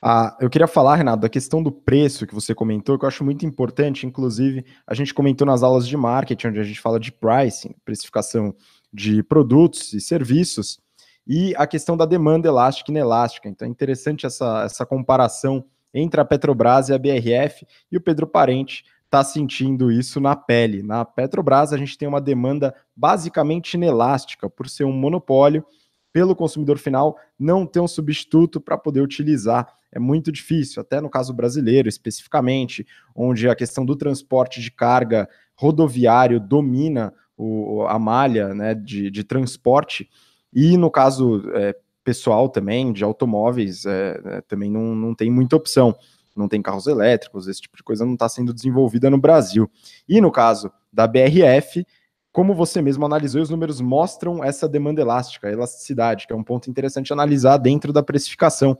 Ah, 0.00 0.36
eu 0.40 0.48
queria 0.48 0.68
falar, 0.68 0.94
Renato, 0.94 1.22
da 1.22 1.28
questão 1.28 1.60
do 1.62 1.72
preço 1.72 2.26
que 2.26 2.34
você 2.34 2.54
comentou, 2.54 2.96
que 2.96 3.04
eu 3.04 3.08
acho 3.08 3.24
muito 3.24 3.44
importante. 3.44 4.06
Inclusive, 4.06 4.64
a 4.86 4.94
gente 4.94 5.12
comentou 5.12 5.46
nas 5.46 5.62
aulas 5.62 5.86
de 5.86 5.96
marketing, 5.96 6.48
onde 6.48 6.60
a 6.60 6.64
gente 6.64 6.80
fala 6.80 7.00
de 7.00 7.10
pricing, 7.10 7.74
precificação 7.84 8.54
de 8.92 9.22
produtos 9.22 9.92
e 9.92 10.00
serviços 10.00 10.80
e 11.28 11.54
a 11.56 11.66
questão 11.66 11.94
da 11.94 12.06
demanda 12.06 12.48
elástica 12.48 12.90
e 12.90 12.94
inelástica. 12.94 13.48
Então 13.48 13.68
é 13.68 13.70
interessante 13.70 14.24
essa, 14.24 14.62
essa 14.64 14.86
comparação 14.86 15.62
entre 15.92 16.20
a 16.20 16.24
Petrobras 16.24 16.88
e 16.88 16.94
a 16.94 16.98
BRF, 16.98 17.66
e 17.92 17.96
o 17.96 18.00
Pedro 18.00 18.26
Parente 18.26 18.84
está 19.04 19.22
sentindo 19.22 19.92
isso 19.92 20.20
na 20.20 20.34
pele. 20.34 20.82
Na 20.82 21.04
Petrobras, 21.04 21.72
a 21.72 21.76
gente 21.76 21.96
tem 21.96 22.08
uma 22.08 22.20
demanda 22.20 22.74
basicamente 22.96 23.74
inelástica, 23.74 24.48
por 24.48 24.68
ser 24.68 24.84
um 24.84 24.92
monopólio, 24.92 25.64
pelo 26.12 26.34
consumidor 26.34 26.78
final 26.78 27.16
não 27.38 27.66
ter 27.66 27.80
um 27.80 27.88
substituto 27.88 28.60
para 28.60 28.76
poder 28.78 29.00
utilizar. 29.00 29.66
É 29.92 29.98
muito 29.98 30.32
difícil, 30.32 30.80
até 30.80 31.00
no 31.00 31.08
caso 31.08 31.32
brasileiro 31.32 31.88
especificamente, 31.88 32.86
onde 33.14 33.48
a 33.48 33.54
questão 33.54 33.84
do 33.84 33.96
transporte 33.96 34.60
de 34.60 34.70
carga 34.70 35.28
rodoviário 35.54 36.40
domina 36.40 37.12
o, 37.36 37.86
a 37.86 37.98
malha 37.98 38.54
né, 38.54 38.74
de, 38.74 39.10
de 39.10 39.24
transporte 39.24 40.08
e 40.52 40.76
no 40.76 40.90
caso 40.90 41.42
é, 41.54 41.74
pessoal 42.04 42.48
também, 42.48 42.92
de 42.92 43.04
automóveis, 43.04 43.84
é, 43.84 44.20
é, 44.24 44.40
também 44.42 44.70
não, 44.70 44.94
não 44.94 45.14
tem 45.14 45.30
muita 45.30 45.56
opção. 45.56 45.94
Não 46.34 46.48
tem 46.48 46.62
carros 46.62 46.86
elétricos, 46.86 47.48
esse 47.48 47.60
tipo 47.60 47.76
de 47.76 47.82
coisa 47.82 48.06
não 48.06 48.12
está 48.12 48.28
sendo 48.28 48.54
desenvolvida 48.54 49.10
no 49.10 49.18
Brasil. 49.18 49.68
E 50.08 50.20
no 50.20 50.30
caso 50.30 50.70
da 50.92 51.04
BRF, 51.04 51.84
como 52.30 52.54
você 52.54 52.80
mesmo 52.80 53.04
analisou, 53.04 53.42
os 53.42 53.50
números 53.50 53.80
mostram 53.80 54.44
essa 54.44 54.68
demanda 54.68 55.00
elástica, 55.00 55.50
elasticidade, 55.50 56.26
que 56.26 56.32
é 56.32 56.36
um 56.36 56.44
ponto 56.44 56.70
interessante 56.70 57.12
analisar 57.12 57.56
dentro 57.56 57.92
da 57.92 58.04
precificação. 58.04 58.78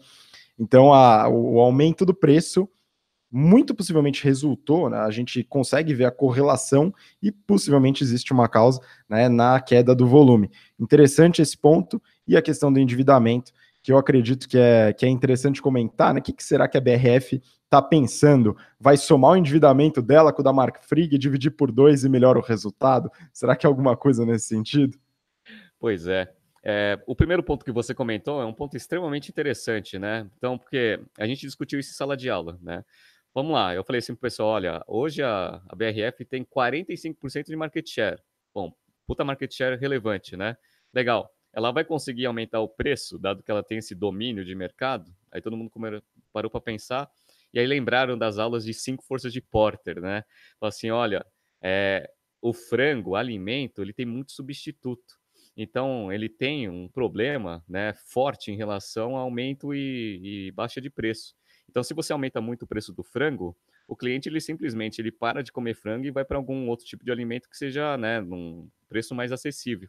Então, 0.56 0.94
a, 0.94 1.28
o 1.28 1.58
aumento 1.58 2.06
do 2.06 2.14
preço 2.14 2.68
muito 3.30 3.74
possivelmente 3.74 4.24
resultou, 4.24 4.88
né, 4.88 4.98
a 4.98 5.10
gente 5.10 5.44
consegue 5.44 5.94
ver 5.94 6.06
a 6.06 6.10
correlação 6.10 6.92
e 7.22 7.30
possivelmente 7.30 8.02
existe 8.02 8.32
uma 8.32 8.48
causa 8.48 8.80
né, 9.08 9.28
na 9.28 9.60
queda 9.60 9.94
do 9.94 10.06
volume. 10.06 10.50
Interessante 10.78 11.42
esse 11.42 11.56
ponto 11.56 12.00
e 12.26 12.36
a 12.36 12.42
questão 12.42 12.72
do 12.72 12.80
endividamento, 12.80 13.52
que 13.82 13.92
eu 13.92 13.98
acredito 13.98 14.48
que 14.48 14.58
é, 14.58 14.92
que 14.92 15.06
é 15.06 15.08
interessante 15.08 15.62
comentar, 15.62 16.12
né? 16.12 16.20
O 16.20 16.22
que, 16.22 16.32
que 16.32 16.42
será 16.42 16.68
que 16.68 16.76
a 16.76 16.80
BRF 16.80 17.40
está 17.64 17.80
pensando? 17.80 18.56
Vai 18.78 18.96
somar 18.96 19.32
o 19.32 19.36
endividamento 19.36 20.02
dela 20.02 20.32
com 20.32 20.42
o 20.42 20.44
da 20.44 20.52
Mark 20.52 20.82
Frigg, 20.82 21.16
dividir 21.16 21.52
por 21.52 21.70
dois 21.70 22.04
e 22.04 22.08
melhora 22.08 22.38
o 22.38 22.42
resultado? 22.42 23.10
Será 23.32 23.54
que 23.56 23.66
é 23.66 23.68
alguma 23.68 23.96
coisa 23.96 24.26
nesse 24.26 24.48
sentido? 24.48 24.98
Pois 25.78 26.06
é. 26.06 26.30
É, 26.62 26.98
o 27.06 27.14
primeiro 27.14 27.42
ponto 27.42 27.64
que 27.64 27.72
você 27.72 27.94
comentou 27.94 28.42
é 28.42 28.44
um 28.44 28.52
ponto 28.52 28.76
extremamente 28.76 29.30
interessante, 29.30 29.98
né? 29.98 30.28
Então, 30.36 30.58
porque 30.58 31.00
a 31.18 31.26
gente 31.26 31.40
discutiu 31.40 31.78
isso 31.78 31.90
em 31.90 31.94
sala 31.94 32.16
de 32.16 32.28
aula, 32.28 32.58
né? 32.60 32.84
Vamos 33.38 33.52
lá, 33.52 33.72
eu 33.72 33.84
falei 33.84 34.00
assim 34.00 34.14
pro 34.14 34.22
pessoal, 34.22 34.48
olha, 34.48 34.82
hoje 34.88 35.22
a, 35.22 35.62
a 35.68 35.76
BRF 35.76 36.24
tem 36.24 36.44
45% 36.44 37.44
de 37.44 37.54
market 37.54 37.88
share. 37.88 38.20
Bom, 38.52 38.74
puta 39.06 39.24
market 39.24 39.54
share 39.54 39.78
relevante, 39.78 40.36
né? 40.36 40.56
Legal. 40.92 41.32
ela 41.52 41.70
vai 41.70 41.84
conseguir 41.84 42.26
aumentar 42.26 42.58
o 42.58 42.68
preço, 42.68 43.16
dado 43.16 43.40
que 43.40 43.48
ela 43.48 43.62
tem 43.62 43.78
esse 43.78 43.94
domínio 43.94 44.44
de 44.44 44.56
mercado? 44.56 45.14
Aí 45.30 45.40
todo 45.40 45.56
mundo 45.56 45.70
parou 46.32 46.50
para 46.50 46.60
pensar, 46.60 47.08
e 47.54 47.60
aí 47.60 47.66
lembraram 47.68 48.18
das 48.18 48.40
aulas 48.40 48.64
de 48.64 48.74
cinco 48.74 49.04
forças 49.04 49.32
de 49.32 49.40
Porter, 49.40 50.00
né? 50.00 50.24
Falaram 50.58 50.76
assim, 50.76 50.90
olha, 50.90 51.24
é, 51.62 52.10
o 52.42 52.52
frango, 52.52 53.10
o 53.10 53.14
alimento, 53.14 53.82
ele 53.82 53.92
tem 53.92 54.04
muito 54.04 54.32
substituto. 54.32 55.14
Então, 55.56 56.12
ele 56.12 56.28
tem 56.28 56.68
um 56.68 56.88
problema 56.88 57.64
né, 57.68 57.94
forte 57.94 58.50
em 58.50 58.56
relação 58.56 59.14
ao 59.14 59.22
aumento 59.22 59.72
e, 59.72 60.48
e 60.48 60.50
baixa 60.50 60.80
de 60.80 60.90
preço. 60.90 61.36
Então, 61.68 61.82
se 61.82 61.94
você 61.94 62.12
aumenta 62.12 62.40
muito 62.40 62.62
o 62.62 62.66
preço 62.66 62.92
do 62.92 63.02
frango, 63.02 63.56
o 63.86 63.96
cliente 63.96 64.28
ele 64.28 64.40
simplesmente 64.40 65.00
ele 65.00 65.12
para 65.12 65.42
de 65.42 65.52
comer 65.52 65.74
frango 65.74 66.06
e 66.06 66.10
vai 66.10 66.24
para 66.24 66.36
algum 66.36 66.68
outro 66.68 66.86
tipo 66.86 67.04
de 67.04 67.10
alimento 67.10 67.48
que 67.48 67.56
seja 67.56 67.96
né, 67.96 68.20
num 68.20 68.68
preço 68.88 69.14
mais 69.14 69.32
acessível. 69.32 69.88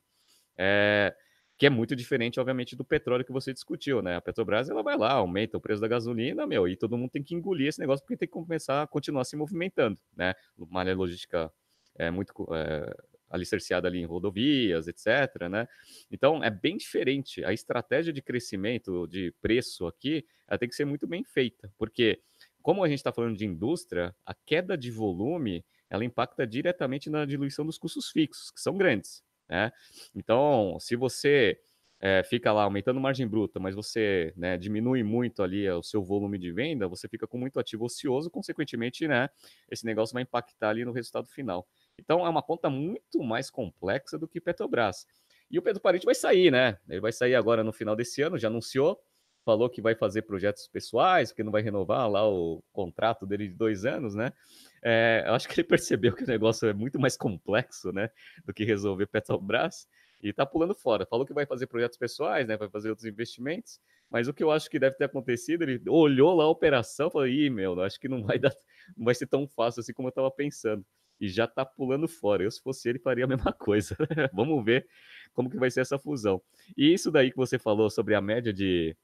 É, 0.58 1.16
que 1.58 1.66
é 1.66 1.70
muito 1.70 1.94
diferente, 1.94 2.40
obviamente, 2.40 2.74
do 2.74 2.86
petróleo 2.86 3.26
que 3.26 3.34
você 3.34 3.52
discutiu, 3.54 4.02
né? 4.02 4.16
A 4.16 4.22
Petrobras 4.22 4.70
ela 4.70 4.82
vai 4.82 4.98
lá, 4.98 5.12
aumenta 5.12 5.58
o 5.58 5.62
preço 5.62 5.82
da 5.82 5.90
gasolina, 5.90 6.48
meu, 6.48 6.68
e 6.70 6.78
todo 6.78 6.98
mundo 6.98 7.10
tem 7.12 7.22
que 7.22 7.36
engolir 7.36 7.68
esse 7.68 7.82
negócio 7.82 8.02
porque 8.06 8.16
tem 8.16 8.28
que 8.30 8.34
começar 8.34 8.82
a 8.82 8.88
continuar 8.88 9.26
se 9.26 9.36
movimentando, 9.36 10.00
né? 10.16 10.34
Uma 10.58 10.80
área 10.80 10.96
logística 10.96 11.52
é 11.98 12.10
muito 12.10 12.34
é, 12.54 12.96
alicerciada 13.30 13.88
ali 13.88 14.00
em 14.00 14.06
rodovias, 14.06 14.88
etc, 14.88 15.48
né? 15.50 15.68
Então 16.12 16.44
é 16.44 16.50
bem 16.50 16.78
diferente. 16.78 17.44
A 17.44 17.54
estratégia 17.54 18.12
de 18.12 18.22
crescimento 18.22 19.08
de 19.08 19.34
preço 19.42 19.86
aqui, 19.88 20.26
ela 20.48 20.58
tem 20.58 20.68
que 20.68 20.76
ser 20.76 20.86
muito 20.86 21.06
bem 21.08 21.24
feita, 21.24 21.72
porque 21.78 22.22
como 22.62 22.84
a 22.84 22.88
gente 22.88 23.00
está 23.00 23.12
falando 23.12 23.38
de 23.38 23.46
indústria, 23.46 24.16
a 24.26 24.34
queda 24.34 24.78
de 24.78 24.92
volume 24.92 25.64
ela 25.90 26.06
impacta 26.06 26.46
diretamente 26.46 27.10
na 27.10 27.26
diluição 27.26 27.66
dos 27.66 27.78
custos 27.78 28.10
fixos, 28.10 28.52
que 28.52 28.62
são 28.62 28.78
grandes. 28.78 29.24
Né? 29.50 29.72
Então, 30.14 30.78
se 30.80 30.96
você 30.96 31.60
é, 32.00 32.24
fica 32.24 32.54
lá 32.54 32.64
aumentando 32.64 33.00
margem 33.00 33.28
bruta, 33.28 33.60
mas 33.60 33.76
você 33.76 34.32
né, 34.38 34.58
diminui 34.58 35.04
muito 35.04 35.42
ali 35.42 35.70
o 35.70 35.82
seu 35.82 36.04
volume 36.04 36.38
de 36.38 36.52
venda, 36.52 36.88
você 36.88 37.08
fica 37.08 37.28
com 37.28 37.38
muito 37.38 37.60
ativo 37.60 37.86
ocioso, 37.86 38.30
consequentemente, 38.30 39.08
né, 39.08 39.30
esse 39.70 39.86
negócio 39.86 40.14
vai 40.14 40.24
impactar 40.24 40.70
ali 40.70 40.86
no 40.86 40.92
resultado 40.92 41.28
final. 41.28 41.68
Então, 42.00 42.26
é 42.26 42.30
uma 42.30 42.42
conta 42.42 42.70
muito 42.70 43.22
mais 43.24 43.50
complexa 43.50 44.18
do 44.18 44.28
que 44.28 44.40
Petrobras. 44.42 45.06
E 45.50 45.58
o 45.58 45.62
Pedro 45.62 45.82
Parente 45.82 46.06
vai 46.06 46.16
sair, 46.16 46.52
né? 46.52 46.78
Ele 46.88 47.00
vai 47.00 47.12
sair 47.12 47.36
agora 47.36 47.64
no 47.64 47.74
final 47.74 47.96
desse 47.96 48.22
ano, 48.22 48.38
já 48.38 48.48
anunciou, 48.48 49.00
falou 49.44 49.70
que 49.70 49.82
vai 49.82 49.96
fazer 49.96 50.22
projetos 50.24 50.68
pessoais, 50.68 51.32
porque 51.32 51.44
não 51.44 51.52
vai 51.52 51.62
renovar 51.62 52.10
lá 52.10 52.28
o 52.30 52.64
contrato 52.72 53.26
dele 53.26 53.48
de 53.48 53.56
dois 53.56 53.86
anos, 53.86 54.14
né? 54.14 54.32
É, 54.84 55.24
eu 55.26 55.34
acho 55.34 55.48
que 55.48 55.60
ele 55.60 55.68
percebeu 55.68 56.14
que 56.14 56.24
o 56.24 56.28
negócio 56.28 56.68
é 56.68 56.74
muito 56.74 57.00
mais 57.00 57.18
complexo, 57.18 57.92
né, 57.92 58.10
do 58.46 58.54
que 58.54 58.64
resolver 58.64 59.08
Petrobras 59.08 59.88
e 60.22 60.32
tá 60.34 60.46
pulando 60.46 60.76
fora. 60.76 61.06
Falou 61.06 61.26
que 61.26 61.34
vai 61.34 61.46
fazer 61.46 61.68
projetos 61.68 61.98
pessoais, 61.98 62.48
né, 62.48 62.58
vai 62.58 62.70
fazer 62.70 62.90
outros 62.90 63.08
investimentos, 63.08 63.80
mas 64.10 64.28
o 64.28 64.34
que 64.34 64.44
eu 64.44 64.52
acho 64.52 64.70
que 64.70 64.80
deve 64.80 64.96
ter 64.98 65.06
acontecido, 65.06 65.64
ele 65.64 65.82
olhou 65.90 66.36
lá 66.36 66.44
a 66.44 66.50
operação, 66.50 67.10
falou: 67.10 67.28
"Ih, 67.28 67.50
meu, 67.50 67.80
acho 67.82 68.00
que 68.00 68.08
não 68.08 68.24
vai 68.24 68.38
dar, 68.40 68.54
não 68.98 69.06
vai 69.06 69.16
ser 69.16 69.28
tão 69.28 69.48
fácil 69.48 69.82
assim 69.82 69.94
como 69.94 70.08
eu 70.08 70.12
estava 70.12 70.30
pensando". 70.32 70.86
E 71.20 71.28
já 71.28 71.48
tá 71.48 71.66
pulando 71.66 72.08
fora. 72.08 72.44
Eu 72.44 72.52
se 72.52 72.62
fosse 72.62 72.90
ele 72.90 73.00
faria 73.00 73.26
a 73.26 73.28
mesma 73.30 73.54
coisa. 73.54 73.96
Vamos 74.34 74.64
ver 74.64 74.88
como 75.34 75.50
que 75.50 75.58
vai 75.58 75.72
ser 75.72 75.82
essa 75.82 76.00
fusão. 76.00 76.42
E 76.78 76.94
isso 76.94 77.12
daí 77.12 77.32
que 77.32 77.38
você 77.38 77.58
falou 77.60 77.90
sobre 77.90 78.16
a 78.16 78.22
média 78.22 78.54
de 78.54 78.96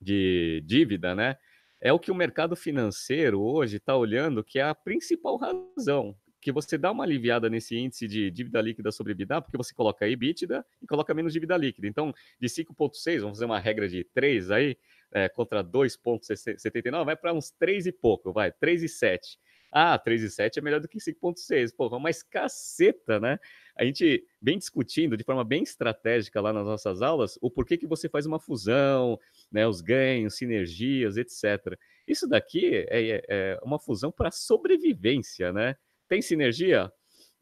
de 0.00 0.62
dívida, 0.66 1.14
né? 1.14 1.38
é 1.84 1.92
o 1.92 1.98
que 1.98 2.10
o 2.10 2.14
mercado 2.14 2.56
financeiro 2.56 3.42
hoje 3.42 3.76
está 3.76 3.94
olhando 3.94 4.42
que 4.42 4.58
é 4.58 4.62
a 4.62 4.74
principal 4.74 5.36
razão 5.36 6.16
que 6.40 6.50
você 6.52 6.76
dá 6.76 6.90
uma 6.90 7.04
aliviada 7.04 7.48
nesse 7.48 7.74
índice 7.74 8.06
de 8.06 8.30
dívida 8.30 8.60
líquida 8.60 8.92
sobre 8.92 9.12
EBITDA, 9.12 9.40
porque 9.40 9.56
você 9.56 9.72
coloca 9.74 10.06
EBITDA 10.06 10.62
e 10.82 10.86
coloca 10.86 11.14
menos 11.14 11.32
dívida 11.32 11.56
líquida. 11.56 11.86
Então, 11.86 12.12
de 12.38 12.48
5,6, 12.48 13.20
vamos 13.20 13.38
fazer 13.38 13.46
uma 13.46 13.58
regra 13.58 13.88
de 13.88 14.04
3 14.04 14.50
aí, 14.50 14.76
é, 15.10 15.26
contra 15.26 15.64
2,79, 15.64 17.04
vai 17.06 17.16
para 17.16 17.32
uns 17.32 17.50
3 17.50 17.86
e 17.86 17.92
pouco, 17.92 18.30
vai, 18.30 18.52
3,7. 18.52 19.38
Ah, 19.76 19.98
3,7 19.98 20.58
é 20.58 20.60
melhor 20.60 20.78
do 20.80 20.86
que 20.86 21.00
5,6. 21.00 21.74
Pô, 21.76 21.98
mas 21.98 22.22
caceta, 22.22 23.18
né? 23.18 23.40
A 23.76 23.84
gente 23.84 24.24
vem 24.40 24.56
discutindo 24.56 25.16
de 25.16 25.24
forma 25.24 25.42
bem 25.42 25.64
estratégica 25.64 26.40
lá 26.40 26.52
nas 26.52 26.64
nossas 26.64 27.02
aulas 27.02 27.36
o 27.42 27.50
porquê 27.50 27.76
que 27.76 27.84
você 27.84 28.08
faz 28.08 28.24
uma 28.24 28.38
fusão, 28.38 29.18
né, 29.50 29.66
os 29.66 29.80
ganhos, 29.80 30.36
sinergias, 30.36 31.16
etc. 31.16 31.76
Isso 32.06 32.28
daqui 32.28 32.86
é, 32.88 33.16
é, 33.16 33.24
é 33.28 33.60
uma 33.64 33.80
fusão 33.80 34.12
para 34.12 34.30
sobrevivência, 34.30 35.52
né? 35.52 35.74
Tem 36.06 36.22
sinergia? 36.22 36.92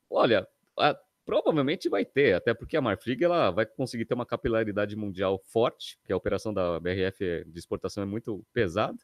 Olha, 0.08 0.48
a, 0.78 0.98
provavelmente 1.26 1.90
vai 1.90 2.06
ter, 2.06 2.32
até 2.34 2.54
porque 2.54 2.78
a 2.78 2.80
Marfrig 2.80 3.22
ela 3.22 3.50
vai 3.50 3.66
conseguir 3.66 4.06
ter 4.06 4.14
uma 4.14 4.24
capilaridade 4.24 4.96
mundial 4.96 5.38
forte, 5.38 5.98
que 6.02 6.12
a 6.14 6.16
operação 6.16 6.54
da 6.54 6.80
BRF 6.80 7.44
de 7.46 7.58
exportação 7.58 8.02
é 8.02 8.06
muito 8.06 8.42
pesada 8.54 8.96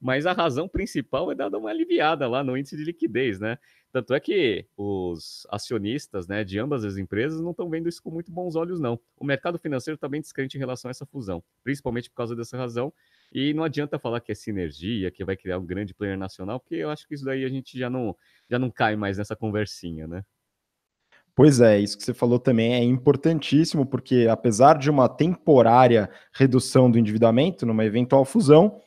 mas 0.00 0.26
a 0.26 0.32
razão 0.32 0.68
principal 0.68 1.30
é 1.30 1.34
dar 1.34 1.48
uma 1.48 1.70
aliviada 1.70 2.28
lá 2.28 2.42
no 2.42 2.56
índice 2.56 2.76
de 2.76 2.84
liquidez, 2.84 3.40
né? 3.40 3.58
Tanto 3.92 4.12
é 4.12 4.20
que 4.20 4.66
os 4.76 5.46
acionistas 5.50 6.28
né, 6.28 6.44
de 6.44 6.58
ambas 6.58 6.84
as 6.84 6.98
empresas 6.98 7.40
não 7.40 7.52
estão 7.52 7.70
vendo 7.70 7.88
isso 7.88 8.02
com 8.02 8.10
muito 8.10 8.30
bons 8.30 8.54
olhos, 8.54 8.78
não. 8.78 9.00
O 9.16 9.24
mercado 9.24 9.58
financeiro 9.58 9.94
está 9.94 10.06
bem 10.06 10.20
descrente 10.20 10.56
em 10.56 10.60
relação 10.60 10.88
a 10.88 10.90
essa 10.90 11.06
fusão, 11.06 11.42
principalmente 11.64 12.10
por 12.10 12.16
causa 12.16 12.36
dessa 12.36 12.58
razão. 12.58 12.92
E 13.32 13.54
não 13.54 13.64
adianta 13.64 13.98
falar 13.98 14.20
que 14.20 14.30
é 14.30 14.34
sinergia, 14.34 15.10
que 15.10 15.24
vai 15.24 15.34
criar 15.34 15.58
um 15.58 15.64
grande 15.64 15.94
player 15.94 16.18
nacional, 16.18 16.60
porque 16.60 16.74
eu 16.74 16.90
acho 16.90 17.08
que 17.08 17.14
isso 17.14 17.24
daí 17.24 17.44
a 17.44 17.48
gente 17.48 17.78
já 17.78 17.88
não, 17.88 18.14
já 18.50 18.58
não 18.58 18.70
cai 18.70 18.96
mais 18.96 19.16
nessa 19.16 19.34
conversinha, 19.34 20.06
né? 20.06 20.22
Pois 21.34 21.60
é, 21.60 21.78
isso 21.78 21.98
que 21.98 22.04
você 22.04 22.14
falou 22.14 22.38
também 22.38 22.74
é 22.74 22.82
importantíssimo, 22.82 23.84
porque 23.84 24.26
apesar 24.30 24.78
de 24.78 24.90
uma 24.90 25.06
temporária 25.06 26.08
redução 26.32 26.90
do 26.90 26.98
endividamento 26.98 27.66
numa 27.66 27.84
eventual 27.84 28.24
fusão, 28.24 28.80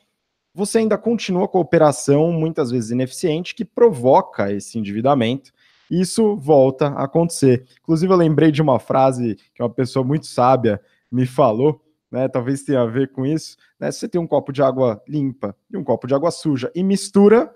você 0.54 0.78
ainda 0.78 0.98
continua 0.98 1.46
com 1.48 1.58
a 1.58 1.60
operação 1.60 2.32
muitas 2.32 2.70
vezes 2.70 2.90
ineficiente 2.90 3.54
que 3.54 3.64
provoca 3.64 4.52
esse 4.52 4.78
endividamento. 4.78 5.52
E 5.90 6.00
isso 6.00 6.36
volta 6.36 6.88
a 6.88 7.04
acontecer. 7.04 7.66
Inclusive, 7.82 8.12
eu 8.12 8.16
lembrei 8.16 8.52
de 8.52 8.62
uma 8.62 8.78
frase 8.78 9.36
que 9.54 9.62
uma 9.62 9.70
pessoa 9.70 10.04
muito 10.04 10.26
sábia 10.26 10.80
me 11.10 11.26
falou, 11.26 11.84
né? 12.10 12.28
Talvez 12.28 12.62
tenha 12.62 12.82
a 12.82 12.86
ver 12.86 13.10
com 13.10 13.26
isso. 13.26 13.56
Né? 13.78 13.90
Se 13.90 14.00
você 14.00 14.08
tem 14.08 14.20
um 14.20 14.26
copo 14.26 14.52
de 14.52 14.62
água 14.62 15.02
limpa 15.08 15.56
e 15.70 15.76
um 15.76 15.82
copo 15.82 16.06
de 16.06 16.14
água 16.14 16.30
suja 16.30 16.70
e 16.74 16.82
mistura, 16.82 17.52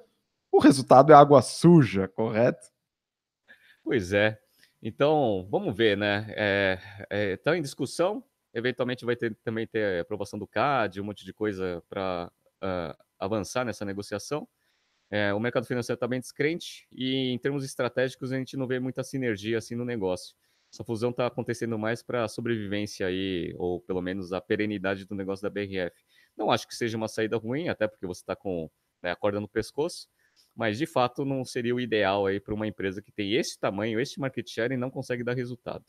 o 0.51 0.59
resultado 0.59 1.12
é 1.12 1.14
água 1.14 1.42
suja, 1.42 2.09
correto? 2.09 2.72
Pois 3.84 4.12
é. 4.12 4.38
Então, 4.82 5.47
vamos 5.51 5.76
ver, 5.76 5.97
né? 5.97 6.26
É, 6.30 6.78
é, 7.11 7.36
tá 7.36 7.57
em 7.57 7.62
discussão. 7.62 8.22
Eventualmente 8.53 9.05
vai 9.05 9.16
ter, 9.16 9.34
também 9.42 9.66
ter 9.66 10.01
aprovação 10.01 10.38
do 10.38 10.47
CAD, 10.47 11.01
um 11.01 11.05
monte 11.05 11.24
de 11.24 11.32
coisa 11.32 11.82
para 11.88 12.30
uh, 12.64 12.96
avançar 13.18 13.64
nessa 13.64 13.84
negociação. 13.84 14.48
É, 15.10 15.32
o 15.32 15.38
mercado 15.38 15.66
financeiro 15.66 15.96
está 15.96 16.08
bem 16.08 16.18
descrente 16.18 16.88
e, 16.90 17.30
em 17.30 17.38
termos 17.38 17.64
estratégicos, 17.64 18.32
a 18.32 18.38
gente 18.38 18.56
não 18.56 18.66
vê 18.66 18.80
muita 18.80 19.04
sinergia 19.04 19.58
assim 19.58 19.74
no 19.74 19.84
negócio. 19.84 20.34
Essa 20.72 20.82
fusão 20.82 21.10
está 21.10 21.26
acontecendo 21.26 21.78
mais 21.78 22.02
para 22.02 22.24
a 22.24 22.28
sobrevivência 22.28 23.06
aí, 23.06 23.54
ou 23.58 23.80
pelo 23.80 24.02
menos 24.02 24.32
a 24.32 24.40
perenidade 24.40 25.04
do 25.04 25.14
negócio 25.14 25.42
da 25.42 25.50
BRF. 25.50 25.94
Não 26.36 26.50
acho 26.50 26.66
que 26.66 26.74
seja 26.74 26.96
uma 26.96 27.06
saída 27.06 27.36
ruim, 27.36 27.68
até 27.68 27.86
porque 27.86 28.06
você 28.06 28.22
está 28.22 28.34
com 28.34 28.68
né, 29.00 29.12
a 29.12 29.16
corda 29.16 29.38
no 29.38 29.46
pescoço, 29.46 30.08
mas 30.52 30.76
de 30.76 30.86
fato 30.86 31.24
não 31.24 31.44
seria 31.44 31.74
o 31.74 31.80
ideal 31.80 32.26
aí 32.26 32.40
para 32.40 32.54
uma 32.54 32.66
empresa 32.66 33.00
que 33.00 33.12
tem 33.12 33.34
esse 33.34 33.56
tamanho, 33.56 34.00
esse 34.00 34.18
market 34.18 34.48
share 34.48 34.74
e 34.74 34.76
não 34.76 34.90
consegue 34.90 35.22
dar 35.22 35.36
resultado. 35.36 35.84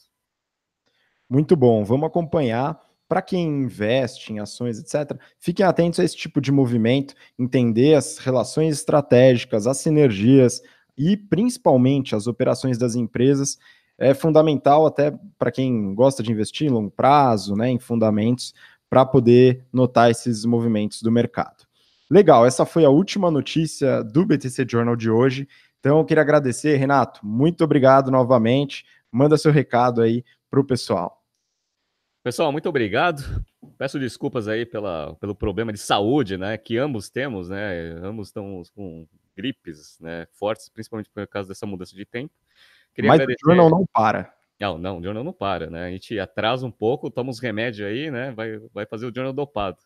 Muito 1.28 1.56
bom, 1.56 1.84
vamos 1.84 2.06
acompanhar 2.06 2.80
para 3.08 3.22
quem 3.22 3.46
investe 3.64 4.34
em 4.34 4.40
ações, 4.40 4.80
etc., 4.80 5.20
fiquem 5.40 5.66
atentos 5.66 6.00
a 6.00 6.04
esse 6.04 6.16
tipo 6.16 6.42
de 6.42 6.52
movimento, 6.52 7.14
entender 7.38 7.96
as 7.96 8.18
relações 8.18 8.76
estratégicas, 8.76 9.68
as 9.68 9.78
sinergias 9.78 10.62
e 10.98 11.16
principalmente 11.16 12.16
as 12.16 12.28
operações 12.28 12.78
das 12.78 12.96
empresas. 12.96 13.58
É 13.98 14.14
fundamental 14.14 14.86
até 14.86 15.14
para 15.38 15.52
quem 15.52 15.94
gosta 15.94 16.22
de 16.22 16.32
investir 16.32 16.68
em 16.68 16.72
longo 16.72 16.92
prazo, 16.92 17.56
né, 17.56 17.70
em 17.70 17.80
fundamentos, 17.80 18.54
para 18.90 19.06
poder 19.06 19.66
notar 19.72 20.10
esses 20.10 20.46
movimentos 20.46 21.02
do 21.02 21.12
mercado. 21.12 21.66
Legal, 22.10 22.46
essa 22.46 22.66
foi 22.66 22.86
a 22.86 22.90
última 22.90 23.32
notícia 23.32 24.04
do 24.04 24.26
BTC 24.26 24.66
Journal 24.70 24.96
de 24.96 25.10
hoje. 25.10 25.48
Então, 25.80 26.00
eu 26.00 26.06
queria 26.06 26.22
agradecer, 26.22 26.76
Renato. 26.78 27.26
Muito 27.26 27.64
obrigado 27.64 28.12
novamente. 28.12 28.86
Manda 29.12 29.38
seu 29.38 29.52
recado 29.52 30.02
aí 30.02 30.24
para 30.50 30.60
o 30.60 30.64
pessoal. 30.64 31.25
Pessoal, 32.26 32.52
muito 32.52 32.68
obrigado. 32.68 33.22
Peço 33.78 34.00
desculpas 34.00 34.48
aí 34.48 34.66
pela, 34.66 35.14
pelo 35.18 35.36
problema 35.36 35.72
de 35.72 35.78
saúde, 35.78 36.40
né, 36.40 36.58
que 36.58 36.76
ambos 36.76 37.08
temos, 37.08 37.50
né, 37.50 37.92
ambos 38.02 38.30
estamos 38.30 38.72
com 38.72 39.08
gripes, 39.38 40.00
né, 40.00 40.26
fortes, 40.32 40.68
principalmente 40.68 41.08
por 41.12 41.28
causa 41.28 41.50
dessa 41.50 41.68
mudança 41.68 41.96
de 41.96 42.04
tempo. 42.04 42.34
Queria 42.96 43.10
Mas 43.10 43.20
agradecer... 43.20 43.46
o 43.46 43.48
jornal 43.48 43.70
não 43.70 43.86
para. 43.86 44.34
Não, 44.60 44.76
não, 44.80 44.98
o 44.98 45.04
jornal 45.04 45.24
não 45.24 45.34
para, 45.34 45.70
né, 45.70 45.86
a 45.86 45.92
gente 45.92 46.20
atrasa 46.20 46.66
um 46.66 46.72
pouco, 46.72 47.12
toma 47.12 47.30
uns 47.30 47.38
remédios 47.38 47.88
aí, 47.88 48.10
né, 48.10 48.32
vai, 48.32 48.58
vai 48.74 48.88
fazer 48.88 49.06
o 49.06 49.14
jornal 49.14 49.32
dopado. 49.32 49.78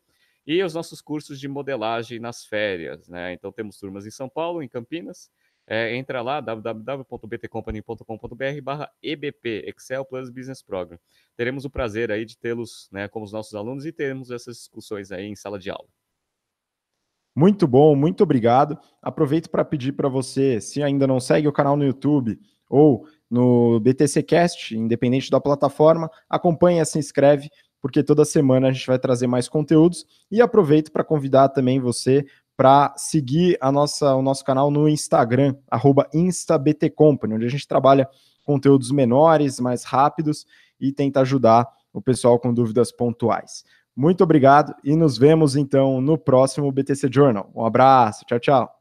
e 0.47 0.63
os 0.63 0.73
nossos 0.73 1.01
cursos 1.01 1.39
de 1.39 1.47
modelagem 1.47 2.19
nas 2.19 2.45
férias. 2.45 3.07
Né? 3.09 3.33
Então, 3.33 3.51
temos 3.51 3.77
turmas 3.77 4.05
em 4.05 4.11
São 4.11 4.29
Paulo, 4.29 4.63
em 4.63 4.69
Campinas. 4.69 5.29
É, 5.69 5.93
entra 5.97 6.21
lá, 6.21 6.39
www.btcompany.com.br 6.39 8.61
barra 8.63 8.89
EBP, 9.03 9.65
Excel 9.67 10.05
Plus 10.05 10.29
Business 10.29 10.63
Program. 10.63 10.97
Teremos 11.35 11.65
o 11.65 11.69
prazer 11.69 12.09
aí 12.09 12.23
de 12.23 12.37
tê-los 12.37 12.87
né, 12.89 13.09
como 13.09 13.25
os 13.25 13.33
nossos 13.33 13.53
alunos 13.53 13.85
e 13.85 13.91
teremos 13.91 14.31
essas 14.31 14.55
discussões 14.55 15.11
aí 15.11 15.25
em 15.25 15.35
sala 15.35 15.59
de 15.59 15.69
aula. 15.69 15.89
Muito 17.35 17.67
bom, 17.67 17.97
muito 17.97 18.23
obrigado. 18.23 18.79
Aproveito 19.01 19.49
para 19.49 19.65
pedir 19.65 19.91
para 19.91 20.07
você, 20.07 20.61
se 20.61 20.81
ainda 20.81 21.05
não 21.05 21.19
segue 21.19 21.49
o 21.49 21.53
canal 21.53 21.75
no 21.75 21.83
YouTube 21.83 22.39
ou 22.69 23.05
no 23.29 23.81
BTCcast, 23.81 24.73
independente 24.75 25.29
da 25.29 25.41
plataforma, 25.41 26.09
acompanhe, 26.29 26.85
se 26.85 26.97
inscreve 26.97 27.49
porque 27.81 28.03
toda 28.03 28.25
semana 28.25 28.67
a 28.67 28.71
gente 28.71 28.87
vai 28.87 28.99
trazer 28.99 29.27
mais 29.27 29.47
conteúdos 29.47 30.05
e 30.31 30.41
aproveito 30.41 30.91
para 30.91 31.03
convidar 31.03 31.49
também 31.49 31.79
você 31.79 32.25
para 32.55 32.93
seguir 32.97 33.55
a 33.61 33.71
nossa, 33.71 34.15
o 34.15 34.21
nosso 34.21 34.43
canal 34.43 34.71
no 34.71 34.89
Instagram, 34.89 35.55
instabtcompany, 36.11 37.35
onde 37.35 37.45
a 37.45 37.49
gente 37.49 37.67
trabalha 37.67 38.09
conteúdos 38.43 38.91
menores, 38.91 39.59
mais 39.59 39.83
rápidos 39.83 40.47
e 40.79 40.91
tenta 40.91 41.21
ajudar 41.21 41.67
o 41.93 42.01
pessoal 42.01 42.39
com 42.39 42.51
dúvidas 42.51 42.91
pontuais. 42.91 43.63
Muito 43.95 44.23
obrigado 44.23 44.75
e 44.83 44.95
nos 44.95 45.17
vemos 45.17 45.55
então 45.55 46.01
no 46.01 46.17
próximo 46.17 46.71
BTC 46.71 47.09
Journal. 47.11 47.51
Um 47.55 47.65
abraço, 47.65 48.25
tchau, 48.25 48.39
tchau. 48.39 48.76